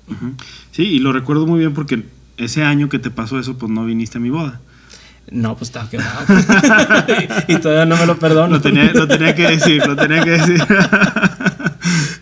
Sí, 0.72 0.82
y 0.82 0.98
lo 0.98 1.12
recuerdo 1.12 1.46
muy 1.46 1.60
bien 1.60 1.72
porque 1.74 2.04
ese 2.36 2.62
año 2.64 2.88
que 2.88 2.98
te 2.98 3.10
pasó 3.10 3.38
eso, 3.38 3.56
pues 3.56 3.72
no 3.72 3.84
viniste 3.86 4.18
a 4.18 4.20
mi 4.20 4.30
boda. 4.30 4.60
No, 5.30 5.56
pues 5.56 5.68
estaba 5.68 5.90
quemado. 5.90 6.24
y, 7.48 7.52
y, 7.52 7.56
todavía 7.56 7.84
no 7.84 7.96
me 7.96 8.06
lo 8.06 8.18
perdono. 8.18 8.56
Lo 8.56 8.60
tenía, 8.60 8.92
lo 8.92 9.06
tenía 9.06 9.34
que 9.34 9.42
decir, 9.42 9.86
lo 9.86 9.94
tenía 9.94 10.24
que 10.24 10.30
decir. 10.30 10.62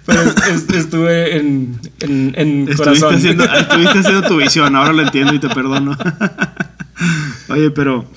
Pero 0.06 0.22
es, 0.22 0.36
es, 0.48 0.76
estuve 0.76 1.36
en, 1.36 1.78
en, 2.00 2.34
en 2.36 2.68
estuviste 2.68 2.76
corazón. 2.76 3.14
Haciendo, 3.14 3.44
estuviste 3.44 3.98
haciendo 3.98 4.22
tu 4.22 4.36
visión, 4.38 4.74
ahora 4.74 4.92
lo 4.92 5.02
entiendo 5.02 5.34
y 5.34 5.38
te 5.38 5.48
perdono. 5.48 5.96
Oye, 7.48 7.70
pero, 7.70 8.10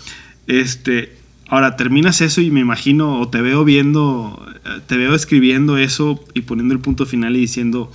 este, 0.47 1.17
ahora 1.47 1.75
terminas 1.75 2.21
eso 2.21 2.41
y 2.41 2.49
me 2.49 2.59
imagino, 2.59 3.19
o 3.19 3.29
te 3.29 3.41
veo 3.41 3.63
viendo, 3.63 4.43
te 4.87 4.97
veo 4.97 5.13
escribiendo 5.13 5.77
eso 5.77 6.23
y 6.33 6.41
poniendo 6.41 6.73
el 6.73 6.79
punto 6.79 7.05
final 7.05 7.35
y 7.35 7.41
diciendo, 7.41 7.91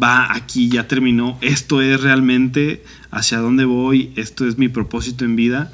va, 0.00 0.32
aquí 0.32 0.68
ya 0.68 0.88
terminó, 0.88 1.38
esto 1.40 1.82
es 1.82 2.00
realmente 2.00 2.82
hacia 3.10 3.38
dónde 3.38 3.64
voy, 3.64 4.12
esto 4.16 4.46
es 4.46 4.58
mi 4.58 4.68
propósito 4.68 5.24
en 5.24 5.36
vida 5.36 5.72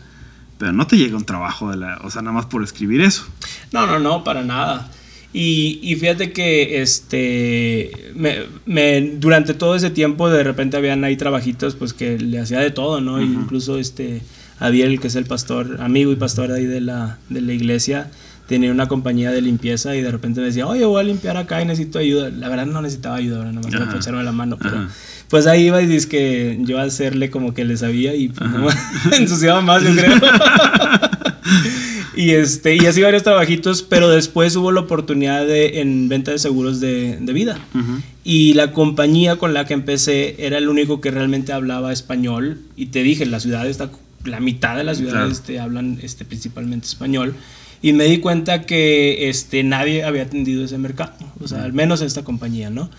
pero 0.58 0.72
no 0.72 0.86
te 0.86 0.96
llega 0.96 1.16
un 1.16 1.24
trabajo 1.24 1.70
de 1.70 1.76
la, 1.76 1.98
o 2.04 2.10
sea, 2.10 2.22
nada 2.22 2.34
más 2.34 2.46
por 2.46 2.62
escribir 2.62 3.00
eso. 3.00 3.24
No, 3.72 3.86
no, 3.86 3.98
no, 3.98 4.24
para 4.24 4.42
nada. 4.42 4.90
Y, 5.32 5.78
y 5.82 5.94
fíjate 5.96 6.32
que 6.32 6.80
este 6.80 8.12
me, 8.14 8.44
me, 8.66 9.00
durante 9.18 9.54
todo 9.54 9.76
ese 9.76 9.90
tiempo 9.90 10.30
de 10.30 10.42
repente 10.42 10.76
habían 10.76 11.04
ahí 11.04 11.16
trabajitos 11.16 11.74
pues 11.74 11.92
que 11.92 12.18
le 12.18 12.40
hacía 12.40 12.60
de 12.60 12.70
todo, 12.70 13.00
¿no? 13.00 13.14
Uh 13.14 13.18
-huh. 13.18 13.42
Incluso 13.42 13.78
este 13.78 14.22
Abiel, 14.58 14.98
que 15.00 15.08
es 15.08 15.16
el 15.16 15.26
pastor, 15.26 15.78
amigo 15.80 16.12
y 16.12 16.16
pastor 16.16 16.50
ahí 16.50 16.64
de 16.64 16.80
la, 16.80 17.18
de 17.28 17.42
la 17.42 17.52
iglesia, 17.52 18.10
tenía 18.48 18.72
una 18.72 18.88
compañía 18.88 19.30
de 19.30 19.42
limpieza 19.42 19.94
y 19.94 20.00
de 20.00 20.10
repente 20.10 20.40
me 20.40 20.46
decía, 20.46 20.66
oye, 20.66 20.84
voy 20.84 21.00
a 21.00 21.04
limpiar 21.04 21.36
acá 21.36 21.60
y 21.60 21.66
necesito 21.66 21.98
ayuda. 21.98 22.30
La 22.30 22.48
verdad 22.48 22.66
no 22.66 22.80
necesitaba 22.80 23.16
ayuda, 23.16 23.38
¿verdad? 23.38 23.52
Nada 23.52 23.68
más 23.68 23.86
para 23.86 23.98
echarme 23.98 24.24
la 24.24 24.32
mano, 24.32 24.56
pero... 24.56 24.88
pues 25.28 25.46
ahí 25.46 25.66
iba 25.66 25.82
y 25.82 25.86
dice 25.86 26.08
que 26.08 26.58
yo 26.60 26.78
a 26.78 26.82
hacerle 26.82 27.30
como 27.30 27.54
que 27.54 27.64
le 27.64 27.76
sabía 27.76 28.14
y 28.14 28.28
pues, 28.28 28.50
no, 28.50 28.68
ensuciaba 29.16 29.60
más, 29.60 29.82
yo 29.82 29.94
creo. 29.94 30.16
y 32.16 32.30
este 32.30 32.76
y 32.76 32.86
así 32.86 33.02
varios 33.02 33.22
trabajitos, 33.22 33.82
pero 33.82 34.08
después 34.08 34.56
hubo 34.56 34.72
la 34.72 34.80
oportunidad 34.80 35.46
de 35.46 35.80
en 35.80 36.08
venta 36.08 36.30
de 36.30 36.38
seguros 36.38 36.80
de, 36.80 37.18
de 37.20 37.32
vida. 37.32 37.58
Uh 37.74 37.78
-huh. 37.78 38.02
Y 38.24 38.54
la 38.54 38.72
compañía 38.72 39.36
con 39.36 39.54
la 39.54 39.66
que 39.66 39.74
empecé 39.74 40.36
era 40.38 40.58
el 40.58 40.68
único 40.68 41.00
que 41.00 41.10
realmente 41.10 41.52
hablaba 41.52 41.92
español 41.92 42.58
y 42.76 42.86
te 42.86 43.02
dije, 43.02 43.26
la 43.26 43.40
ciudad 43.40 43.66
está 43.66 43.90
la 44.24 44.40
mitad 44.40 44.76
de 44.76 44.84
las 44.84 44.98
ciudades 44.98 45.18
claro. 45.18 45.32
este, 45.32 45.60
hablan 45.60 45.98
este, 46.02 46.24
principalmente 46.24 46.86
español 46.86 47.34
y 47.80 47.92
me 47.92 48.04
di 48.04 48.18
cuenta 48.18 48.62
que 48.62 49.28
este 49.28 49.62
nadie 49.62 50.04
había 50.04 50.22
atendido 50.22 50.64
ese 50.64 50.78
mercado, 50.78 51.12
o 51.40 51.46
sea, 51.46 51.62
al 51.62 51.72
menos 51.72 52.00
esta 52.00 52.24
compañía, 52.24 52.70
¿no? 52.70 52.90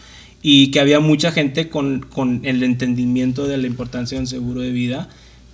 Y 0.41 0.71
que 0.71 0.79
había 0.79 0.99
mucha 0.99 1.31
gente 1.31 1.69
con, 1.69 2.01
con, 2.01 2.41
el 2.43 2.63
entendimiento 2.63 3.47
de 3.47 3.57
la 3.57 3.67
importancia 3.67 4.17
de 4.17 4.21
un 4.21 4.27
seguro 4.27 4.61
de 4.61 4.71
vida, 4.71 5.09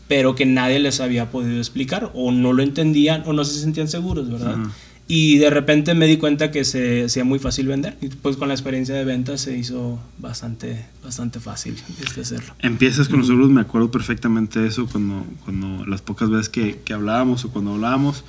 pero 0.08 0.36
que 0.36 0.46
nadie 0.46 0.80
les 0.80 1.00
había 1.00 1.32
podido 1.32 1.58
explicar, 1.58 2.12
o 2.14 2.32
no 2.32 2.54
lo 2.54 2.62
entendían, 2.62 3.24
o 3.26 3.34
no 3.34 3.44
se 3.44 3.60
sentían 3.60 3.88
seguros, 3.88 4.30
¿verdad? 4.30 4.58
Uh 4.58 4.64
-huh. 4.64 4.72
Y 5.08 5.38
de 5.38 5.52
repente 5.52 5.94
me 5.94 6.08
di 6.08 6.18
cuenta 6.18 6.50
que 6.50 6.66
se 6.66 7.06
hacía 7.06 7.24
muy 7.24 7.38
fácil 7.38 7.68
vender. 7.68 7.96
Y 8.02 8.08
pues 8.08 8.38
con 8.38 8.48
la 8.48 8.56
experiencia 8.56 8.96
de 8.96 9.06
venta 9.06 9.38
se 9.38 9.56
hizo 9.56 10.00
bastante, 10.18 10.86
bastante 11.04 11.40
fácil 11.40 11.76
este 12.04 12.22
hacerlo. 12.22 12.56
Empiezas 12.60 13.08
con 13.08 13.20
los 13.20 13.28
seguros, 13.28 13.52
me 13.52 13.62
acuerdo 13.62 13.92
perfectamente 13.92 14.60
de 14.60 14.68
eso 14.68 14.88
cuando, 14.88 15.24
cuando 15.44 15.86
las 15.86 16.02
pocas 16.02 16.30
veces 16.32 16.50
que, 16.50 16.80
que 16.84 16.94
hablábamos 16.94 17.46
o 17.46 17.52
cuando 17.52 17.76
hablábamos. 17.76 18.24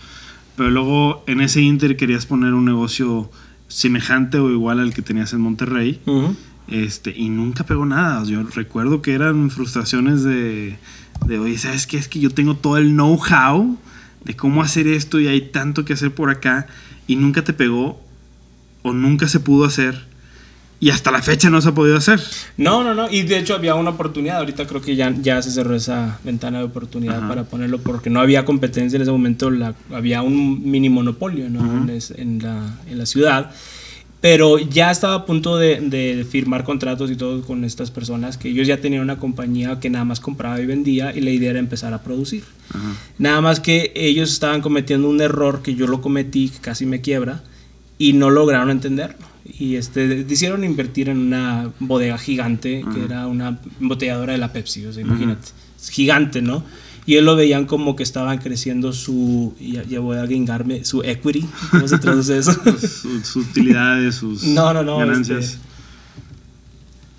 Pero 0.57 0.71
luego 0.71 1.25
en 1.27 1.41
ese 1.41 1.63
inter 1.63 1.97
querías 1.97 2.27
poner 2.27 2.53
un 2.53 2.67
negocio 2.67 3.31
semejante 3.69 4.39
o 4.39 4.51
igual 4.51 4.81
al 4.81 4.95
que 4.95 5.03
tenías 5.03 5.33
en 5.33 5.41
Monterrey. 5.41 6.01
Uh 6.07 6.13
-huh. 6.13 6.37
Este, 6.69 7.15
y 7.17 7.29
nunca 7.29 7.65
pegó 7.65 7.87
nada. 7.87 8.25
Yo 8.25 8.43
recuerdo 8.43 9.03
que 9.03 9.15
eran 9.15 9.51
frustraciones 9.51 10.25
de, 10.25 10.79
de 11.27 11.39
oye, 11.39 11.59
¿sabes 11.59 11.87
qué? 11.87 11.97
Es 11.97 12.09
que 12.09 12.19
yo 12.19 12.31
tengo 12.31 12.57
todo 12.57 12.77
el 12.77 12.93
know-how 12.93 13.79
de 14.25 14.35
cómo 14.35 14.63
hacer 14.63 14.89
esto 14.89 15.21
y 15.21 15.29
hay 15.29 15.41
tanto 15.41 15.85
que 15.85 15.93
hacer 15.93 16.13
por 16.13 16.31
acá 16.31 16.67
y 17.07 17.17
nunca 17.17 17.45
te 17.45 17.53
pegó 17.53 18.01
o 18.83 18.93
nunca 18.93 19.29
se 19.29 19.41
pudo 19.41 19.65
hacer. 19.65 20.07
Y 20.79 20.91
hasta 20.91 21.11
la 21.11 21.23
fecha 21.23 21.49
no 21.49 21.61
se 21.63 21.71
ha 21.71 21.75
podido 21.75 21.97
hacer. 21.97 22.21
No, 22.59 22.85
no, 22.85 22.95
no. 22.95 23.11
Y 23.11 23.23
de 23.23 23.39
hecho 23.39 23.55
había 23.55 23.75
una 23.75 23.91
oportunidad. 23.91 24.39
Ahorita 24.39 24.67
creo 24.67 24.83
que 24.83 24.95
ya, 24.95 25.15
ya 25.23 25.41
se 25.41 25.51
cerró 25.51 25.75
esa 25.75 26.19
ventana 26.23 26.59
de 26.59 26.65
oportunidad 26.65 27.19
Ajá. 27.19 27.29
para 27.29 27.45
ponerlo 27.45 27.79
porque 27.79 28.11
no 28.11 28.21
había 28.21 28.45
competencia 28.45 28.97
en 28.97 29.03
ese 29.03 29.11
momento. 29.11 29.51
La, 29.51 29.75
había 29.91 30.21
un 30.21 30.71
mini 30.71 30.91
monopolio 30.91 31.47
en, 31.47 31.57
en, 31.57 32.39
la, 32.43 32.75
en 32.91 32.99
la 32.99 33.07
ciudad. 33.07 33.53
Pero 34.21 34.59
ya 34.59 34.91
estaba 34.91 35.15
a 35.15 35.27
punto 35.27 35.57
de, 35.57 35.81
de, 35.81 36.27
firmar 36.29 36.65
contratos 36.65 37.11
y 37.11 37.17
todo 37.17 37.43
con 37.43 37.65
estas 37.65 37.91
personas 37.91 38.37
que 38.37 38.49
ellos 38.49 38.67
ya 38.67 38.81
tenían 38.81 39.03
una 39.03 39.19
compañía 39.19 39.79
que 39.79 39.89
nada 39.89 40.05
más 40.05 40.21
compraba 40.21 40.59
y 40.61 40.67
vendía 40.67 41.15
y 41.15 41.21
la 41.21 41.31
idea 41.31 41.51
era 41.51 41.59
empezar 41.59 41.95
a 41.95 42.03
producir. 42.03 42.43
Ajá. 42.71 42.97
Nada 43.19 43.41
más 43.41 43.61
que 43.61 43.93
ellos 43.95 44.33
estaban 44.33 44.63
cometiendo 44.63 45.09
un 45.09 45.21
error 45.21 45.63
que 45.63 45.75
yo 45.75 45.87
lo 45.87 46.01
cometí, 46.01 46.49
que 46.49 46.59
casi 46.59 46.87
me 46.87 47.03
quiebra, 47.03 47.43
y 47.99 48.15
no 48.15 48.31
lograron 48.31 48.71
entenderlo. 48.71 49.36
Y 49.59 49.77
este, 49.77 50.25
decidieron 50.25 50.65
invertir 50.65 51.09
en 51.09 51.19
una 51.19 51.71
bodega 51.79 52.19
gigante, 52.19 52.85
que 52.93 53.05
era 53.05 53.27
una 53.27 53.59
embotelladora 53.81 54.33
de 54.33 54.39
la 54.39 54.53
Pepsi, 54.53 54.87
o 54.87 54.93
sea, 54.93 55.03
imagínate, 55.03 55.49
es 55.81 55.89
gigante, 55.91 56.43
¿no? 56.43 56.65
Y 57.07 57.15
él 57.15 57.25
lo 57.25 57.37
veían 57.37 57.67
como 57.67 57.95
que 57.95 58.03
estaban 58.03 58.39
creciendo 58.39 58.93
su, 58.93 59.55
ya, 59.61 59.85
ya 59.85 60.01
voy 60.01 60.17
a 60.19 60.27
guingarme, 60.27 60.85
su 60.85 61.03
equity, 61.03 61.47
¿cómo 61.71 61.87
se 61.87 61.99
traduce 61.99 62.37
eso? 62.39 62.53
sus 62.81 63.37
utilidades, 63.37 64.17
sus 64.17 64.43
no, 64.43 64.75
no, 64.75 64.83
no, 64.83 64.99
ganancias. 64.99 65.45
este, 65.45 65.59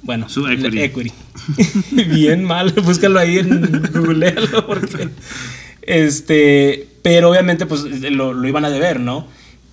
bueno, 0.03 0.27
Su 0.29 0.47
equity. 0.47 0.79
equity. 0.79 1.11
Bien 1.91 2.43
mal, 2.43 2.71
búscalo 2.83 3.19
ahí 3.19 3.37
en 3.39 3.81
googlealo 3.93 4.67
porque 4.67 5.09
este, 5.81 6.87
pero 7.01 7.29
obviamente 7.29 7.65
pues 7.65 7.83
lo, 8.11 8.33
lo 8.33 8.47
iban 8.47 8.65
a 8.65 8.69
deber, 8.69 8.99
¿no? 8.99 9.27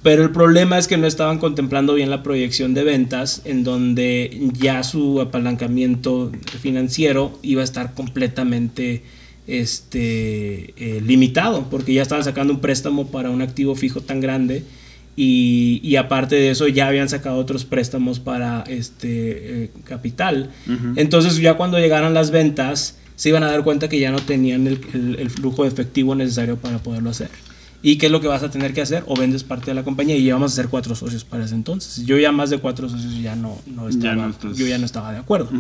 Pero 0.05 0.23
el 0.23 0.31
problema 0.31 0.79
es 0.79 0.87
que 0.87 0.97
no 0.99 1.07
estaban 1.09 1.39
contemplando 1.39 1.95
bien 1.95 2.11
la 2.11 2.23
proyección 2.23 2.75
de 2.75 2.85
ventas, 2.85 3.41
en 3.47 3.65
donde 3.65 4.51
ya 4.53 4.83
su 4.85 5.21
apalancamiento 5.21 6.31
financiero 6.61 7.37
iba 7.43 7.63
a 7.63 7.65
estar 7.65 7.95
completamente 7.95 9.03
este, 9.47 10.75
eh, 10.77 11.01
limitado, 11.05 11.69
porque 11.71 11.95
ya 11.95 12.03
estaban 12.03 12.23
sacando 12.25 12.53
un 12.53 12.61
préstamo 12.61 13.07
para 13.09 13.31
un 13.31 13.43
activo 13.43 13.75
fijo 13.75 14.01
tan 14.03 14.21
grande 14.21 14.63
y, 15.17 15.81
y 15.83 15.97
aparte 15.97 16.35
de 16.37 16.51
eso 16.51 16.69
ya 16.69 16.89
habían 16.89 17.09
sacado 17.09 17.37
otros 17.39 17.65
préstamos 17.65 18.21
para 18.21 18.63
este, 18.69 19.65
eh, 19.65 19.71
capital. 19.85 20.51
Entonces 20.97 21.37
ya 21.39 21.55
cuando 21.55 21.79
llegaran 21.79 22.13
las 22.15 22.31
ventas 22.31 22.99
se 23.17 23.29
iban 23.31 23.43
a 23.43 23.51
dar 23.51 23.63
cuenta 23.65 23.89
que 23.89 23.99
ya 24.01 24.11
no 24.11 24.19
tenían 24.19 24.67
el, 24.67 24.81
el- 24.93 25.17
el 25.19 25.31
flujo 25.31 25.63
de 25.63 25.69
efectivo 25.69 26.15
necesario 26.15 26.57
para 26.57 26.79
poderlo 26.79 27.11
hacer. 27.11 27.29
¿Y 27.87 27.97
qué 27.99 28.07
es 28.07 28.13
lo 28.13 28.23
que 28.23 28.29
vas 28.29 28.43
a 28.43 28.51
tener 28.51 28.73
que 28.73 28.81
hacer? 28.81 29.05
O 29.07 29.15
vendes 29.15 29.45
parte 29.45 29.67
de 29.67 29.75
la 29.75 29.85
compañía 29.85 30.17
y 30.17 30.25
ya 30.25 30.33
vamos 30.35 30.53
a 30.53 30.55
ser 30.57 30.69
cuatro 30.69 30.95
socios 30.95 31.23
para 31.23 31.45
ese 31.45 31.55
entonces. 31.55 32.07
Yo 32.07 32.17
ya 32.19 32.33
más 32.33 32.49
de 32.49 32.57
cuatro 32.57 32.89
socios 32.89 33.15
ya 33.21 33.37
no, 33.37 33.59
no 33.67 33.91
estaba, 33.91 34.15
no 34.15 34.31
estás- 34.31 34.57
yo 34.57 34.67
ya 34.67 34.79
no 34.79 34.87
estaba 34.87 35.13
de 35.13 35.19
acuerdo. 35.19 35.51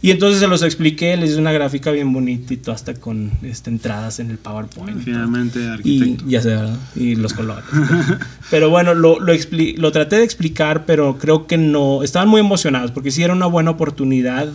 Y 0.00 0.12
entonces 0.12 0.38
se 0.38 0.46
los 0.46 0.62
expliqué, 0.62 1.16
les 1.16 1.30
hice 1.30 1.40
una 1.40 1.50
gráfica 1.50 1.90
bien 1.90 2.12
bonita 2.12 2.54
y 2.54 2.58
todo 2.58 2.72
hasta 2.72 2.94
con 2.94 3.32
este, 3.42 3.70
entradas 3.70 4.20
en 4.20 4.30
el 4.30 4.38
PowerPoint. 4.38 5.02
Finalmente, 5.02 5.58
Y 5.58 5.66
arquitecto. 5.66 6.24
ya 6.28 6.40
sé, 6.40 6.50
¿verdad? 6.50 6.76
Y 6.94 7.16
los 7.16 7.32
colores. 7.34 7.64
pero 8.50 8.70
bueno, 8.70 8.94
lo, 8.94 9.18
lo, 9.18 9.32
lo 9.76 9.92
traté 9.92 10.16
de 10.16 10.24
explicar, 10.24 10.84
pero 10.86 11.18
creo 11.18 11.48
que 11.48 11.56
no. 11.58 12.02
Estaban 12.04 12.28
muy 12.28 12.40
emocionados 12.40 12.92
porque 12.92 13.10
sí 13.10 13.22
era 13.24 13.32
una 13.32 13.46
buena 13.46 13.72
oportunidad 13.72 14.48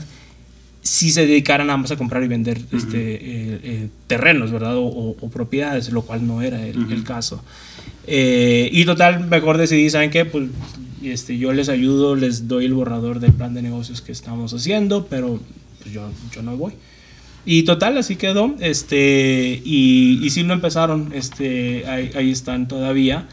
si 0.82 1.12
se 1.12 1.26
dedicaran 1.28 1.68
nada 1.68 1.78
más 1.78 1.92
a 1.92 1.96
comprar 1.96 2.24
y 2.24 2.28
vender 2.28 2.60
este, 2.72 3.14
eh, 3.16 3.60
eh, 3.64 3.88
terrenos, 4.08 4.52
¿verdad? 4.52 4.76
O, 4.78 4.86
o- 4.86 5.16
o 5.20 5.30
propiedades, 5.30 5.92
lo 5.92 6.02
cual 6.02 6.26
no 6.26 6.42
era 6.42 6.66
el, 6.66 6.92
el 6.92 7.04
caso. 7.04 7.44
Eh, 8.08 8.70
y 8.72 8.86
total, 8.86 9.28
mejor 9.28 9.58
decidí, 9.58 9.90
¿saben 9.90 10.10
qué? 10.10 10.26
Pues 10.26 10.50
este, 11.04 11.38
yo 11.38 11.54
les 11.54 11.70
ayudo, 11.70 12.16
les 12.16 12.48
doy 12.48 12.66
el 12.66 12.74
borrador 12.74 13.20
del 13.20 13.32
plan 13.34 13.54
de 13.54 13.62
negocios 13.62 14.02
que 14.02 14.12
estamos 14.12 14.54
haciendo, 14.54 15.06
pero 15.08 15.40
pues, 15.82 15.94
yo, 15.94 16.10
yo 16.34 16.42
no 16.42 16.58
voy. 16.58 16.74
Y 17.46 17.64
total, 17.64 17.98
así 17.98 18.16
quedó. 18.18 18.56
Este, 18.60 19.62
y, 19.66 20.20
y 20.24 20.30
sí 20.30 20.44
lo 20.44 20.54
empezaron. 20.54 21.12
Este, 21.14 21.86
ahí, 21.88 22.12
ahí 22.16 22.32
están 22.32 22.68
todavía. 22.68 23.28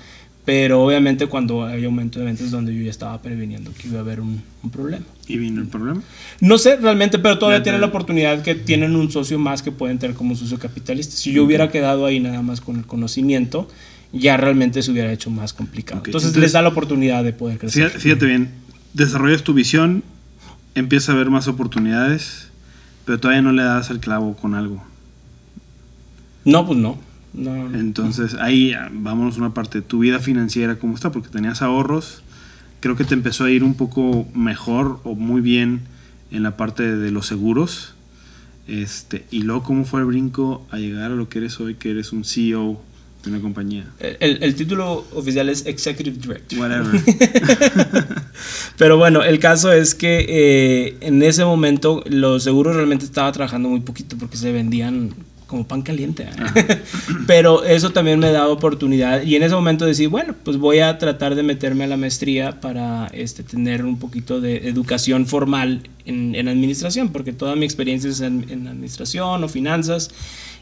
Pero 0.48 0.82
obviamente 0.82 1.26
cuando 1.26 1.66
hay 1.66 1.84
aumento 1.84 2.18
de 2.20 2.24
ventas 2.24 2.46
es 2.46 2.52
donde 2.52 2.74
yo 2.74 2.80
ya 2.80 2.88
estaba 2.88 3.20
previniendo 3.20 3.70
que 3.76 3.88
iba 3.88 3.98
a 3.98 4.00
haber 4.00 4.18
un, 4.18 4.42
un 4.62 4.70
problema. 4.70 5.04
¿Y 5.26 5.37
vino 5.37 5.61
el 5.61 5.66
problema? 5.68 6.00
No 6.40 6.56
sé 6.56 6.76
realmente, 6.76 7.18
pero 7.18 7.38
todavía 7.38 7.58
Ya 7.58 7.64
tienen 7.64 7.82
la 7.82 7.88
oportunidad 7.88 8.40
que 8.42 8.54
tienen 8.54 8.96
un 8.96 9.12
socio 9.12 9.38
más 9.38 9.61
que 9.61 9.72
pueden 9.72 9.98
tener 9.98 10.16
como 10.16 10.34
socio 10.34 10.58
capitalista. 10.58 11.14
Si 11.14 11.32
yo 11.32 11.44
hubiera 11.44 11.68
quedado 11.70 12.06
ahí 12.06 12.18
nada 12.18 12.40
más 12.40 12.62
con 12.62 12.76
el 12.76 12.87
conocimiento, 12.87 13.68
ya 14.11 14.38
realmente 14.38 14.80
se 14.80 14.90
hubiera 14.90 15.12
hecho 15.12 15.28
más 15.28 15.52
complicado. 15.52 16.00
Entonces- 16.06 16.34
les 16.34 16.52
da 16.52 16.62
la 16.62 16.68
oportunidad 16.70 17.24
de 17.24 17.34
poder 17.34 17.58
crecer. 17.58 17.82
Fíjate, 17.90 18.00
fíjate 18.00 18.24
bien, 18.24 18.48
desarrollas 18.94 19.42
tu 19.42 19.52
visión, 19.52 20.02
empieza 20.74 21.12
a 21.12 21.14
ver 21.14 21.28
más 21.28 21.46
oportunidades, 21.46 22.48
pero 23.04 23.20
todavía 23.20 23.42
no 23.42 23.52
le 23.52 23.64
das 23.64 23.90
el 23.90 24.00
clavo 24.00 24.34
con 24.34 24.54
algo. 24.54 24.82
No, 26.46 26.66
pues 26.66 26.78
no. 26.78 26.98
No, 27.38 27.68
no. 27.68 27.79
Entonces, 27.79 28.35
ahí 28.35 28.72
ah, 28.72 28.90
vámonos 28.92 29.37
a 29.37 29.38
una 29.38 29.55
parte, 29.55 29.81
tu 29.81 30.01
vida 30.01 30.18
financiera, 30.18 30.79
¿cómo 30.79 30.94
está? 30.94 31.12
Porque 31.12 31.29
tenías 31.29 31.62
ahorros, 31.62 32.22
creo 32.81 32.96
que 32.96 33.05
te 33.05 33.14
empezó 33.14 33.44
a 33.44 33.51
ir 33.51 33.62
un 33.62 33.74
poco 33.74 34.27
mejor 34.35 35.01
o 35.05 35.14
muy 35.14 35.40
bien 35.40 35.83
en 36.31 36.42
la 36.42 36.57
parte 36.57 36.96
de 36.96 37.11
los 37.11 37.27
seguros. 37.27 37.94
Este, 38.66 39.24
y 39.31 39.42
luego, 39.42 39.62
¿cómo 39.62 39.85
fue 39.85 40.01
el 40.01 40.07
brinco 40.07 40.66
a 40.70 40.77
llegar 40.77 41.12
a 41.12 41.14
lo 41.14 41.29
que 41.29 41.38
eres 41.38 41.59
hoy, 41.61 41.77
que 41.77 41.90
eres 41.90 42.12
un 42.12 42.24
CEO 42.24 42.81
de 43.24 43.31
una 43.31 43.40
compañía? 43.40 43.87
El, 44.20 44.42
el 44.42 44.55
título 44.55 45.07
oficial 45.14 45.48
es 45.48 45.64
Executive 45.64 46.18
Director. 46.18 46.59
Whatever. 46.59 47.01
Pero 48.77 48.98
bueno, 48.98 49.22
el 49.22 49.38
caso 49.38 49.72
es 49.72 49.94
que 49.94 50.27
eh, 50.29 50.96
en 51.01 51.22
ese 51.22 51.44
momento 51.44 52.05
los 52.11 52.44
seguros 52.44 52.77
realmente 52.77 53.05
estaba 53.05 53.33
trabajando 53.33 53.68
muy 53.68 53.81
poquito 53.81 54.18
porque 54.18 54.37
se 54.37 54.53
vendían 54.53 55.14
como 55.48 55.66
pan 55.66 55.82
caliente. 55.82 56.24
¿eh? 56.24 56.78
Pero 57.26 57.64
eso 57.64 57.90
también 57.90 58.20
me 58.20 58.30
daba 58.30 58.48
oportunidad 58.48 59.22
y 59.22 59.34
en 59.34 59.42
ese 59.42 59.54
momento 59.54 59.87
decidí, 59.87 60.06
bueno, 60.06 60.37
pues 60.44 60.58
voy 60.58 60.78
a 60.78 60.98
tratar 60.98 61.34
de 61.34 61.42
meterme 61.42 61.84
a 61.84 61.87
la 61.88 61.96
maestría 61.96 62.61
para 62.61 63.08
este, 63.08 63.42
tener 63.42 63.84
un 63.84 63.98
poquito 63.98 64.40
de 64.40 64.68
educación 64.68 65.26
formal 65.26 65.88
en, 66.04 66.37
en 66.37 66.46
administración, 66.46 67.08
porque 67.08 67.32
toda 67.32 67.56
mi 67.56 67.64
experiencia 67.64 68.11
es 68.11 68.20
en, 68.20 68.46
en 68.50 68.68
administración 68.68 69.42
o 69.42 69.48
finanzas 69.48 70.11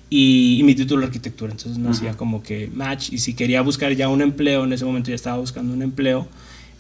y, 0.09 0.57
y 0.61 0.62
mi 0.62 0.75
título 0.75 1.01
de 1.01 1.09
arquitectura, 1.09 1.51
entonces 1.51 1.79
no 1.79 1.90
hacía 1.90 2.14
como 2.14 2.42
que 2.42 2.70
match 2.72 3.12
y 3.12 3.18
si 3.18 3.35
quería 3.35 3.61
buscar 3.62 3.92
ya 3.92 4.09
un 4.09 4.22
empleo, 4.22 4.64
en 4.64 4.72
ese 4.72 4.85
momento 4.85 5.11
ya 5.11 5.16
estaba 5.16 5.38
buscando 5.38 5.75
un 5.75 5.83
empleo, 5.83 6.29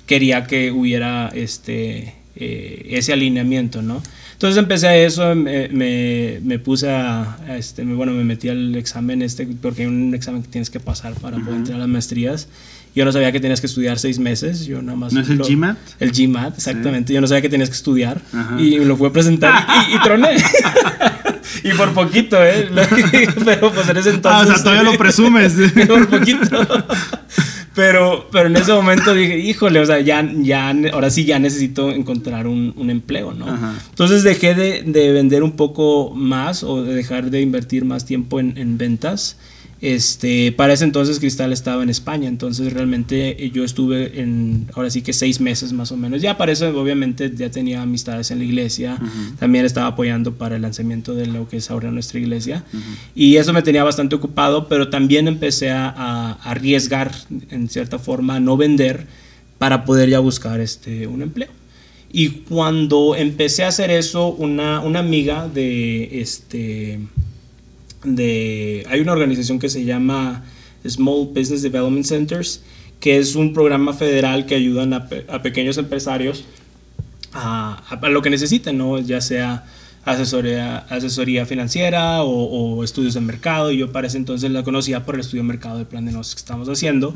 quería 0.06 0.46
que 0.46 0.70
hubiera 0.70 1.28
este, 1.34 2.14
eh, 2.36 2.86
ese 2.90 3.12
alineamiento, 3.12 3.82
¿no? 3.82 4.00
Entonces 4.36 4.58
empecé 4.58 4.86
a 4.86 4.96
eso, 4.96 5.34
me, 5.34 5.68
me, 5.68 6.40
me 6.44 6.58
puse 6.58 6.90
a, 6.90 7.38
a 7.48 7.56
este, 7.56 7.82
bueno, 7.84 8.12
me 8.12 8.22
metí 8.22 8.50
al 8.50 8.74
examen 8.76 9.22
este, 9.22 9.46
porque 9.62 9.82
hay 9.82 9.88
un 9.88 10.14
examen 10.14 10.42
que 10.42 10.48
tienes 10.48 10.68
que 10.68 10.78
pasar 10.78 11.14
para 11.14 11.38
poder 11.38 11.54
entrar 11.56 11.76
a 11.76 11.78
las 11.80 11.88
maestrías. 11.88 12.46
Yo 12.94 13.04
no 13.06 13.12
sabía 13.12 13.32
que 13.32 13.40
tenías 13.40 13.60
que 13.62 13.66
estudiar 13.66 13.98
seis 13.98 14.18
meses, 14.18 14.66
yo 14.66 14.80
nada 14.82 14.96
más... 14.96 15.12
¿No 15.14 15.20
es 15.20 15.28
el 15.30 15.38
lo- 15.38 15.46
GMAT? 15.46 15.76
El 16.00 16.12
GMAT, 16.12 16.56
exactamente. 16.58 17.12
Yo 17.14 17.20
no 17.22 17.26
sabía 17.26 17.40
que 17.42 17.48
tenías 17.48 17.70
que 17.70 17.74
estudiar 17.76 18.20
Ajá. 18.34 18.60
y 18.60 18.76
lo 18.84 18.96
fui 18.96 19.08
a 19.08 19.12
presentar 19.12 19.66
y, 19.90 19.96
y 19.96 20.00
troné. 20.00 20.36
y 21.64 21.72
por 21.72 21.92
poquito, 21.94 22.36
¿eh? 22.42 22.68
Pero 23.44 23.72
pues 23.72 23.88
en 23.88 23.96
ese 23.96 24.10
entonces... 24.10 24.24
ah, 24.24 24.42
o 24.42 24.54
sea, 24.54 24.62
todavía 24.62 24.82
lo 24.82 24.98
presumes. 24.98 25.54
por 25.88 26.08
poquito. 26.08 26.86
Pero, 27.76 28.26
pero 28.32 28.46
en 28.48 28.56
ese 28.56 28.72
momento 28.72 29.12
dije, 29.12 29.38
híjole, 29.38 29.80
o 29.80 29.84
sea, 29.84 30.00
ya, 30.00 30.26
ya, 30.34 30.74
ahora 30.94 31.10
sí 31.10 31.26
ya 31.26 31.38
necesito 31.38 31.90
encontrar 31.90 32.46
un, 32.46 32.72
un 32.74 32.88
empleo, 32.88 33.34
¿no? 33.34 33.46
Ajá. 33.46 33.74
Entonces 33.90 34.22
dejé 34.22 34.54
de, 34.54 34.82
de 34.82 35.12
vender 35.12 35.42
un 35.42 35.52
poco 35.52 36.10
más 36.14 36.62
o 36.62 36.82
de 36.82 36.94
dejar 36.94 37.30
de 37.30 37.42
invertir 37.42 37.84
más 37.84 38.06
tiempo 38.06 38.40
en, 38.40 38.56
en 38.56 38.78
ventas. 38.78 39.36
Este, 39.82 40.52
para 40.52 40.72
ese 40.72 40.84
entonces 40.84 41.18
Cristal 41.18 41.52
estaba 41.52 41.82
en 41.82 41.90
España, 41.90 42.28
entonces 42.28 42.72
realmente 42.72 43.50
yo 43.52 43.62
estuve 43.62 44.20
en, 44.20 44.70
ahora 44.74 44.88
sí 44.88 45.02
que 45.02 45.12
seis 45.12 45.38
meses 45.38 45.72
más 45.74 45.92
o 45.92 45.98
menos. 45.98 46.22
Ya 46.22 46.38
para 46.38 46.52
eso 46.52 46.68
obviamente 46.80 47.30
ya 47.34 47.50
tenía 47.50 47.82
amistades 47.82 48.30
en 48.30 48.38
la 48.38 48.44
iglesia, 48.44 48.98
también 49.38 49.66
estaba 49.66 49.88
apoyando 49.88 50.32
para 50.32 50.56
el 50.56 50.62
lanzamiento 50.62 51.14
de 51.14 51.26
lo 51.26 51.46
que 51.46 51.58
es 51.58 51.70
ahora 51.70 51.90
nuestra 51.90 52.18
iglesia 52.18 52.64
y 53.14 53.36
eso 53.36 53.52
me 53.52 53.60
tenía 53.60 53.84
bastante 53.84 54.14
ocupado, 54.14 54.66
pero 54.66 54.88
también 54.88 55.28
empecé 55.28 55.70
a, 55.70 55.90
a 55.90 56.32
arriesgar 56.50 57.12
en 57.50 57.68
cierta 57.68 57.98
forma 57.98 58.36
a 58.36 58.40
no 58.40 58.56
vender 58.56 59.06
para 59.58 59.84
poder 59.84 60.08
ya 60.08 60.20
buscar 60.20 60.60
este, 60.60 61.06
un 61.06 61.20
empleo. 61.20 61.50
Y 62.10 62.30
cuando 62.48 63.14
empecé 63.14 63.64
a 63.64 63.68
hacer 63.68 63.90
eso, 63.90 64.28
una, 64.28 64.80
una 64.80 65.00
amiga 65.00 65.48
de 65.48 66.20
este 66.20 67.00
de 68.14 68.86
hay 68.88 69.00
una 69.00 69.12
organización 69.12 69.58
que 69.58 69.68
se 69.68 69.84
llama 69.84 70.44
Small 70.86 71.26
Business 71.34 71.62
Development 71.62 72.04
Centers, 72.06 72.62
que 73.00 73.18
es 73.18 73.34
un 73.34 73.52
programa 73.52 73.92
federal 73.92 74.46
que 74.46 74.54
ayudan 74.54 74.92
a, 74.94 75.08
a 75.28 75.42
pequeños 75.42 75.76
empresarios 75.78 76.44
a, 77.32 77.82
a- 77.88 77.94
a 78.06 78.08
lo 78.08 78.22
que 78.22 78.30
necesiten, 78.30 78.78
¿no? 78.78 78.98
ya 78.98 79.20
sea 79.20 79.64
asesoría, 80.06 80.78
asesoría 80.88 81.44
financiera 81.44 82.22
o, 82.22 82.30
o 82.78 82.84
estudios 82.84 83.12
de 83.14 83.20
mercado. 83.20 83.70
Y 83.70 83.76
yo 83.78 83.92
para 83.92 84.06
ese 84.06 84.16
entonces 84.16 84.50
la 84.50 84.62
conocía 84.62 85.04
por 85.04 85.16
el 85.16 85.20
estudio 85.20 85.42
de 85.42 85.48
mercado 85.48 85.76
del 85.78 85.86
plan 85.86 86.04
de 86.06 86.12
negocios 86.12 86.36
que 86.36 86.40
estamos 86.40 86.68
haciendo. 86.68 87.14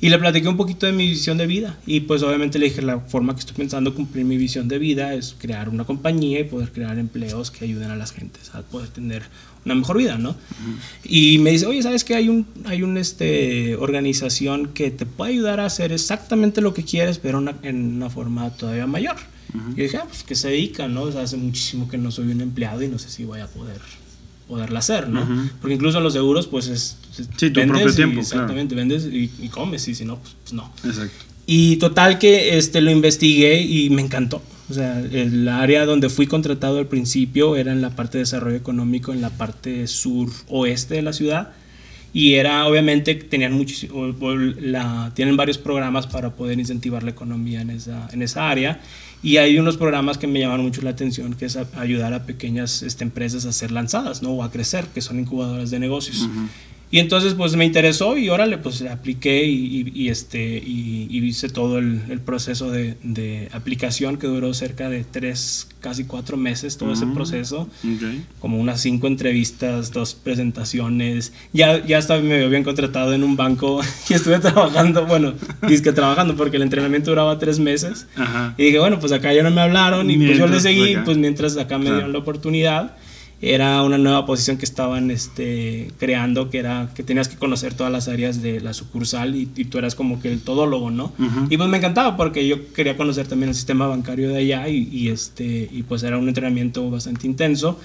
Y 0.00 0.10
le 0.10 0.18
platiqué 0.18 0.48
un 0.48 0.56
poquito 0.56 0.84
de 0.86 0.92
mi 0.92 1.08
visión 1.08 1.38
de 1.38 1.46
vida. 1.46 1.78
Y 1.86 2.00
pues 2.00 2.22
obviamente 2.22 2.58
le 2.58 2.66
dije, 2.66 2.82
la 2.82 3.00
forma 3.00 3.32
que 3.34 3.40
estoy 3.40 3.56
pensando 3.56 3.94
cumplir 3.94 4.24
mi 4.26 4.36
visión 4.36 4.68
de 4.68 4.78
vida 4.78 5.14
es 5.14 5.34
crear 5.38 5.68
una 5.70 5.84
compañía 5.84 6.40
y 6.40 6.44
poder 6.44 6.70
crear 6.72 6.98
empleos 6.98 7.50
que 7.50 7.64
ayuden 7.64 7.90
a 7.90 7.96
las 7.96 8.12
gentes 8.12 8.54
a 8.54 8.62
poder 8.62 8.88
tener 8.88 9.22
una 9.64 9.76
mejor 9.76 9.96
vida, 9.96 10.18
¿no? 10.18 10.34
Y 11.04 11.38
me 11.38 11.52
dice, 11.52 11.66
oye, 11.66 11.80
¿sabes 11.84 12.02
qué? 12.02 12.16
Hay 12.16 12.28
un, 12.28 12.44
hay 12.64 12.82
un, 12.82 12.96
este, 12.98 13.76
organización 13.76 14.70
que 14.74 14.90
te 14.90 15.06
puede 15.06 15.30
ayudar 15.34 15.60
a 15.60 15.66
hacer 15.66 15.92
exactamente 15.92 16.60
lo 16.60 16.74
que 16.74 16.82
quieres, 16.82 17.18
pero 17.18 17.38
una- 17.38 17.54
en 17.62 17.94
una 17.94 18.10
forma 18.10 18.50
todavía 18.50 18.88
mayor. 18.88 19.14
Y 19.74 19.76
yo 19.76 19.82
dije, 19.82 19.96
ah, 19.98 20.04
pues 20.08 20.22
que 20.22 20.34
se 20.34 20.48
dedica, 20.48 20.88
¿no? 20.88 21.02
O 21.02 21.12
sea, 21.12 21.22
hace 21.22 21.36
muchísimo 21.36 21.88
que 21.88 21.98
no 21.98 22.10
soy 22.10 22.28
un 22.32 22.40
empleado 22.40 22.82
y 22.82 22.88
no 22.88 22.98
sé 22.98 23.10
si 23.10 23.24
voy 23.24 23.40
a 23.40 23.46
poder 23.46 23.80
poderla 24.48 24.80
hacer, 24.80 25.08
¿no? 25.08 25.22
Ujú. 25.22 25.48
Porque 25.60 25.74
incluso 25.74 25.98
en 25.98 26.04
los 26.04 26.12
seguros, 26.12 26.46
pues 26.46 26.68
es... 26.68 26.96
Sí, 27.36 27.50
tu 27.50 27.60
propio 27.66 27.88
y- 27.88 27.94
tiempo, 27.94 28.14
claro. 28.14 28.20
Exactamente, 28.20 28.74
vendes 28.74 29.06
y, 29.06 29.30
y 29.40 29.48
comes, 29.48 29.86
y 29.88 29.94
si 29.94 30.04
no, 30.04 30.18
pues, 30.18 30.34
pues 30.42 30.52
no. 30.52 30.70
Exacto. 30.84 31.24
Y 31.46 31.76
total 31.76 32.18
que 32.18 32.56
este, 32.56 32.80
lo 32.80 32.90
investigué 32.90 33.60
y 33.62 33.90
me 33.90 34.02
encantó. 34.02 34.42
O 34.70 34.74
sea, 34.74 35.00
el 35.00 35.48
área 35.48 35.84
donde 35.84 36.08
fui 36.08 36.26
contratado 36.26 36.78
al 36.78 36.86
principio 36.86 37.56
era 37.56 37.72
en 37.72 37.82
la 37.82 37.90
parte 37.90 38.18
de 38.18 38.24
desarrollo 38.24 38.56
económico, 38.56 39.12
en 39.12 39.20
la 39.20 39.30
parte 39.30 39.86
sur-oeste 39.86 40.94
de 40.94 41.02
la 41.02 41.12
ciudad. 41.12 41.50
Y 42.14 42.34
era, 42.34 42.66
obviamente, 42.66 43.14
tenían 43.14 43.54
muchísimo, 43.54 44.14
la, 44.60 45.12
tienen 45.14 45.36
varios 45.36 45.58
programas 45.58 46.06
para 46.06 46.30
poder 46.34 46.58
incentivar 46.58 47.02
la 47.02 47.10
economía 47.10 47.62
en 47.62 47.70
esa, 47.70 48.08
en 48.12 48.22
esa 48.22 48.48
área. 48.48 48.80
Y 49.22 49.36
hay 49.36 49.58
unos 49.58 49.76
programas 49.76 50.18
que 50.18 50.26
me 50.26 50.40
llaman 50.40 50.62
mucho 50.62 50.82
la 50.82 50.90
atención, 50.90 51.34
que 51.34 51.44
es 51.44 51.56
ayudar 51.76 52.12
a 52.12 52.24
pequeñas 52.26 52.82
este, 52.82 53.04
empresas 53.04 53.44
a 53.44 53.52
ser 53.52 53.70
lanzadas, 53.70 54.22
¿no? 54.22 54.30
O 54.30 54.42
a 54.42 54.50
crecer, 54.50 54.86
que 54.86 55.00
son 55.00 55.20
incubadoras 55.20 55.70
de 55.70 55.78
negocios. 55.78 56.28
Y 56.92 56.98
entonces 56.98 57.32
pues 57.32 57.56
me 57.56 57.64
interesó 57.64 58.18
y 58.18 58.28
órale, 58.28 58.58
pues 58.58 58.82
apliqué 58.82 59.46
y, 59.46 60.10
este, 60.10 60.58
y, 60.58 61.08
hice 61.10 61.48
todo 61.48 61.78
el, 61.78 62.02
el 62.10 62.20
proceso 62.20 62.70
de, 62.70 62.96
de, 63.02 63.48
aplicación 63.52 64.18
que 64.18 64.26
duró 64.26 64.52
cerca 64.52 64.90
de 64.90 65.02
tres, 65.02 65.68
casi 65.80 66.04
cuatro 66.04 66.36
meses, 66.36 66.76
todo 66.76 66.92
ese 66.92 67.06
proceso. 67.06 67.66
Como 68.40 68.60
unas 68.60 68.82
cinco 68.82 69.06
entrevistas, 69.06 69.90
dos 69.90 70.12
presentaciones. 70.12 71.32
Ya, 71.54 71.82
ya 71.82 71.96
hasta 71.96 72.18
me 72.18 72.44
habían 72.44 72.62
contratado 72.62 73.14
en 73.14 73.24
un 73.24 73.36
banco 73.36 73.80
y 74.10 74.12
estuve 74.12 74.38
trabajando, 74.38 75.06
bueno, 75.06 75.32
que 75.66 75.92
trabajando 75.92 76.36
porque 76.36 76.58
el 76.58 76.62
entrenamiento 76.62 77.10
duraba 77.10 77.38
tres 77.38 77.58
meses. 77.58 78.06
Y 78.58 78.64
dije, 78.64 78.78
bueno, 78.78 79.00
pues 79.00 79.12
acá 79.12 79.32
ya 79.32 79.42
no 79.42 79.50
me 79.50 79.62
hablaron 79.62 80.10
y 80.10 80.18
pues 80.18 80.36
yo 80.36 80.46
le 80.46 80.60
seguí, 80.60 80.98
pues 81.06 81.16
mientras 81.16 81.56
acá 81.56 81.78
me 81.78 81.90
dieron 81.90 82.12
la 82.12 82.18
oportunidad 82.18 82.96
era 83.44 83.82
una 83.82 83.98
nueva 83.98 84.24
posición 84.24 84.56
que 84.56 84.64
estaban 84.64 85.10
este, 85.10 85.90
creando, 85.98 86.48
que 86.48 86.58
era 86.58 86.90
que 86.94 87.02
tenías 87.02 87.26
que 87.26 87.36
conocer 87.36 87.74
todas 87.74 87.92
las 87.92 88.06
áreas 88.06 88.40
de 88.40 88.60
la 88.60 88.72
sucursal 88.72 89.34
y, 89.34 89.46
tú 89.46 89.78
eras 89.78 89.96
como 89.96 90.20
que 90.20 90.32
el 90.32 90.40
todólogo, 90.40 90.92
¿no? 90.92 91.12
Y 91.50 91.56
pues 91.56 91.68
me 91.68 91.78
encantaba 91.78 92.16
porque 92.16 92.46
yo 92.46 92.72
quería 92.72 92.96
conocer 92.96 93.26
también 93.26 93.48
el 93.48 93.56
sistema 93.56 93.88
bancario 93.88 94.28
de 94.28 94.38
allá 94.38 94.68
y, 94.68 95.08
este, 95.08 95.68
y 95.72 95.82
pues 95.82 96.04
era 96.04 96.18
un 96.18 96.28
entrenamiento 96.28 96.88
bastante 96.88 97.26
intenso. 97.26 97.80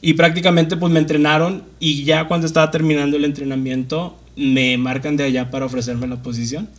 Y 0.00 0.14
prácticamente 0.14 0.78
pues 0.78 0.90
me 0.90 1.00
entrenaron 1.00 1.64
y 1.78 2.04
ya 2.04 2.26
cuando 2.26 2.46
estaba 2.46 2.70
terminando 2.70 3.18
el 3.18 3.26
entrenamiento 3.26 4.16
me 4.36 4.78
marcan 4.78 5.16
de 5.18 5.24
allá 5.24 5.50
para 5.50 5.66
ofrecerme 5.66 6.06
la 6.06 6.22
posición. 6.22 6.70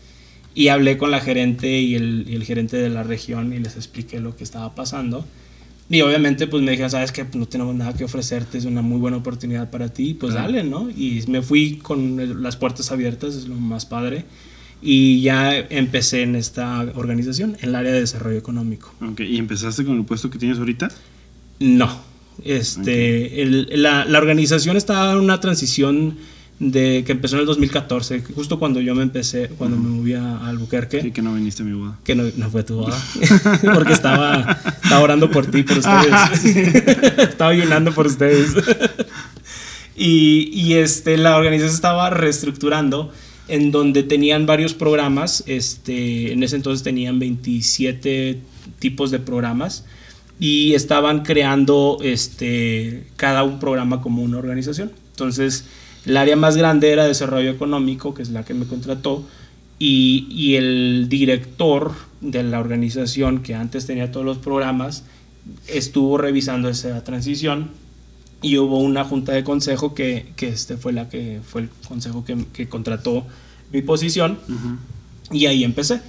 Y 0.56 0.70
hablé 0.70 0.98
con 0.98 1.12
la 1.12 1.20
gerente 1.20 1.80
y 1.80 1.94
el, 1.94 2.26
y 2.28 2.36
el 2.36 2.44
gerente 2.44 2.78
de 2.78 2.90
la 2.90 3.04
región 3.04 3.54
y 3.54 3.60
les 3.60 3.76
expliqué 3.76 4.20
lo 4.20 4.36
que 4.36 4.44
estaba 4.44 4.74
pasando. 4.74 5.26
Y 5.90 6.02
obviamente 6.02 6.48
pues 6.48 6.64
me 6.64 6.72
dije, 6.72 6.90
sabes 6.90 7.12
que 7.12 7.26
pues, 7.26 7.36
no 7.36 7.46
tenemos 7.46 7.76
nada 7.76 7.94
que 7.94 8.04
ofrecerte, 8.04 8.58
es 8.58 8.66
una 8.66 8.82
muy 8.82 9.00
buena 9.00 9.18
oportunidad 9.18 9.70
para 9.70 9.90
ti, 9.90 10.16
pues 10.16 10.34
dale, 10.34 10.64
¿no? 10.64 10.90
Y 10.90 11.24
me 11.28 11.42
fui 11.42 11.78
con 11.78 12.42
las 12.42 12.56
puertas 12.58 12.92
abiertas, 12.92 13.36
es 13.36 13.48
lo 13.48 13.56
más 13.56 13.86
padre. 13.86 14.26
Y 14.82 15.22
ya 15.22 15.58
empecé 15.58 16.24
en 16.24 16.36
esta 16.36 16.82
organización, 16.96 17.56
en 17.62 17.70
el 17.70 17.76
área 17.76 17.92
de 17.92 18.02
desarrollo 18.02 18.38
económico. 18.38 18.94
¿Y 19.18 19.38
empezaste 19.38 19.86
con 19.86 19.98
el 19.98 20.06
puesto 20.06 20.30
que 20.30 20.38
tienes 20.38 20.58
ahorita? 20.58 20.90
No. 21.60 22.02
Este, 22.44 23.42
el, 23.42 23.70
la, 23.82 24.06
la 24.06 24.18
organización 24.18 24.78
estaba 24.78 25.14
en 25.14 25.20
una 25.20 25.40
transición 25.40 26.18
de 26.60 27.04
que 27.06 27.12
empezó 27.12 27.36
en 27.36 27.42
el 27.42 27.48
2014, 27.48 28.24
justo 28.34 28.60
cuando 28.60 28.80
yo 28.80 28.96
me 28.96 29.04
empecé, 29.04 29.50
cuando 29.58 29.78
me 29.78 29.90
moví 29.90 30.14
a 30.14 30.48
Albuquerque. 30.48 31.02
Sí, 31.02 31.12
que 31.12 31.22
no 31.22 31.34
viniste 31.34 31.64
a 31.64 31.66
mi 31.66 31.74
boda. 31.74 32.00
Que 32.04 32.16
no, 32.16 32.24
no 32.38 32.50
fue 32.50 32.64
tu 32.64 32.76
boda. 32.76 32.98
Porque 33.74 33.94
estaba, 33.94 34.58
estaba, 34.84 35.02
orando 35.02 35.30
por 35.30 35.48
ti, 35.48 35.64
por 35.64 35.80
ustedes. 35.80 36.46
Estaba 37.18 37.52
ayunando 37.52 37.92
por 37.92 38.08
ustedes. 38.08 38.54
y, 39.98 40.50
y 40.54 40.76
este, 40.76 41.18
la 41.18 41.36
organización 41.36 41.76
estaba 41.76 42.10
reestructurando 42.10 43.12
en 43.48 43.72
donde 43.72 44.04
tenían 44.04 44.46
varios 44.46 44.74
programas. 44.74 45.44
Este, 45.48 46.32
en 46.32 46.42
ese 46.44 46.56
entonces 46.56 46.84
tenían 46.84 47.20
27 47.20 48.40
tipos 48.80 49.12
de 49.12 49.20
programas 49.20 49.86
y 50.40 50.74
estaban 50.74 51.24
creando 51.24 51.98
este, 52.02 53.08
cada 53.16 53.44
un 53.44 53.60
programa 53.60 54.02
como 54.02 54.24
una 54.24 54.38
organización. 54.38 54.92
Entonces, 55.12 55.66
el 56.06 56.18
área 56.18 56.36
más 56.36 56.58
grande 56.58 56.92
era 56.92 57.08
desarrollo 57.08 57.50
económico, 57.52 58.14
que 58.14 58.22
es 58.22 58.30
la 58.30 58.44
que 58.44 58.54
me 58.54 58.66
contrató, 58.66 59.24
y, 59.78 60.28
y, 60.30 60.56
el 60.56 61.08
director 61.10 61.92
de 62.22 62.44
la 62.44 62.62
organización, 62.62 63.44
que 63.44 63.56
antes 63.56 63.86
tenía 63.86 64.12
todos 64.12 64.26
los 64.26 64.38
programas, 64.38 65.04
estuvo 65.68 66.18
revisando 66.18 66.70
esa 66.70 67.04
transición 67.04 67.72
y 68.42 68.58
hubo 68.58 68.80
una 68.80 69.04
junta 69.04 69.34
de 69.34 69.44
consejo 69.44 69.94
que, 69.94 70.28
que 70.36 70.48
este 70.48 70.78
fue 70.78 70.94
la 70.94 71.10
que 71.10 71.42
fue 71.44 71.64
el 71.64 71.70
consejo 71.88 72.24
que, 72.24 72.38
que 72.54 72.70
contrató 72.70 73.26
mi 73.72 73.82
posición 73.82 74.38
y 75.32 75.48
ahí 75.48 75.64
empecé. 75.64 76.02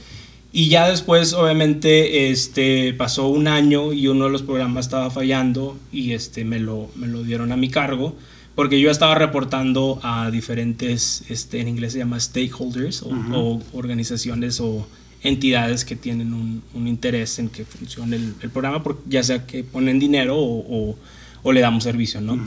Y 0.52 0.68
ya 0.68 0.88
después, 0.88 1.32
obviamente, 1.34 2.30
este, 2.30 2.94
pasó 2.94 3.28
un 3.28 3.48
año 3.48 3.92
y 3.92 4.08
uno 4.08 4.26
de 4.26 4.30
los 4.30 4.42
programas 4.42 4.86
estaba 4.86 5.10
fallando 5.10 5.76
y 5.92 6.12
este, 6.12 6.44
me, 6.44 6.58
lo, 6.58 6.88
me 6.94 7.06
lo 7.06 7.22
dieron 7.22 7.52
a 7.52 7.56
mi 7.56 7.68
cargo 7.68 8.14
porque 8.56 8.80
yo 8.80 8.90
estaba 8.90 9.14
reportando 9.14 10.00
a 10.02 10.30
diferentes, 10.30 11.24
este, 11.28 11.60
en 11.60 11.68
inglés 11.68 11.92
se 11.92 11.98
llama 11.98 12.18
stakeholders 12.18 13.02
o, 13.02 13.62
organizaciones 13.74 14.60
o 14.60 14.88
entidades 15.22 15.84
que 15.84 15.94
tienen 15.94 16.32
un, 16.32 16.62
un 16.74 16.88
interés 16.88 17.38
en 17.38 17.50
que 17.50 17.64
funcione 17.64 18.16
el, 18.16 18.34
el, 18.40 18.50
programa, 18.50 18.82
ya 19.08 19.22
sea 19.22 19.46
que 19.46 19.62
ponen 19.62 19.98
dinero 19.98 20.36
o, 20.38 20.96
o 21.42 21.52
le 21.52 21.60
damos 21.60 21.84
servicio, 21.84 22.20
¿no? 22.20 22.38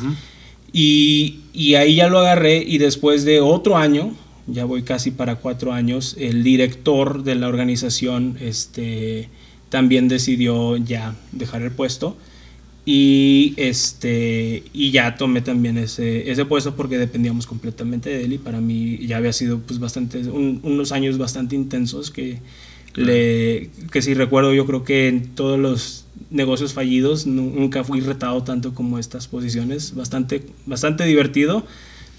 y, 0.74 1.41
y, 1.53 1.76
ahí 1.76 1.95
ya 1.95 2.07
lo 2.07 2.20
agarré 2.20 2.57
y 2.57 2.80
después 2.80 3.24
de 3.24 3.39
otro 3.39 3.78
año, 3.78 4.14
ya 4.47 4.66
voy 4.66 4.82
casi 4.82 5.12
para 5.12 5.36
cuatro 5.36 5.74
años, 5.74 6.16
el 6.20 6.43
director 6.43 7.24
de 7.24 7.36
la 7.36 7.47
organización 7.47 8.36
este, 8.41 9.30
también 9.70 10.07
decidió 10.07 10.76
ya 10.78 11.16
dejar 11.32 11.62
el 11.62 11.72
puesto 11.72 12.18
y, 12.92 13.54
este, 13.58 14.64
y 14.74 14.90
ya 14.90 15.16
tomé 15.16 15.42
también 15.42 15.78
ese, 15.78 16.32
ese 16.32 16.44
puesto 16.46 16.76
porque 16.76 16.98
dependíamos 16.98 17.46
completamente 17.46 18.10
de 18.10 18.24
él 18.26 18.34
y 18.34 18.38
para 18.40 18.62
mí 18.62 18.98
ya 19.06 19.18
había 19.18 19.32
sido 19.32 19.60
pues 19.60 19.80
bastante, 19.80 20.18
unos 20.28 20.92
años 20.92 21.20
bastante 21.20 21.56
intensos 21.56 22.10
que, 22.10 22.40
le, 22.96 23.70
que 23.92 24.02
si 24.02 24.16
recuerdo 24.16 24.56
yo 24.56 24.66
creo 24.66 24.84
que 24.84 25.08
en 25.08 25.36
todos 25.36 25.60
los 25.60 26.06
negocios 26.32 26.74
fallidos 26.74 27.28
nunca 27.28 27.84
fui 27.84 28.00
retado 28.00 28.42
tanto 28.42 28.74
como 28.74 28.98
estas 28.98 29.28
posiciones, 29.28 29.94
bastante, 29.94 30.42
bastante 30.66 31.04
divertido, 31.04 31.64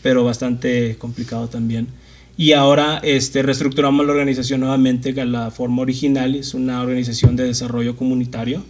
pero 0.05 0.23
bastante 0.23 0.95
complicado 1.01 1.49
también. 1.49 1.89
Y 2.37 2.53
ahora 2.53 3.01
este, 3.03 3.43
reestructuramos 3.43 4.07
la 4.07 4.13
organización 4.13 4.61
nuevamente 4.61 5.21
a 5.21 5.25
la 5.25 5.51
forma 5.51 5.83
original, 5.83 6.37
es 6.37 6.55
una 6.55 6.81
organización 6.81 7.35
de 7.35 7.43
desarrollo 7.43 7.97
comunitario 7.97 8.63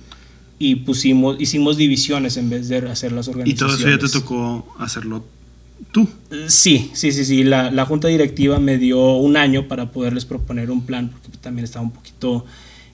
y 0.63 0.75
pusimos, 0.77 1.41
hicimos 1.41 1.79
divisiones 1.79 2.37
en 2.37 2.51
vez 2.51 2.69
de 2.69 2.77
hacer 2.77 3.13
las 3.13 3.29
organizaciones. 3.29 3.55
¿Y 3.55 3.57
todo 3.57 3.75
eso 3.75 3.89
ya 3.89 3.99
te 3.99 4.13
tocó 4.13 4.69
hacerlo 4.79 5.25
tú? 5.91 6.07
Sí, 6.49 6.91
sí, 6.93 7.13
sí, 7.13 7.25
sí. 7.25 7.45
La, 7.45 7.71
la, 7.71 7.87
junta 7.87 8.09
directiva 8.09 8.61
me 8.61 8.77
dio 8.77 9.17
un 9.17 9.39
año 9.39 9.69
para 9.69 9.91
poderles 9.91 10.27
proponer 10.27 10.71
un 10.71 10.83
plan, 10.83 11.09
porque 11.09 11.39
también 11.39 11.65
estaba 11.65 11.83
un 11.83 11.93
poquito, 11.93 12.45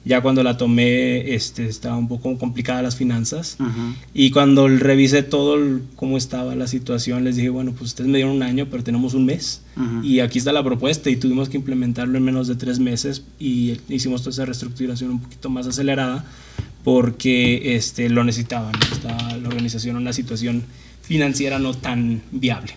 ya 0.04 0.20
cuando 0.20 0.44
la 0.44 0.56
tomé, 0.56 1.34
este, 1.34 1.66
estaba 1.66 1.96
un 1.96 2.06
poco 2.06 2.38
complicada 2.38 2.82
las 2.82 2.94
finanzas. 2.94 3.58
Y 4.14 4.30
cuando 4.30 4.68
revisé 4.68 5.24
todo 5.24 5.80
cómo 5.96 6.18
estaba 6.18 6.54
la 6.54 6.68
situación, 6.68 7.24
les 7.24 7.34
dije, 7.34 7.48
bueno, 7.48 7.72
pues 7.72 7.90
ustedes 7.90 8.08
me 8.08 8.18
dieron 8.18 8.36
un 8.36 8.44
año, 8.44 8.68
pero 8.70 8.84
tenemos 8.84 9.14
un 9.14 9.24
mes. 9.26 9.62
Y 10.04 10.20
aquí 10.20 10.38
está 10.38 10.52
la 10.52 10.62
propuesta 10.62 11.10
y 11.10 11.16
tuvimos 11.16 11.48
que 11.48 11.56
implementarlo 11.56 12.16
en 12.16 12.22
menos 12.22 12.46
de 12.46 12.54
tres 12.54 12.78
meses 12.78 13.24
y 13.40 13.76
hicimos 13.88 14.20
toda 14.20 14.30
esa 14.30 14.44
reestructuración 14.44 15.10
un 15.10 15.20
poquito 15.20 15.50
más 15.50 15.66
acelerada 15.66 16.24
porque 16.86 17.74
este, 17.74 18.08
lo 18.08 18.22
necesitaban. 18.22 18.72
Estaba 18.92 19.36
la 19.36 19.48
organización 19.48 19.96
en 19.96 20.02
una 20.02 20.12
situación 20.12 20.62
financiera 21.02 21.58
no 21.58 21.74
tan 21.74 22.22
viable. 22.30 22.76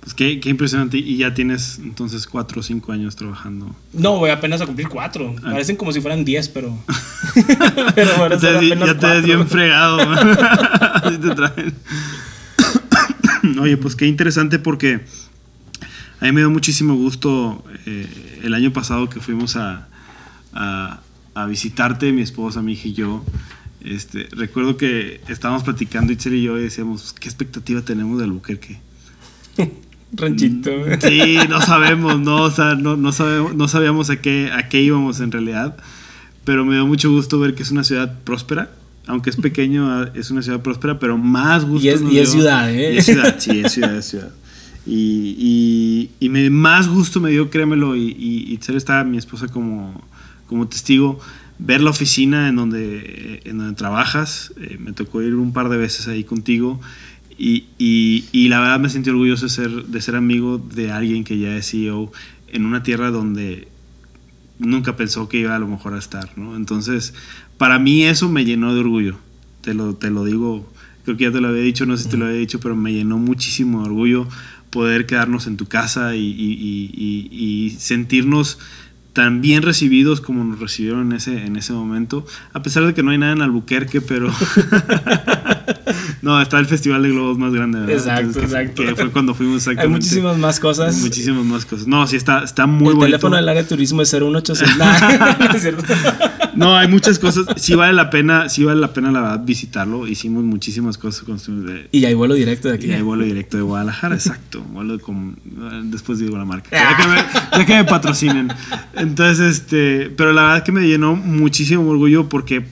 Pues 0.00 0.14
qué, 0.14 0.40
qué, 0.40 0.50
impresionante. 0.50 0.98
Y 0.98 1.16
ya 1.16 1.32
tienes 1.32 1.78
entonces 1.78 2.26
cuatro 2.26 2.58
o 2.58 2.62
cinco 2.64 2.90
años 2.90 3.14
trabajando. 3.14 3.72
No, 3.92 4.18
voy 4.18 4.30
apenas 4.30 4.62
a 4.62 4.66
cumplir 4.66 4.88
cuatro. 4.88 5.32
Ah. 5.44 5.52
Parecen 5.52 5.76
como 5.76 5.92
si 5.92 6.00
fueran 6.00 6.24
diez, 6.24 6.48
pero. 6.48 6.76
pero 7.94 8.16
bueno, 8.18 8.36
ya 8.40 8.58
te, 8.58 8.68
ya 8.68 8.98
te 8.98 9.06
ves 9.06 9.24
bien 9.26 9.46
fregado. 9.46 10.00
Así 10.00 11.18
te 11.20 11.34
traen. 11.36 11.74
Oye, 13.60 13.76
pues 13.76 13.94
qué 13.94 14.08
interesante 14.08 14.58
porque 14.58 15.04
a 16.18 16.24
mí 16.24 16.32
me 16.32 16.40
dio 16.40 16.50
muchísimo 16.50 16.96
gusto 16.96 17.64
eh, 17.86 18.40
el 18.42 18.54
año 18.54 18.72
pasado 18.72 19.08
que 19.08 19.20
fuimos 19.20 19.54
a, 19.54 19.86
a, 20.52 20.98
a 21.34 21.46
visitarte, 21.46 22.12
mi 22.12 22.22
esposa, 22.22 22.62
mi 22.62 22.72
hija 22.72 22.88
y 22.88 22.92
yo. 22.92 23.24
Este, 23.84 24.28
recuerdo 24.30 24.76
que 24.76 25.20
estábamos 25.28 25.64
platicando 25.64 26.12
Itzel 26.12 26.34
y 26.34 26.42
yo 26.42 26.58
y 26.58 26.62
decíamos, 26.62 27.12
¿qué 27.12 27.28
expectativa 27.28 27.82
tenemos 27.82 28.18
de 28.18 28.24
Albuquerque? 28.24 28.78
Ranchito. 30.12 30.70
Mm, 30.70 31.00
sí, 31.00 31.38
no 31.48 31.60
sabemos, 31.60 32.20
no, 32.20 32.42
o 32.42 32.50
sea, 32.50 32.74
no, 32.74 32.96
no, 32.96 33.12
sabemos, 33.12 33.54
no 33.54 33.66
sabíamos 33.66 34.10
a 34.10 34.20
qué, 34.20 34.50
a 34.52 34.68
qué 34.68 34.82
íbamos 34.82 35.20
en 35.20 35.32
realidad, 35.32 35.76
pero 36.44 36.64
me 36.64 36.74
dio 36.74 36.86
mucho 36.86 37.10
gusto 37.10 37.38
ver 37.38 37.54
que 37.54 37.62
es 37.62 37.70
una 37.70 37.82
ciudad 37.82 38.20
próspera, 38.22 38.70
aunque 39.06 39.30
es 39.30 39.36
pequeño, 39.36 40.04
es 40.14 40.30
una 40.30 40.42
ciudad 40.42 40.60
próspera, 40.60 40.98
pero 40.98 41.16
más 41.18 41.64
gusto. 41.64 41.86
Y 41.86 41.88
es, 41.88 42.02
y 42.02 42.18
es 42.18 42.30
ciudad, 42.30 42.70
¿eh? 42.70 42.94
Y 42.94 42.98
es 42.98 43.06
ciudad, 43.06 43.36
sí, 43.38 43.62
es 43.64 43.72
ciudad, 43.72 43.96
es 43.96 44.04
ciudad. 44.06 44.30
Y, 44.84 46.10
y, 46.18 46.28
me, 46.28 46.50
más 46.50 46.88
gusto 46.88 47.20
me 47.20 47.30
dio, 47.30 47.50
créemelo, 47.50 47.96
y, 47.96 48.10
y, 48.18 48.52
y 48.52 48.76
está 48.76 49.04
mi 49.04 49.16
esposa 49.16 49.48
como, 49.48 50.02
como 50.52 50.68
testigo, 50.68 51.18
ver 51.58 51.80
la 51.80 51.90
oficina 51.90 52.48
en 52.48 52.56
donde, 52.56 53.40
en 53.44 53.58
donde 53.58 53.74
trabajas. 53.74 54.52
Eh, 54.60 54.78
me 54.78 54.92
tocó 54.92 55.22
ir 55.22 55.34
un 55.34 55.52
par 55.52 55.68
de 55.68 55.76
veces 55.76 56.08
ahí 56.08 56.24
contigo. 56.24 56.80
Y, 57.38 57.64
y, 57.78 58.48
la 58.48 58.60
verdad 58.60 58.78
me 58.78 58.88
sentí 58.88 59.10
orgulloso 59.10 59.46
de 59.46 59.50
ser, 59.50 59.70
de 59.70 60.00
ser 60.00 60.14
amigo 60.14 60.58
de 60.58 60.92
alguien 60.92 61.24
que 61.24 61.38
ya 61.38 61.56
es 61.56 61.70
CEO 61.70 62.12
en 62.48 62.66
una 62.66 62.82
tierra 62.84 63.10
donde 63.10 63.66
nunca 64.58 64.94
pensó 64.96 65.28
que 65.28 65.38
iba 65.38 65.56
a 65.56 65.58
lo 65.58 65.66
mejor 65.66 65.94
a 65.94 65.98
estar, 65.98 66.36
¿no? 66.36 66.54
Entonces, 66.54 67.14
para 67.58 67.80
mí 67.80 68.04
eso 68.04 68.28
me 68.28 68.44
llenó 68.44 68.74
de 68.74 68.80
orgullo. 68.80 69.16
Te 69.62 69.74
lo, 69.74 69.94
te 69.94 70.10
lo 70.10 70.24
digo, 70.24 70.70
creo 71.04 71.16
que 71.16 71.24
ya 71.24 71.32
te 71.32 71.40
lo 71.40 71.48
había 71.48 71.62
dicho, 71.62 71.86
no 71.86 71.96
sé 71.96 72.04
si 72.04 72.10
te 72.10 72.16
lo 72.16 72.26
había 72.26 72.38
dicho, 72.38 72.60
pero 72.60 72.76
me 72.76 72.92
llenó 72.92 73.18
muchísimo 73.18 73.80
de 73.80 73.86
orgullo 73.86 74.28
poder 74.70 75.06
quedarnos 75.06 75.46
en 75.46 75.56
tu 75.56 75.66
casa 75.66 76.14
y, 76.14 76.22
y 76.22 77.70
sentirnos 77.78 78.58
tan 79.12 79.40
bien 79.40 79.62
recibidos 79.62 80.20
como 80.20 80.44
nos 80.44 80.58
recibieron 80.60 81.12
en 81.12 81.16
ese, 81.16 81.44
en 81.44 81.56
ese 81.56 81.72
momento. 81.72 82.26
A 82.52 82.62
pesar 82.62 82.86
de 82.86 82.94
que 82.94 83.02
no 83.02 83.10
hay 83.10 83.18
nada 83.18 83.32
en 83.32 83.42
Albuquerque, 83.42 84.00
pero. 84.00 84.32
no, 86.22 86.40
está 86.40 86.58
el 86.58 86.66
Festival 86.66 87.02
de 87.02 87.10
Globos 87.10 87.38
más 87.38 87.52
grande, 87.52 87.80
¿verdad? 87.80 87.94
Exacto, 87.94 88.40
exacto. 88.40 88.82
Que 88.82 88.94
fue 88.94 89.10
cuando 89.10 89.34
fuimos. 89.34 89.66
Hay 89.68 89.88
muchísimas 89.88 90.38
más 90.38 90.60
cosas. 90.60 90.96
Muchísimas 90.96 91.44
más 91.44 91.64
cosas. 91.64 91.86
No, 91.86 92.06
sí, 92.06 92.16
está, 92.16 92.44
está 92.44 92.66
muy 92.66 92.94
bueno. 92.94 93.04
El 93.04 93.10
teléfono 93.12 93.36
del 93.36 93.48
área 93.48 93.62
de 93.62 93.68
turismo 93.68 94.02
es 94.02 94.12
01800. 94.12 94.78
no, 94.78 95.54
es 95.54 95.62
cierto. 95.62 95.82
no, 96.54 96.76
hay 96.76 96.88
muchas 96.88 97.18
cosas. 97.18 97.46
Sí 97.56 97.74
vale 97.74 97.92
la 97.92 98.10
pena, 98.10 98.48
sí 98.48 98.64
vale 98.64 98.80
la 98.80 98.92
pena, 98.92 99.10
la 99.10 99.20
verdad, 99.20 99.40
visitarlo. 99.44 100.06
Hicimos 100.06 100.44
muchísimas 100.44 100.98
cosas. 100.98 101.24
Con, 101.24 101.66
de, 101.66 101.88
y 101.92 102.04
hay 102.04 102.14
vuelo 102.14 102.34
directo 102.34 102.68
de 102.68 102.74
aquí. 102.74 102.86
Y 102.86 102.92
hay 102.92 103.02
vuelo 103.02 103.24
directo 103.24 103.56
de 103.56 103.62
Guadalajara, 103.62 104.14
exacto. 104.14 104.62
Vuelo 104.62 104.98
con, 105.00 105.36
después 105.84 106.18
digo 106.18 106.36
la 106.36 106.44
marca. 106.44 106.70
Ya 106.70 106.96
que 106.96 107.08
me, 107.08 107.58
ya 107.58 107.66
que 107.66 107.74
me 107.74 107.84
patrocinen. 107.84 108.52
Entonces, 108.94 109.56
este, 109.56 110.10
pero 110.16 110.32
la 110.32 110.42
verdad 110.42 110.64
que 110.64 110.72
me 110.72 110.86
llenó 110.86 111.16
muchísimo 111.16 111.88
orgullo 111.88 112.28
porque 112.28 112.64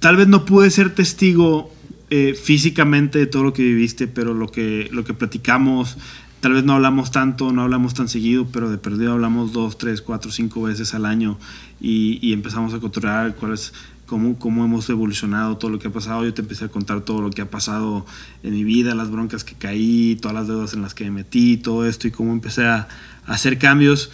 tal 0.00 0.16
vez 0.16 0.28
no 0.28 0.44
pude 0.44 0.70
ser 0.70 0.90
testigo 0.90 1.72
eh, 2.10 2.34
físicamente 2.34 3.18
de 3.18 3.26
todo 3.26 3.44
lo 3.44 3.52
que 3.52 3.62
viviste, 3.62 4.06
pero 4.06 4.34
lo 4.34 4.48
que, 4.48 4.88
lo 4.92 5.04
que 5.04 5.14
platicamos, 5.14 5.98
tal 6.40 6.54
vez 6.54 6.64
no 6.64 6.72
hablamos 6.72 7.10
tanto, 7.10 7.52
no 7.52 7.62
hablamos 7.62 7.94
tan 7.94 8.08
seguido, 8.08 8.46
pero 8.50 8.70
de 8.70 8.78
perdido 8.78 9.12
hablamos 9.12 9.52
dos, 9.52 9.76
tres, 9.76 10.00
cuatro, 10.00 10.30
cinco 10.30 10.62
veces 10.62 10.94
al 10.94 11.04
año 11.04 11.38
y, 11.80 12.32
empezamos 12.32 12.74
a 12.74 12.80
controlar 12.80 13.34
cuáles 13.36 13.72
Cómo, 14.06 14.38
cómo, 14.38 14.64
hemos 14.64 14.88
evolucionado, 14.88 15.58
todo 15.58 15.70
lo 15.70 15.78
que 15.78 15.88
ha 15.88 15.92
pasado. 15.92 16.24
Yo 16.24 16.32
te 16.32 16.40
empecé 16.40 16.64
a 16.64 16.68
contar 16.68 17.02
todo 17.02 17.20
lo 17.20 17.28
que 17.28 17.42
ha 17.42 17.50
pasado 17.50 18.06
en 18.42 18.54
mi 18.54 18.64
vida, 18.64 18.94
las 18.94 19.10
broncas 19.10 19.44
que 19.44 19.54
caí, 19.54 20.16
todas 20.16 20.34
las 20.34 20.48
deudas 20.48 20.72
en 20.72 20.80
las 20.80 20.94
que 20.94 21.04
me 21.04 21.10
metí, 21.10 21.58
todo 21.58 21.84
esto 21.86 22.08
y 22.08 22.10
cómo 22.10 22.32
empecé 22.32 22.64
a, 22.64 22.88
a 23.26 23.34
hacer 23.34 23.58
cambios. 23.58 24.10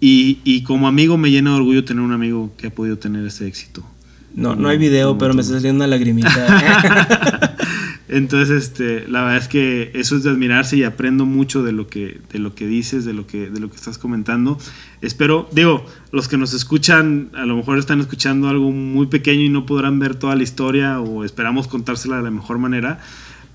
Y, 0.00 0.40
y, 0.42 0.64
como 0.64 0.88
amigo 0.88 1.16
me 1.16 1.30
llena 1.30 1.50
de 1.50 1.56
orgullo 1.58 1.84
tener 1.84 2.02
un 2.02 2.12
amigo 2.12 2.52
que 2.58 2.66
ha 2.66 2.74
podido 2.74 2.98
tener 2.98 3.24
ese 3.24 3.46
éxito. 3.46 3.86
No, 4.36 4.54
no 4.54 4.68
hay 4.68 4.76
video, 4.76 5.16
pero 5.16 5.32
me 5.32 5.40
está 5.40 5.54
saliendo 5.54 5.82
una 5.82 5.86
lagrimita. 5.88 7.56
Entonces, 8.08 8.64
este, 8.64 9.08
la 9.08 9.22
verdad 9.22 9.38
es 9.38 9.48
que 9.48 9.90
eso 9.94 10.14
es 10.14 10.22
de 10.22 10.30
admirarse 10.30 10.76
y 10.76 10.84
aprendo 10.84 11.24
mucho 11.24 11.64
de 11.64 11.72
lo 11.72 11.88
que, 11.88 12.20
de 12.32 12.38
lo 12.38 12.54
que 12.54 12.66
dices, 12.66 13.04
de 13.04 13.14
lo 13.14 13.26
que, 13.26 13.50
de 13.50 13.58
lo 13.58 13.70
que 13.70 13.76
estás 13.76 13.96
comentando. 13.96 14.58
Espero, 15.00 15.48
digo, 15.52 15.84
los 16.12 16.28
que 16.28 16.36
nos 16.36 16.52
escuchan, 16.52 17.30
a 17.34 17.46
lo 17.46 17.56
mejor 17.56 17.78
están 17.78 17.98
escuchando 17.98 18.48
algo 18.48 18.70
muy 18.70 19.06
pequeño 19.06 19.40
y 19.40 19.48
no 19.48 19.66
podrán 19.66 19.98
ver 19.98 20.14
toda 20.14 20.36
la 20.36 20.42
historia 20.42 21.00
o 21.00 21.24
esperamos 21.24 21.66
contársela 21.66 22.18
de 22.18 22.22
la 22.22 22.30
mejor 22.30 22.58
manera, 22.58 23.00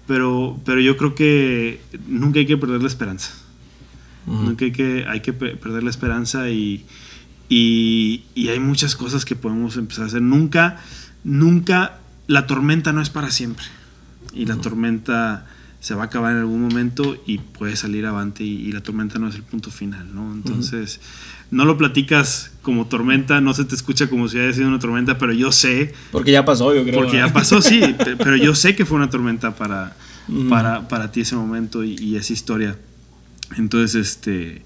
pero, 0.08 0.60
pero 0.66 0.82
yo 0.82 0.98
creo 0.98 1.14
que 1.14 1.80
nunca 2.08 2.40
hay 2.40 2.48
que 2.48 2.58
perder 2.58 2.82
la 2.82 2.88
esperanza. 2.88 3.34
Nunca 4.26 4.66
hay 4.66 4.72
que, 4.72 5.06
hay 5.08 5.22
que 5.22 5.32
perder 5.34 5.84
la 5.84 5.90
esperanza 5.92 6.50
y, 6.50 6.86
y, 7.54 8.48
hay 8.48 8.62
muchas 8.62 8.96
cosas 8.96 9.26
que 9.26 9.36
podemos 9.36 9.76
empezar 9.76 10.06
a 10.06 10.08
hacer. 10.08 10.22
Nunca, 10.22 10.78
nunca, 11.26 12.00
la 12.28 12.48
tormenta 12.48 12.94
no 12.94 13.02
es 13.02 13.10
para 13.10 13.30
siempre. 13.30 13.66
Y 14.34 14.46
la 14.46 14.56
tormenta 14.56 15.46
se 15.82 15.94
va 15.94 16.04
a 16.04 16.06
acabar 16.06 16.32
en 16.32 16.38
algún 16.40 16.62
momento 16.62 17.22
y 17.26 17.40
puede 17.40 17.76
salir 17.76 18.06
avante 18.06 18.46
y, 18.46 18.72
la 18.72 18.80
tormenta 18.80 19.20
no 19.20 19.28
es 19.28 19.36
el 19.36 19.44
punto 19.44 19.70
final, 19.70 20.16
¿no? 20.16 20.32
Entonces, 20.32 21.02
no 21.50 21.66
lo 21.66 21.78
platicas 21.78 22.54
como 22.62 22.88
tormenta, 22.88 23.42
no 23.42 23.54
se 23.54 23.66
te 23.66 23.76
escucha 23.76 24.08
como 24.08 24.30
si 24.30 24.40
haya 24.40 24.54
sido 24.54 24.70
una 24.70 24.80
tormenta, 24.80 25.18
pero 25.18 25.34
yo 25.34 25.52
sé... 25.52 25.94
Porque 26.14 26.32
ya 26.32 26.46
pasó, 26.46 26.74
yo 26.74 26.84
creo. 26.84 26.96
Porque 26.96 27.18
ya 27.18 27.34
pasó, 27.34 27.62
sí, 27.62 27.82
pero 28.18 28.38
yo 28.38 28.56
sé 28.56 28.78
que 28.78 28.86
fue 28.86 28.96
una 28.96 29.10
tormenta 29.10 29.56
para, 29.56 29.98
para, 30.48 30.88
para, 30.88 31.12
ti 31.12 31.20
ese 31.20 31.36
momento 31.36 31.84
y, 31.84 31.98
y 32.00 32.16
esa 32.16 32.32
historia. 32.32 32.78
Entonces, 33.58 33.96
este, 33.96 34.62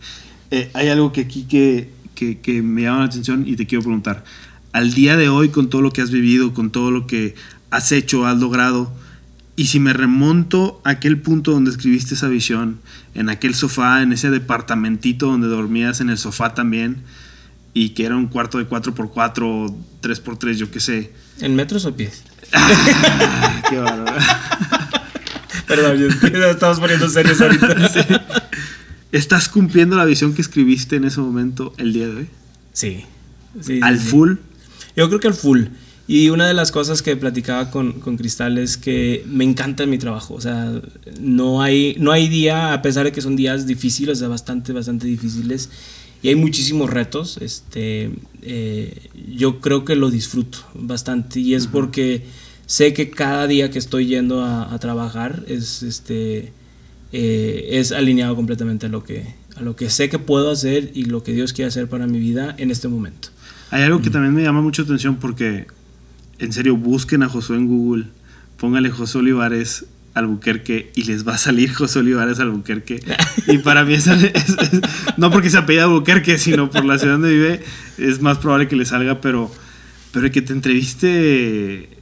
eh, 0.51 0.69
hay 0.73 0.89
algo 0.89 1.11
que 1.11 1.21
aquí 1.21 1.45
que, 1.45 1.94
que, 2.15 2.61
me 2.63 2.83
llama 2.83 2.99
la 2.99 3.05
atención 3.05 3.43
y 3.47 3.55
te 3.55 3.67
quiero 3.67 3.83
preguntar. 3.83 4.23
Al 4.71 4.93
día 4.93 5.15
de 5.15 5.29
hoy, 5.29 5.49
con 5.49 5.69
todo 5.69 5.81
lo 5.81 5.91
que 5.91 6.01
has 6.01 6.11
vivido, 6.11 6.53
con 6.53 6.71
todo 6.71 6.91
lo 6.91 7.05
que 7.07 7.35
has 7.69 7.91
hecho, 7.91 8.25
has 8.25 8.39
logrado, 8.39 8.91
y 9.55 9.67
si 9.67 9.79
me 9.79 9.93
remonto 9.93 10.81
a 10.83 10.91
aquel 10.91 11.19
punto 11.19 11.51
donde 11.51 11.71
escribiste 11.71 12.15
esa 12.15 12.27
visión, 12.27 12.79
en 13.13 13.29
aquel 13.29 13.55
sofá, 13.55 14.01
en 14.01 14.11
ese 14.11 14.29
departamentito 14.29 15.27
donde 15.27 15.47
dormías 15.47 16.01
en 16.01 16.09
el 16.09 16.17
sofá 16.17 16.53
también, 16.53 17.03
y 17.73 17.89
que 17.89 18.05
era 18.05 18.15
un 18.15 18.27
cuarto 18.27 18.57
de 18.57 18.67
4x4, 18.67 19.75
3x3, 20.01 20.53
yo 20.53 20.71
qué 20.71 20.79
sé. 20.79 21.13
¿En 21.39 21.55
metros 21.55 21.85
o 21.85 21.95
pies? 21.95 22.23
qué 23.69 23.77
bárbaro. 23.77 24.17
Perdón, 25.67 26.07
estamos 26.51 26.79
poniendo 26.79 27.09
serios 27.09 27.41
ahorita. 27.41 27.89
Sí. 27.89 27.99
¿Estás 29.15 29.47
cumpliendo 29.47 29.95
la 29.95 30.03
visión 30.03 30.33
que 30.33 30.41
escribiste 30.41 30.97
en 30.97 31.05
ese 31.05 31.21
momento 31.21 31.73
el 31.77 31.93
día 31.93 32.09
de 32.09 32.15
hoy? 32.17 32.27
Sí. 32.73 33.05
¿Al 33.81 33.97
full? 33.97 34.33
Yo 34.97 35.07
creo 35.07 35.21
que 35.21 35.27
al 35.29 35.33
full. 35.33 35.67
Y 36.05 36.27
una 36.31 36.45
de 36.49 36.53
las 36.53 36.73
cosas 36.73 37.01
que 37.01 37.15
platicaba 37.15 37.71
con, 37.71 37.93
con, 38.01 38.17
Cristal 38.17 38.57
es 38.57 38.75
que 38.75 39.23
me 39.25 39.45
encanta 39.45 39.85
mi 39.85 39.97
trabajo. 39.97 40.33
O 40.33 40.41
sea, 40.41 40.81
no 41.21 41.61
hay, 41.61 41.95
no 41.97 42.11
hay 42.11 42.27
día, 42.27 42.73
a 42.73 42.81
pesar 42.81 43.05
de 43.05 43.13
que 43.13 43.21
son 43.21 43.37
días 43.37 43.65
difíciles, 43.65 44.21
o 44.21 44.29
bastante, 44.29 44.73
bastante 44.73 45.07
difíciles, 45.07 45.69
y 46.21 46.27
hay 46.27 46.35
muchísimos 46.35 46.89
retos, 46.89 47.37
este, 47.39 48.11
eh, 48.41 49.09
yo 49.33 49.61
creo 49.61 49.85
que 49.85 49.95
lo 49.95 50.11
disfruto 50.11 50.57
bastante. 50.73 51.39
Y 51.39 51.53
es 51.55 51.67
porque 51.67 52.25
sé 52.65 52.91
que 52.91 53.11
cada 53.11 53.47
día 53.47 53.71
que 53.71 53.79
estoy 53.79 54.07
yendo 54.07 54.43
a, 54.43 54.73
a 54.73 54.77
trabajar 54.79 55.45
es, 55.47 55.83
este, 55.83 56.51
eh, 57.17 57.79
es 57.79 57.93
alineado 57.93 58.35
completamente 58.35 58.87
a 58.87 58.89
lo, 58.89 59.05
que, 59.05 59.23
a 59.55 59.61
lo 59.61 59.77
que 59.77 59.89
sé 59.89 60.09
que 60.09 60.19
puedo 60.19 60.51
hacer 60.51 60.91
y 60.93 61.05
lo 61.05 61.23
que 61.23 61.31
Dios 61.31 61.53
quiere 61.53 61.69
hacer 61.69 61.87
para 61.87 62.07
mi 62.07 62.19
vida 62.19 62.53
en 62.57 62.71
este 62.71 62.89
momento. 62.89 63.29
Hay 63.71 63.83
algo 63.83 64.01
que 64.01 64.09
también 64.09 64.33
me 64.33 64.43
llama 64.43 64.61
mucho 64.61 64.81
atención 64.81 65.15
porque, 65.15 65.65
en 66.39 66.51
serio, 66.51 66.75
busquen 66.75 67.23
a 67.23 67.29
Josué 67.29 67.55
en 67.55 67.67
Google, 67.67 68.07
póngale 68.57 68.89
José 68.89 69.19
Olivares 69.19 69.85
Albuquerque 70.13 70.91
y 70.93 71.03
les 71.03 71.25
va 71.25 71.35
a 71.35 71.37
salir 71.37 71.71
José 71.73 71.99
Olivares 71.99 72.41
Albuquerque. 72.41 72.99
Y 73.47 73.59
para 73.59 73.85
mí 73.85 73.93
es, 73.93 74.09
no 75.17 75.31
porque 75.31 75.49
se 75.49 75.57
apellida 75.57 75.85
Albuquerque, 75.85 76.37
sino 76.37 76.69
por 76.69 76.83
la 76.83 76.97
ciudad 76.97 77.13
donde 77.13 77.31
vive, 77.31 77.63
es 77.97 78.19
más 78.19 78.39
probable 78.39 78.67
que 78.67 78.75
le 78.75 78.83
salga, 78.83 79.21
pero, 79.21 79.49
pero 80.11 80.29
que 80.31 80.41
te 80.41 80.51
entreviste 80.51 81.94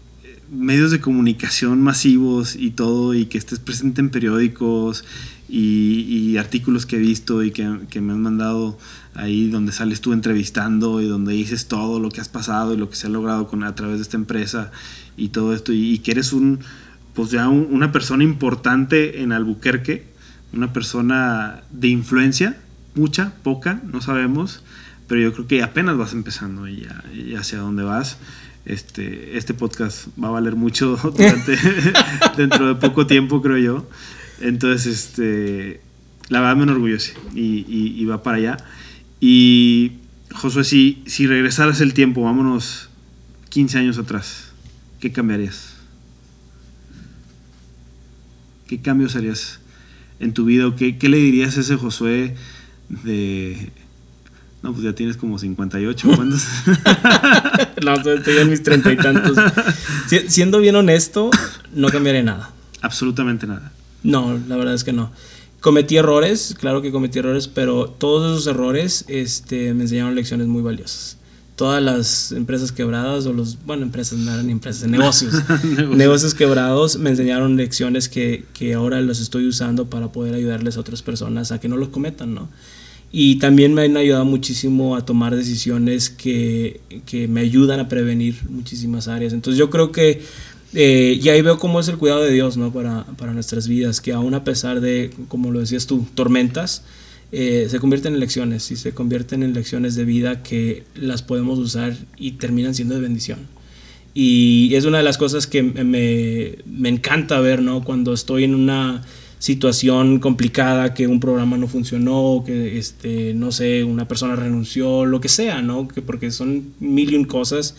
medios 0.54 0.92
de 0.92 1.00
comunicación 1.00 1.82
masivos 1.82 2.56
y 2.56 2.72
todo, 2.72 3.14
y 3.14 3.26
que 3.26 3.38
estés 3.38 3.60
presente 3.60 4.02
en 4.02 4.10
periódicos 4.10 5.04
y, 5.50 6.38
artículos 6.38 6.86
que 6.86 6.96
he 6.96 7.00
visto 7.00 7.44
y 7.44 7.52
que, 7.52 7.64
me 8.02 8.14
han 8.14 8.22
mandado 8.22 8.78
ahí 9.14 9.50
donde 9.50 9.72
sales 9.72 10.02
tú 10.02 10.14
entrevistando 10.14 11.00
y 11.02 11.08
donde 11.08 11.34
dices 11.34 11.68
todo 11.68 12.00
lo 12.00 12.10
que 12.10 12.22
has 12.22 12.30
pasado 12.30 12.74
y 12.74 12.78
lo 12.78 12.90
que 12.90 12.96
se 12.96 13.08
ha 13.08 13.10
logrado 13.10 13.48
con, 13.48 13.64
a 13.64 13.76
través 13.76 13.98
de 13.98 14.02
esta 14.02 14.18
empresa 14.18 14.72
y 15.16 15.30
todo 15.30 15.54
esto, 15.54 15.72
y, 15.74 16.00
que 16.00 16.12
eres 16.12 16.34
un, 16.34 16.60
pues 17.14 17.32
ya 17.32 17.50
una 17.50 17.92
persona 17.92 18.24
importante 18.24 19.22
en 19.22 19.32
Albuquerque, 19.32 20.08
una 20.54 20.74
persona 20.74 21.62
de 21.72 21.88
influencia, 21.88 22.58
mucha, 22.96 23.34
poca, 23.44 23.82
no 23.92 24.02
sabemos, 24.02 24.64
pero 25.08 25.22
yo 25.22 25.34
creo 25.34 25.48
que 25.48 25.64
apenas 25.64 25.98
vas 25.98 26.14
empezando 26.14 26.68
y 26.68 26.82
ya, 26.82 27.04
y 27.14 27.36
hacia 27.36 27.60
dónde 27.60 27.84
vas 27.84 28.18
este, 28.66 29.38
este 29.38 29.54
podcast 29.54 30.08
va 30.22 30.30
a 30.30 30.32
valer 30.32 30.56
mucho 30.56 30.98
dentro 32.38 32.68
de 32.68 32.76
poco 32.76 33.08
tiempo, 33.08 33.42
creo 33.42 33.58
yo. 33.58 33.90
Entonces, 34.40 34.86
este, 34.86 35.82
la 36.30 36.40
verdad 36.42 36.56
me 36.56 36.64
enorgullece 36.64 37.14
y, 37.34 37.66
y, 37.68 38.06
va 38.06 38.24
para 38.24 38.38
allá. 38.38 38.58
Y 39.20 39.94
Josué, 40.32 40.64
si, 40.64 41.04
si 41.06 41.28
regresaras 41.28 41.82
el 41.82 41.94
tiempo, 41.94 42.24
vámonos 42.24 42.90
15 43.50 43.80
años 43.80 43.98
atrás, 43.98 44.52
¿qué 45.00 45.12
cambiarías? 45.12 45.76
¿Qué 48.68 48.82
cambios 48.82 49.16
harías 49.16 49.60
en 50.20 50.34
tu 50.34 50.46
vida? 50.46 50.74
¿Qué, 50.76 50.98
qué 50.98 51.10
le 51.10 51.18
dirías 51.18 51.58
a 51.58 51.62
ese 51.62 51.76
Josué 51.76 52.36
de 52.90 53.72
no, 54.64 54.72
pues 54.72 54.86
ya 54.86 54.94
tienes 54.94 55.18
como 55.18 55.38
58. 55.38 56.08
¿Cuántos? 56.16 56.48
no, 57.84 57.96
estoy 57.96 58.38
en 58.38 58.50
mis 58.50 58.64
treinta 58.64 58.94
y 58.94 58.96
tantos. 58.96 59.38
siendo 60.28 60.60
bien 60.60 60.78
honesto, 60.78 61.30
no 61.74 61.90
cambiaré 61.90 62.24
nada. 62.24 62.50
Absolutamente 62.82 63.46
nada. 63.46 63.74
No, 64.04 64.40
la 64.48 64.56
verdad 64.56 64.74
es 64.74 64.86
que 64.86 64.94
no. 64.94 65.12
Cometí 65.60 65.98
errores, 65.98 66.56
claro 66.58 66.82
que 66.82 66.94
cometí 66.94 67.20
errores, 67.20 67.50
pero 67.50 67.88
todos 67.90 68.32
esos 68.32 68.48
errores 68.48 69.04
este, 69.10 69.74
me 69.74 69.84
enseñaron 69.84 70.16
lecciones 70.16 70.48
muy 70.48 70.62
valiosas. 70.62 71.18
Todas 71.58 71.84
las 71.84 72.32
empresas 72.32 72.72
quebradas, 72.72 73.26
o 73.26 73.34
los, 73.34 73.64
bueno, 73.66 73.84
empresas 73.84 74.18
no 74.18 74.34
eran 74.34 74.50
empresas, 74.50 74.88
negocios, 74.90 75.44
negocios 75.90 76.34
quebrados, 76.34 76.98
me 76.98 77.10
enseñaron 77.10 77.58
lecciones 77.58 78.08
que, 78.08 78.46
que 78.54 78.76
ahora 78.76 79.02
los 79.02 79.20
estoy 79.20 79.46
usando 79.46 79.90
para 79.90 80.14
poder 80.14 80.36
ayudarles 80.36 80.78
a 80.78 80.80
otras 80.80 81.02
personas 81.02 81.52
a 81.52 81.60
que 81.60 81.68
no 81.68 81.76
los 81.76 81.90
cometan, 81.90 82.34
¿no? 82.34 82.48
Y 83.16 83.36
también 83.38 83.76
me 83.76 83.84
han 83.84 83.96
ayudado 83.96 84.26
muchísimo 84.26 84.96
a 84.96 85.06
tomar 85.06 85.36
decisiones 85.36 86.10
que, 86.10 86.82
que 87.06 87.28
me 87.28 87.42
ayudan 87.42 87.80
a 87.80 87.88
prevenir 87.88 88.38
muchísimas 88.50 89.08
áreas. 89.08 89.34
Entonces 89.34 89.60
yo 89.60 89.70
creo 89.70 89.92
que 89.92 90.22
eh, 90.74 91.20
y 91.22 91.30
ahí 91.30 91.42
veo 91.42 91.60
cómo 91.60 91.80
es 91.80 91.88
el 91.88 91.98
cuidado 91.98 92.22
de 92.22 92.32
Dios 92.32 92.58
¿no? 92.58 92.74
para, 92.74 93.06
para, 93.18 93.34
nuestras 93.34 93.68
vidas, 93.68 94.02
que 94.02 94.12
aún 94.12 94.34
a 94.34 94.44
pesar 94.44 94.82
de, 94.82 95.12
como 95.28 95.52
lo 95.52 95.60
decías 95.60 95.86
tú, 95.86 96.06
tormentas, 96.16 96.84
eh, 97.32 97.68
se 97.70 97.80
convierten 97.80 98.16
en 98.16 98.20
lecciones 98.20 98.70
y 98.72 98.76
se 98.76 98.94
convierten 98.94 99.44
en 99.44 99.54
lecciones 99.54 99.96
de 99.96 100.06
vida 100.06 100.42
que 100.42 100.84
las 100.96 101.22
podemos 101.22 101.60
usar 101.60 101.96
y 102.18 102.34
terminan 102.34 102.74
siendo 102.74 102.96
de 102.96 103.02
bendición. 103.02 103.40
Y 104.16 104.74
es 104.76 104.86
una 104.86 105.00
de 105.00 105.04
las 105.04 105.18
cosas 105.18 105.48
que 105.48 105.64
me, 105.64 106.58
me 106.66 106.90
encanta 106.90 107.40
ver 107.40 107.62
¿no? 107.62 107.84
cuando 107.84 108.14
estoy 108.14 108.44
en 108.44 108.56
una 108.56 109.04
situación 109.44 110.20
complicada, 110.20 110.94
que 110.94 111.06
un 111.06 111.20
programa 111.20 111.58
no 111.58 111.68
funcionó, 111.68 112.46
que 112.46 112.78
este, 112.78 113.34
no 113.34 113.52
sé, 113.52 113.84
una 113.84 114.08
persona 114.08 114.38
renunció, 114.38 115.06
lo 115.06 115.20
que 115.20 115.28
sea, 115.28 115.62
¿no? 115.62 115.90
Que 115.90 116.02
porque 116.02 116.32
son 116.32 116.72
mil 116.80 117.12
y 117.12 117.18
un 117.18 117.26
cosas 117.26 117.76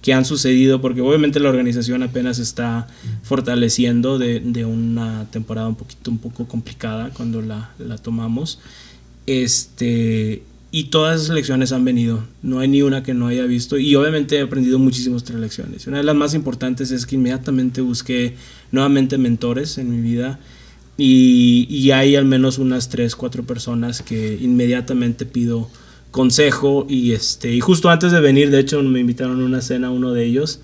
que 0.00 0.14
han 0.14 0.24
sucedido, 0.24 0.80
porque 0.80 1.00
obviamente 1.00 1.40
la 1.40 1.48
organización 1.48 2.04
apenas 2.04 2.38
está 2.38 2.86
fortaleciendo 3.24 4.16
de, 4.16 4.38
de 4.38 4.64
una 4.64 5.28
temporada 5.32 5.66
un 5.66 5.74
poquito 5.74 6.08
un 6.12 6.18
poco 6.18 6.46
complicada 6.46 7.10
cuando 7.10 7.42
la, 7.42 7.72
la, 7.80 7.98
tomamos. 7.98 8.60
Este, 9.26 10.44
y 10.70 10.84
todas 10.84 11.22
esas 11.22 11.34
lecciones 11.34 11.72
han 11.72 11.84
venido, 11.84 12.22
no 12.44 12.60
hay 12.60 12.68
ni 12.68 12.82
una 12.82 13.02
que 13.02 13.12
no 13.12 13.26
haya 13.26 13.44
visto 13.44 13.76
y 13.76 13.92
obviamente 13.96 14.36
he 14.36 14.42
aprendido 14.42 14.78
muchísimas 14.78 15.22
otras 15.22 15.40
lecciones. 15.40 15.84
Una 15.88 15.96
de 15.96 16.04
las 16.04 16.14
más 16.14 16.34
importantes 16.34 16.92
es 16.92 17.06
que 17.06 17.16
inmediatamente 17.16 17.80
busqué 17.80 18.36
nuevamente 18.70 19.18
mentores 19.18 19.78
en 19.78 19.90
mi 19.90 20.00
vida 20.00 20.38
y, 20.98 21.66
y 21.70 21.92
hay 21.92 22.16
al 22.16 22.26
menos 22.26 22.58
unas 22.58 22.90
3, 22.90 23.16
4 23.16 23.44
personas 23.44 24.02
que 24.02 24.36
inmediatamente 24.40 25.24
pido 25.24 25.70
consejo 26.10 26.86
y 26.88 27.12
este 27.12 27.52
y 27.52 27.60
justo 27.60 27.90
antes 27.90 28.12
de 28.12 28.20
venir 28.20 28.50
de 28.50 28.60
hecho 28.60 28.82
me 28.82 29.00
invitaron 29.00 29.40
a 29.40 29.44
una 29.44 29.62
cena 29.62 29.90
uno 29.90 30.12
de 30.12 30.24
ellos. 30.24 30.60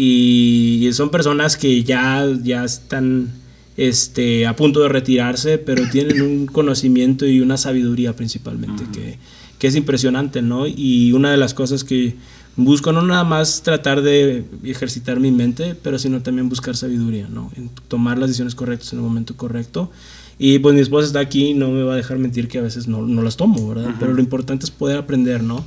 Y 0.00 0.88
son 0.92 1.10
personas 1.10 1.56
que 1.56 1.82
ya 1.82 2.26
ya 2.42 2.64
están 2.64 3.32
este 3.76 4.46
a 4.46 4.54
punto 4.54 4.80
de 4.80 4.88
retirarse 4.88 5.58
pero 5.58 5.88
tienen 5.90 6.22
un 6.22 6.46
conocimiento 6.46 7.26
y 7.26 7.40
una 7.40 7.56
sabiduría 7.56 8.14
principalmente 8.14 8.84
que, 8.92 9.18
que, 9.58 9.66
es 9.66 9.76
impresionante 9.76 10.42
no 10.42 10.66
y 10.66 11.12
una 11.12 11.30
de 11.30 11.36
las 11.36 11.54
cosas 11.54 11.84
que 11.84 12.16
busco 12.56 12.92
no 12.92 13.02
nada 13.02 13.24
más 13.24 13.62
tratar 13.62 14.02
de 14.02 14.44
ejercitar 14.64 15.20
mi 15.20 15.30
mente 15.30 15.76
pero 15.82 15.98
sino 15.98 16.22
también 16.22 16.48
buscar 16.48 16.76
sabiduría 16.76 17.28
no 17.28 17.50
en 17.56 17.70
tomar 17.88 18.18
las 18.18 18.28
decisiones 18.30 18.54
correctas 18.54 18.92
en 18.92 18.98
el 18.98 19.04
momento 19.04 19.36
correcto 19.36 19.90
y 20.38 20.60
pues 20.60 20.74
mi 20.74 20.80
esposa 20.80 21.08
está 21.08 21.20
aquí 21.20 21.48
y 21.48 21.54
no 21.54 21.70
me 21.70 21.82
va 21.82 21.94
a 21.94 21.96
dejar 21.96 22.18
mentir 22.18 22.46
que 22.48 22.58
a 22.58 22.62
veces 22.62 22.86
no, 22.86 23.02
no 23.02 23.22
las 23.22 23.36
tomo, 23.36 23.68
¿verdad? 23.68 23.96
Pero 23.98 24.14
lo 24.14 24.20
importante 24.20 24.64
es 24.64 24.70
poder 24.70 24.96
aprender, 24.96 25.42
¿no? 25.42 25.64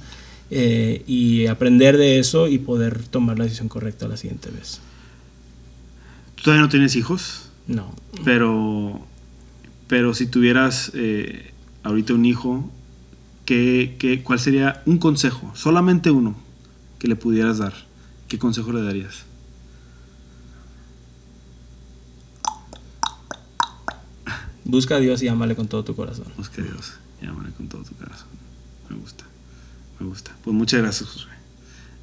Eh, 0.49 1.03
y 1.07 1.47
aprender 1.47 1.97
de 1.97 2.19
eso 2.19 2.47
y 2.47 2.57
poder 2.57 3.03
tomar 3.03 3.37
la 3.37 3.43
decisión 3.43 3.67
correcta 3.67 4.07
la 4.07 4.15
siguiente 4.15 4.49
vez. 4.49 4.79
¿Tú 6.35 6.43
todavía 6.43 6.63
no 6.63 6.69
tienes 6.69 6.95
hijos? 6.95 7.49
No. 7.67 7.93
Pero, 8.23 9.01
pero 9.87 10.13
si 10.13 10.25
tuvieras 10.25 10.91
eh, 10.93 11.51
ahorita 11.83 12.13
un 12.13 12.25
hijo, 12.25 12.71
¿qué, 13.51 13.97
qué, 13.99 14.23
cuál 14.23 14.39
sería 14.39 14.81
un 14.85 14.97
consejo? 14.97 15.51
Solamente 15.55 16.09
uno 16.09 16.37
que 16.99 17.09
le 17.09 17.17
pudieras 17.17 17.57
dar. 17.57 17.73
¿Qué 18.29 18.39
consejo 18.39 18.71
le 18.71 18.81
darías? 18.81 19.25
Busca 24.63 24.95
a 24.95 24.99
Dios 24.99 25.21
y 25.21 25.27
ámale 25.27 25.57
con 25.57 25.67
todo 25.67 25.83
tu 25.83 25.97
corazón. 25.97 26.27
Busca 26.37 26.61
a 26.61 26.63
Dios 26.63 26.93
y 27.21 27.25
ámale 27.25 27.51
con 27.51 27.67
todo 27.67 27.83
tu 27.83 27.93
corazón. 27.95 28.29
Me 28.89 28.95
gusta, 28.95 29.25
me 29.99 30.07
gusta. 30.07 30.31
Pues 30.45 30.55
muchas 30.55 30.81
gracias, 30.81 31.09
Josué. 31.09 31.31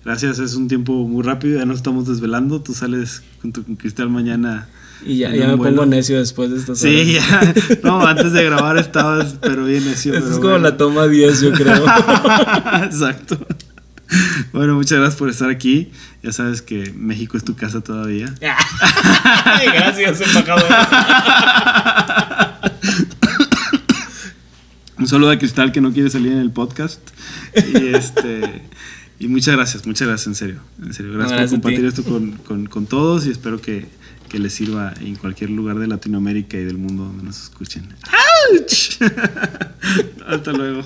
Gracias, 0.04 0.40
es 0.40 0.54
un 0.54 0.68
tiempo 0.68 0.92
muy 1.08 1.22
rápido, 1.22 1.58
ya 1.58 1.64
nos 1.64 1.78
estamos 1.78 2.06
desvelando. 2.06 2.60
Tú 2.60 2.74
sales 2.74 3.22
junto 3.40 3.64
con 3.64 3.76
Cristal 3.76 4.10
mañana. 4.10 4.68
Y 5.04 5.18
ya, 5.18 5.34
ya 5.34 5.48
me 5.48 5.56
pongo 5.56 5.86
necio 5.86 6.18
después 6.18 6.50
de 6.50 6.58
esta 6.58 6.74
Sí, 6.74 7.14
ya. 7.14 7.54
No, 7.82 8.06
antes 8.06 8.32
de 8.32 8.44
grabar 8.44 8.78
estabas, 8.78 9.36
pero 9.40 9.64
bien 9.64 9.84
necio. 9.84 10.14
Esto 10.14 10.30
es 10.30 10.36
como 10.36 10.50
bueno. 10.50 10.64
la 10.64 10.76
toma 10.76 11.06
10, 11.06 11.40
yo 11.40 11.52
creo. 11.52 11.76
Exacto. 12.84 13.38
Bueno, 14.52 14.74
muchas 14.74 14.98
gracias 14.98 15.18
por 15.18 15.28
estar 15.28 15.50
aquí. 15.50 15.90
Ya 16.22 16.32
sabes 16.32 16.62
que 16.62 16.92
México 16.96 17.36
es 17.36 17.44
tu 17.44 17.54
casa 17.54 17.80
todavía. 17.80 18.34
gracias, 18.40 20.20
embajador. 20.20 20.64
Un 24.98 25.06
saludo 25.06 25.30
a 25.30 25.38
Cristal 25.38 25.70
que 25.70 25.80
no 25.80 25.92
quiere 25.92 26.10
salir 26.10 26.32
en 26.32 26.38
el 26.38 26.50
podcast. 26.50 27.00
Y 27.54 27.94
este. 27.94 28.62
Y 29.20 29.26
muchas 29.26 29.56
gracias, 29.56 29.86
muchas 29.86 30.08
gracias, 30.08 30.26
en 30.28 30.34
serio. 30.34 30.60
En 30.82 30.94
serio, 30.94 31.12
gracias, 31.12 31.32
gracias 31.32 31.50
por 31.50 31.60
compartir 31.60 31.84
esto 31.86 32.04
con, 32.04 32.32
con, 32.32 32.66
con, 32.66 32.86
todos 32.86 33.26
y 33.26 33.30
espero 33.30 33.60
que, 33.60 33.86
que, 34.28 34.38
les 34.38 34.52
sirva 34.52 34.94
en 35.00 35.16
cualquier 35.16 35.50
lugar 35.50 35.78
de 35.78 35.86
Latinoamérica 35.86 36.56
y 36.56 36.64
del 36.64 36.78
mundo 36.78 37.04
donde 37.04 37.24
nos 37.24 37.42
escuchen. 37.42 37.88
¡Auch! 38.04 38.98
Hasta 40.26 40.52
luego. 40.52 40.84